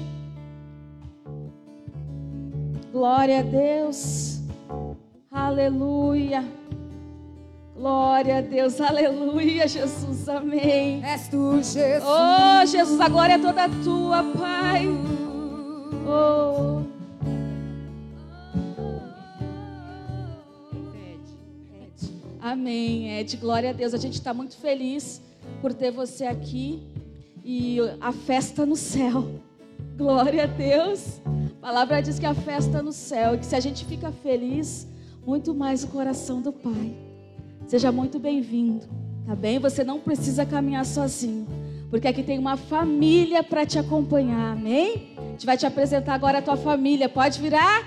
Glória 2.92 3.40
a 3.40 3.42
Deus. 3.42 4.42
Aleluia. 5.32 6.44
Glória 7.74 8.40
a 8.40 8.42
Deus. 8.42 8.82
Aleluia, 8.82 9.66
Jesus. 9.66 10.28
Amém. 10.28 11.02
És 11.06 11.30
tu, 11.30 11.54
Jesus. 11.64 12.04
Oh, 12.04 12.66
Jesus, 12.66 13.00
a 13.00 13.08
glória 13.08 13.36
é 13.36 13.40
toda 13.40 13.70
tua, 13.82 14.22
Pai. 14.38 14.86
Amém, 22.42 23.20
Ed. 23.20 23.38
Glória 23.38 23.70
a 23.70 23.74
Deus. 23.74 23.94
A 23.94 23.98
gente 23.98 24.16
está 24.16 24.34
muito 24.34 24.58
feliz 24.58 25.22
por 25.62 25.74
ter 25.74 25.92
você 25.92 26.26
aqui. 26.26 26.82
E 27.44 27.78
a 28.02 28.12
festa 28.12 28.66
no 28.66 28.76
céu. 28.76 29.30
Glória 29.96 30.44
a 30.44 30.48
Deus. 30.48 31.22
A 31.58 31.62
palavra 31.62 32.02
diz 32.02 32.18
que 32.18 32.26
a 32.26 32.34
festa 32.34 32.82
no 32.82 32.92
céu. 32.92 33.36
E 33.36 33.38
que 33.38 33.46
se 33.46 33.56
a 33.56 33.60
gente 33.60 33.86
fica 33.86 34.12
feliz, 34.12 34.88
muito 35.26 35.54
mais 35.54 35.84
o 35.84 35.88
coração 35.90 36.42
do 36.42 36.52
Pai. 36.52 36.96
Seja 37.68 37.92
muito 37.92 38.18
bem-vindo. 38.18 38.88
Tá 39.26 39.36
bem? 39.36 39.60
Você 39.60 39.84
não 39.84 40.00
precisa 40.00 40.46
caminhar 40.46 40.86
sozinho. 40.86 41.46
Porque 41.90 42.08
aqui 42.08 42.22
tem 42.22 42.38
uma 42.38 42.56
família 42.56 43.44
para 43.44 43.66
te 43.66 43.80
acompanhar. 43.80 44.54
Amém? 44.54 45.16
A 45.18 45.22
gente 45.32 45.46
vai 45.46 45.58
te 45.58 45.66
apresentar 45.66 46.14
agora 46.14 46.38
a 46.38 46.42
tua 46.42 46.56
família. 46.56 47.10
Pode 47.10 47.42
virar? 47.42 47.84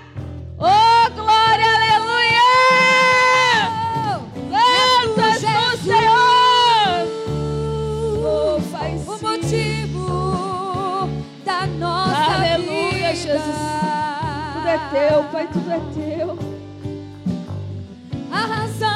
Oh, 0.57 1.09
glória, 1.15 1.65
aleluia! 1.65 2.13
És 4.51 5.41
tu, 5.41 5.77
Senhor! 5.83 7.07
Oh, 8.25 8.61
Pai, 8.71 8.95
o 8.95 9.17
sim. 9.17 9.25
motivo 9.25 11.09
da 11.45 11.65
nossa 11.65 12.35
Aleluia, 12.35 12.91
vida. 12.91 13.15
Jesus. 13.15 13.57
Tudo 14.53 14.67
é 14.67 14.77
teu, 14.91 15.23
Pai, 15.31 15.47
tudo 15.51 15.71
é 15.71 15.79
teu. 15.93 16.37
A 18.31 18.45
razão 18.45 18.92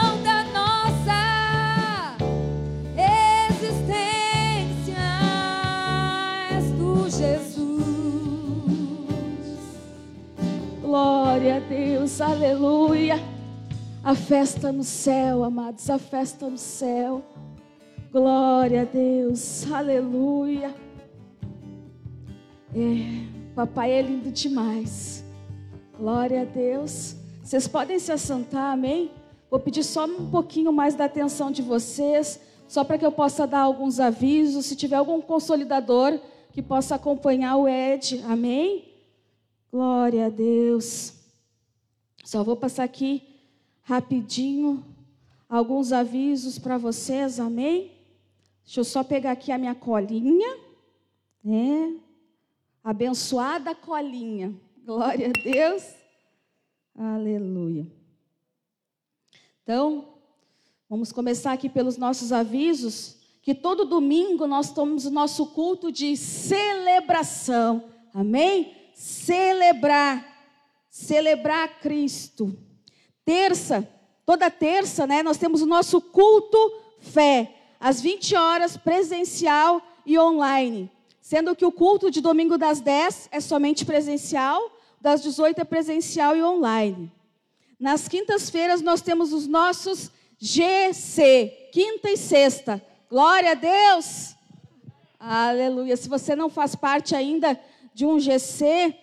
Aleluia. 12.21 13.15
A 14.01 14.15
festa 14.15 14.71
no 14.71 14.83
céu, 14.83 15.43
amados, 15.43 15.89
a 15.89 15.99
festa 15.99 16.49
no 16.49 16.57
céu. 16.57 17.21
Glória 18.09 18.83
a 18.83 18.85
Deus, 18.85 19.69
aleluia. 19.69 20.73
É, 22.73 23.53
papai 23.53 23.91
é 23.91 24.01
lindo 24.01 24.31
demais. 24.31 25.21
Glória 25.99 26.43
a 26.43 26.45
Deus. 26.45 27.17
Vocês 27.43 27.67
podem 27.67 27.99
se 27.99 28.09
assentar, 28.09 28.71
amém? 28.71 29.11
Vou 29.51 29.59
pedir 29.59 29.83
só 29.83 30.05
um 30.05 30.31
pouquinho 30.31 30.71
mais 30.71 30.95
da 30.95 31.05
atenção 31.05 31.51
de 31.51 31.61
vocês. 31.61 32.39
só 32.69 32.85
para 32.85 32.97
que 32.97 33.05
eu 33.05 33.11
possa 33.11 33.45
dar 33.45 33.59
alguns 33.59 33.99
avisos, 33.99 34.65
se 34.65 34.77
tiver 34.77 34.95
algum 34.95 35.19
consolidador 35.19 36.17
que 36.53 36.61
possa 36.61 36.95
acompanhar 36.95 37.57
o 37.57 37.67
Ed. 37.67 38.23
Amém? 38.25 38.85
Glória 39.69 40.27
a 40.27 40.29
Deus. 40.29 41.16
Só 42.27 42.43
vou 42.43 42.57
passar 42.57 42.83
aqui 42.83 43.23
rapidinho 43.83 44.83
alguns 45.47 45.93
avisos 45.93 46.59
para 46.59 46.77
vocês, 46.77 47.39
amém? 47.39 47.93
Deixa 48.65 48.81
eu 48.81 48.83
só 48.83 49.01
pegar 49.01 49.31
aqui 49.31 49.49
a 49.49 49.57
minha 49.57 49.73
colinha, 49.73 50.57
né? 51.41 51.95
Abençoada 52.83 53.73
colinha. 53.73 54.53
Glória 54.83 55.29
a 55.29 55.41
Deus. 55.41 55.83
Aleluia. 56.93 57.87
Então, 59.63 60.09
vamos 60.89 61.13
começar 61.13 61.53
aqui 61.53 61.69
pelos 61.69 61.95
nossos 61.95 62.33
avisos, 62.33 63.15
que 63.41 63.55
todo 63.55 63.85
domingo 63.85 64.45
nós 64.45 64.69
temos 64.69 65.05
o 65.05 65.11
nosso 65.11 65.45
culto 65.45 65.93
de 65.93 66.17
celebração. 66.17 67.85
Amém? 68.13 68.75
Celebrar 68.93 70.36
celebrar 70.97 71.79
Cristo. 71.79 72.57
Terça, 73.23 73.87
toda 74.25 74.49
terça, 74.49 75.05
né, 75.05 75.21
nós 75.21 75.37
temos 75.37 75.61
o 75.61 75.67
nosso 75.67 76.01
culto 76.01 76.57
fé, 76.99 77.53
às 77.79 78.01
20 78.01 78.35
horas, 78.35 78.75
presencial 78.75 79.79
e 80.05 80.17
online. 80.17 80.89
Sendo 81.21 81.55
que 81.55 81.65
o 81.65 81.71
culto 81.71 82.09
de 82.09 82.19
domingo 82.19 82.57
das 82.57 82.81
10 82.81 83.29
é 83.31 83.39
somente 83.39 83.85
presencial, 83.85 84.71
das 84.99 85.21
18 85.21 85.61
é 85.61 85.63
presencial 85.63 86.35
e 86.35 86.41
online. 86.41 87.11
Nas 87.79 88.07
quintas-feiras 88.07 88.81
nós 88.81 89.01
temos 89.01 89.31
os 89.31 89.45
nossos 89.45 90.09
GC, 90.39 91.69
quinta 91.71 92.09
e 92.09 92.17
sexta. 92.17 92.81
Glória 93.07 93.51
a 93.51 93.53
Deus! 93.53 94.35
Aleluia. 95.19 95.95
Se 95.95 96.09
você 96.09 96.35
não 96.35 96.49
faz 96.49 96.75
parte 96.75 97.15
ainda 97.15 97.59
de 97.93 98.05
um 98.05 98.19
GC, 98.19 98.95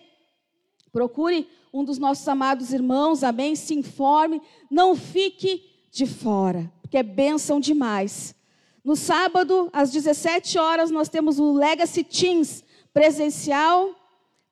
procure 0.95 1.45
um 1.73 1.83
dos 1.83 1.97
nossos 1.97 2.25
amados 2.25 2.71
irmãos, 2.71 3.21
amém? 3.21 3.53
Se 3.53 3.73
informe, 3.73 4.41
não 4.71 4.95
fique 4.95 5.61
de 5.91 6.05
fora, 6.05 6.71
porque 6.81 6.97
é 6.97 7.03
bênção 7.03 7.59
demais. 7.59 8.33
No 8.81 8.95
sábado, 8.95 9.69
às 9.73 9.91
17 9.91 10.57
horas, 10.57 10.89
nós 10.89 11.09
temos 11.09 11.37
o 11.37 11.51
Legacy 11.51 12.01
Teams 12.01 12.63
presencial, 12.93 13.93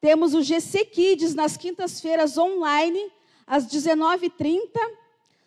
temos 0.02 0.34
o 0.34 0.42
GC 0.42 0.84
Kids 0.84 1.34
nas 1.34 1.56
quintas-feiras 1.56 2.38
online, 2.38 3.00
às 3.48 3.66
19h30. 3.66 4.68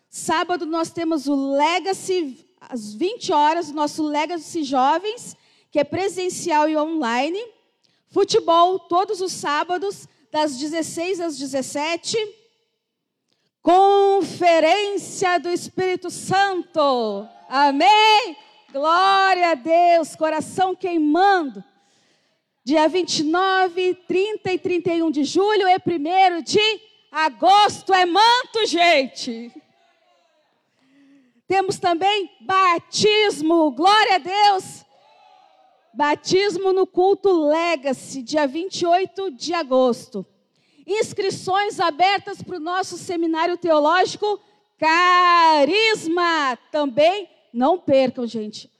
Sábado, 0.09 0.65
nós 0.65 0.89
temos 0.89 1.27
o 1.27 1.51
Legacy, 1.55 2.43
às 2.59 2.95
20 2.95 3.31
horas, 3.31 3.69
o 3.69 3.75
nosso 3.75 4.03
Legacy 4.03 4.63
Jovens, 4.63 5.37
que 5.69 5.77
é 5.77 5.83
presencial 5.83 6.67
e 6.67 6.75
online. 6.75 7.39
Futebol, 8.09 8.79
todos 8.79 9.21
os 9.21 9.31
sábados, 9.31 10.07
das 10.31 10.57
16 10.57 11.19
às 11.19 11.37
17. 11.37 12.17
Conferência 13.61 15.39
do 15.39 15.49
Espírito 15.49 16.09
Santo. 16.09 17.27
Amém? 17.49 18.37
Glória 18.71 19.51
a 19.51 19.55
Deus, 19.55 20.15
coração 20.15 20.75
queimando. 20.75 21.63
Dia 22.63 22.87
29, 22.87 23.93
30 24.07 24.51
e 24.51 24.59
31 24.59 25.09
de 25.09 25.23
julho 25.23 25.67
e 25.67 25.75
1 25.75 26.41
de 26.41 26.81
agosto 27.11 27.93
é 27.93 28.05
manto, 28.05 28.65
gente. 28.65 29.51
Temos 31.47 31.79
também 31.79 32.29
batismo, 32.41 33.71
glória 33.71 34.15
a 34.15 34.17
Deus. 34.17 34.85
Batismo 35.97 36.71
no 36.73 36.85
culto 36.85 37.47
Legacy, 37.47 38.21
dia 38.21 38.45
28 38.45 39.31
de 39.31 39.51
agosto. 39.51 40.23
Inscrições 40.85 41.79
abertas 41.79 42.39
para 42.39 42.57
o 42.57 42.59
nosso 42.59 42.99
seminário 42.99 43.57
teológico 43.57 44.39
Carisma. 44.77 46.55
Também 46.71 47.27
não 47.51 47.79
percam, 47.79 48.27
gente. 48.27 48.71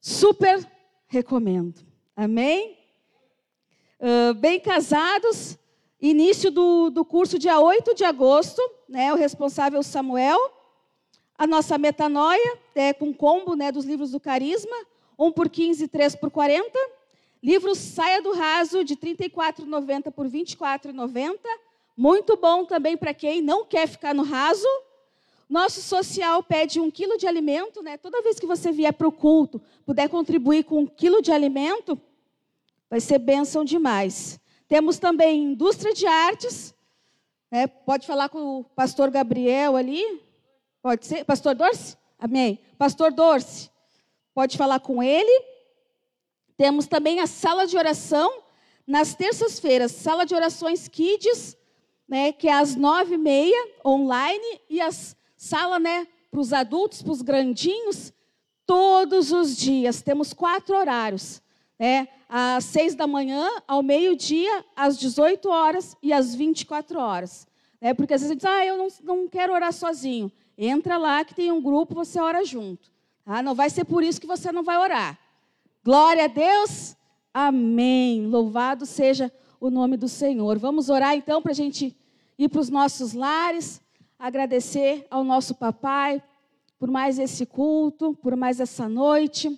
Super 0.00 0.64
recomendo. 1.08 1.80
Amém? 2.14 2.78
Uh, 3.98 4.32
bem 4.34 4.60
casados, 4.60 5.58
início 6.00 6.52
do, 6.52 6.88
do 6.88 7.04
curso 7.04 7.36
dia 7.36 7.58
8 7.58 7.96
de 7.96 8.04
agosto, 8.04 8.62
né? 8.88 9.12
O 9.12 9.16
responsável 9.16 9.82
Samuel. 9.82 10.38
A 11.36 11.48
nossa 11.48 11.76
metanoia, 11.76 12.58
é, 12.76 12.92
com 12.92 13.12
combo 13.12 13.56
né, 13.56 13.72
dos 13.72 13.84
livros 13.84 14.12
do 14.12 14.20
Carisma 14.20 14.76
1 15.20 15.32
por 15.32 15.50
15, 15.50 15.86
3 15.86 16.16
por 16.16 16.30
40. 16.30 16.70
Livro 17.42 17.74
Saia 17.74 18.22
do 18.22 18.32
Raso, 18.32 18.82
de 18.82 18.94
R$ 18.94 19.14
34,90 19.14 20.10
por 20.10 20.26
R$ 20.26 20.32
24,90. 20.32 21.38
Muito 21.94 22.36
bom 22.38 22.64
também 22.64 22.96
para 22.96 23.12
quem 23.12 23.42
não 23.42 23.64
quer 23.66 23.86
ficar 23.86 24.14
no 24.14 24.22
raso. 24.22 24.66
Nosso 25.48 25.82
social 25.82 26.42
pede 26.42 26.80
um 26.80 26.90
quilo 26.90 27.18
de 27.18 27.26
alimento, 27.26 27.82
né? 27.82 27.98
Toda 27.98 28.22
vez 28.22 28.38
que 28.38 28.46
você 28.46 28.72
vier 28.72 28.92
para 28.94 29.06
o 29.08 29.12
culto, 29.12 29.60
puder 29.84 30.08
contribuir 30.08 30.64
com 30.64 30.80
um 30.80 30.86
quilo 30.86 31.20
de 31.20 31.32
alimento, 31.32 32.00
vai 32.88 33.00
ser 33.00 33.18
bênção 33.18 33.64
demais. 33.64 34.40
Temos 34.66 34.98
também 34.98 35.42
indústria 35.42 35.92
de 35.92 36.06
artes. 36.06 36.74
Né? 37.50 37.66
Pode 37.66 38.06
falar 38.06 38.28
com 38.28 38.60
o 38.60 38.64
pastor 38.64 39.10
Gabriel 39.10 39.76
ali? 39.76 40.22
Pode 40.80 41.04
ser? 41.04 41.24
Pastor 41.24 41.54
Dorce? 41.54 41.96
Amém. 42.18 42.60
Pastor 42.78 43.12
Dorce. 43.12 43.70
Pode 44.40 44.56
falar 44.56 44.80
com 44.80 45.02
ele. 45.02 45.44
Temos 46.56 46.86
também 46.86 47.20
a 47.20 47.26
sala 47.26 47.66
de 47.66 47.76
oração 47.76 48.42
nas 48.86 49.14
terças-feiras, 49.14 49.92
sala 49.92 50.24
de 50.24 50.34
orações 50.34 50.88
Kids, 50.88 51.58
né, 52.08 52.32
que 52.32 52.48
é 52.48 52.54
às 52.54 52.74
nove 52.74 53.16
e 53.16 53.18
meia, 53.18 53.68
online, 53.84 54.62
e 54.70 54.80
a 54.80 54.88
sala 55.36 55.78
né, 55.78 56.08
para 56.30 56.40
os 56.40 56.54
adultos, 56.54 57.02
para 57.02 57.12
os 57.12 57.20
grandinhos, 57.20 58.14
todos 58.64 59.30
os 59.30 59.54
dias. 59.54 60.00
Temos 60.00 60.32
quatro 60.32 60.74
horários. 60.74 61.42
Né, 61.78 62.08
às 62.26 62.64
seis 62.64 62.94
da 62.94 63.06
manhã, 63.06 63.46
ao 63.68 63.82
meio-dia, 63.82 64.64
às 64.74 64.98
18 64.98 65.50
horas 65.50 65.98
e 66.02 66.14
às 66.14 66.34
24 66.34 66.98
horas. 66.98 67.46
Né, 67.78 67.92
porque 67.92 68.14
às 68.14 68.22
vezes 68.22 68.30
a 68.30 68.32
gente 68.32 68.40
diz, 68.40 68.50
ah, 68.50 68.64
eu 68.64 68.78
não, 68.78 68.88
não 69.02 69.28
quero 69.28 69.52
orar 69.52 69.74
sozinho. 69.74 70.32
Entra 70.56 70.96
lá 70.96 71.22
que 71.26 71.34
tem 71.34 71.52
um 71.52 71.60
grupo, 71.60 71.94
você 71.94 72.18
ora 72.18 72.42
junto. 72.42 72.90
Ah, 73.32 73.44
não 73.44 73.54
vai 73.54 73.70
ser 73.70 73.84
por 73.84 74.02
isso 74.02 74.20
que 74.20 74.26
você 74.26 74.50
não 74.50 74.64
vai 74.64 74.76
orar. 74.76 75.16
Glória 75.84 76.24
a 76.24 76.26
Deus. 76.26 76.96
Amém. 77.32 78.26
Louvado 78.26 78.84
seja 78.84 79.32
o 79.60 79.70
nome 79.70 79.96
do 79.96 80.08
Senhor. 80.08 80.58
Vamos 80.58 80.88
orar 80.88 81.14
então 81.14 81.40
para 81.40 81.52
a 81.52 81.54
gente 81.54 81.96
ir 82.36 82.48
para 82.48 82.60
os 82.60 82.68
nossos 82.68 83.12
lares, 83.12 83.80
agradecer 84.18 85.06
ao 85.08 85.22
nosso 85.22 85.54
papai 85.54 86.20
por 86.76 86.90
mais 86.90 87.20
esse 87.20 87.46
culto, 87.46 88.18
por 88.20 88.34
mais 88.34 88.58
essa 88.58 88.88
noite. 88.88 89.56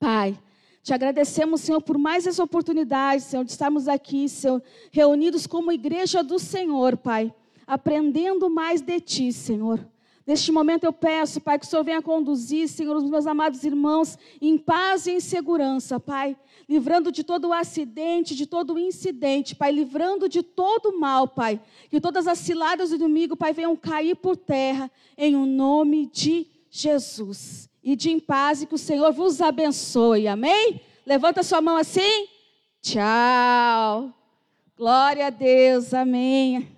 Pai, 0.00 0.40
te 0.82 0.94
agradecemos, 0.94 1.60
Senhor, 1.60 1.82
por 1.82 1.98
mais 1.98 2.26
essa 2.26 2.42
oportunidade, 2.42 3.22
Senhor, 3.22 3.44
de 3.44 3.50
estarmos 3.50 3.86
aqui, 3.86 4.30
Senhor, 4.30 4.62
reunidos 4.90 5.46
como 5.46 5.70
igreja 5.70 6.24
do 6.24 6.38
Senhor, 6.38 6.96
Pai, 6.96 7.34
aprendendo 7.66 8.48
mais 8.48 8.80
de 8.80 8.98
Ti, 8.98 9.30
Senhor. 9.30 9.86
Neste 10.28 10.52
momento 10.52 10.84
eu 10.84 10.92
peço, 10.92 11.40
Pai, 11.40 11.58
que 11.58 11.64
o 11.64 11.68
Senhor 11.68 11.82
venha 11.82 12.02
conduzir, 12.02 12.68
Senhor, 12.68 12.94
os 12.94 13.08
meus 13.08 13.26
amados 13.26 13.64
irmãos, 13.64 14.18
em 14.42 14.58
paz 14.58 15.06
e 15.06 15.12
em 15.12 15.20
segurança, 15.20 15.98
Pai. 15.98 16.36
Livrando 16.68 17.10
de 17.10 17.24
todo 17.24 17.48
o 17.48 17.52
acidente, 17.54 18.34
de 18.34 18.44
todo 18.44 18.78
incidente, 18.78 19.56
Pai. 19.56 19.72
Livrando 19.72 20.28
de 20.28 20.42
todo 20.42 20.90
o 20.90 21.00
mal, 21.00 21.28
Pai. 21.28 21.58
Que 21.88 21.98
todas 21.98 22.26
as 22.26 22.36
ciladas 22.40 22.90
do 22.90 22.96
inimigo, 22.96 23.38
Pai, 23.38 23.54
venham 23.54 23.74
cair 23.74 24.16
por 24.16 24.36
terra, 24.36 24.90
em 25.16 25.34
o 25.34 25.46
nome 25.46 26.04
de 26.12 26.46
Jesus. 26.68 27.70
E 27.82 27.96
de 27.96 28.10
em 28.10 28.20
paz 28.20 28.60
e 28.60 28.66
que 28.66 28.74
o 28.74 28.78
Senhor 28.78 29.10
vos 29.14 29.40
abençoe. 29.40 30.28
Amém? 30.28 30.78
Levanta 31.06 31.42
sua 31.42 31.62
mão 31.62 31.78
assim. 31.78 32.28
Tchau. 32.82 34.12
Glória 34.76 35.28
a 35.28 35.30
Deus. 35.30 35.94
Amém. 35.94 36.77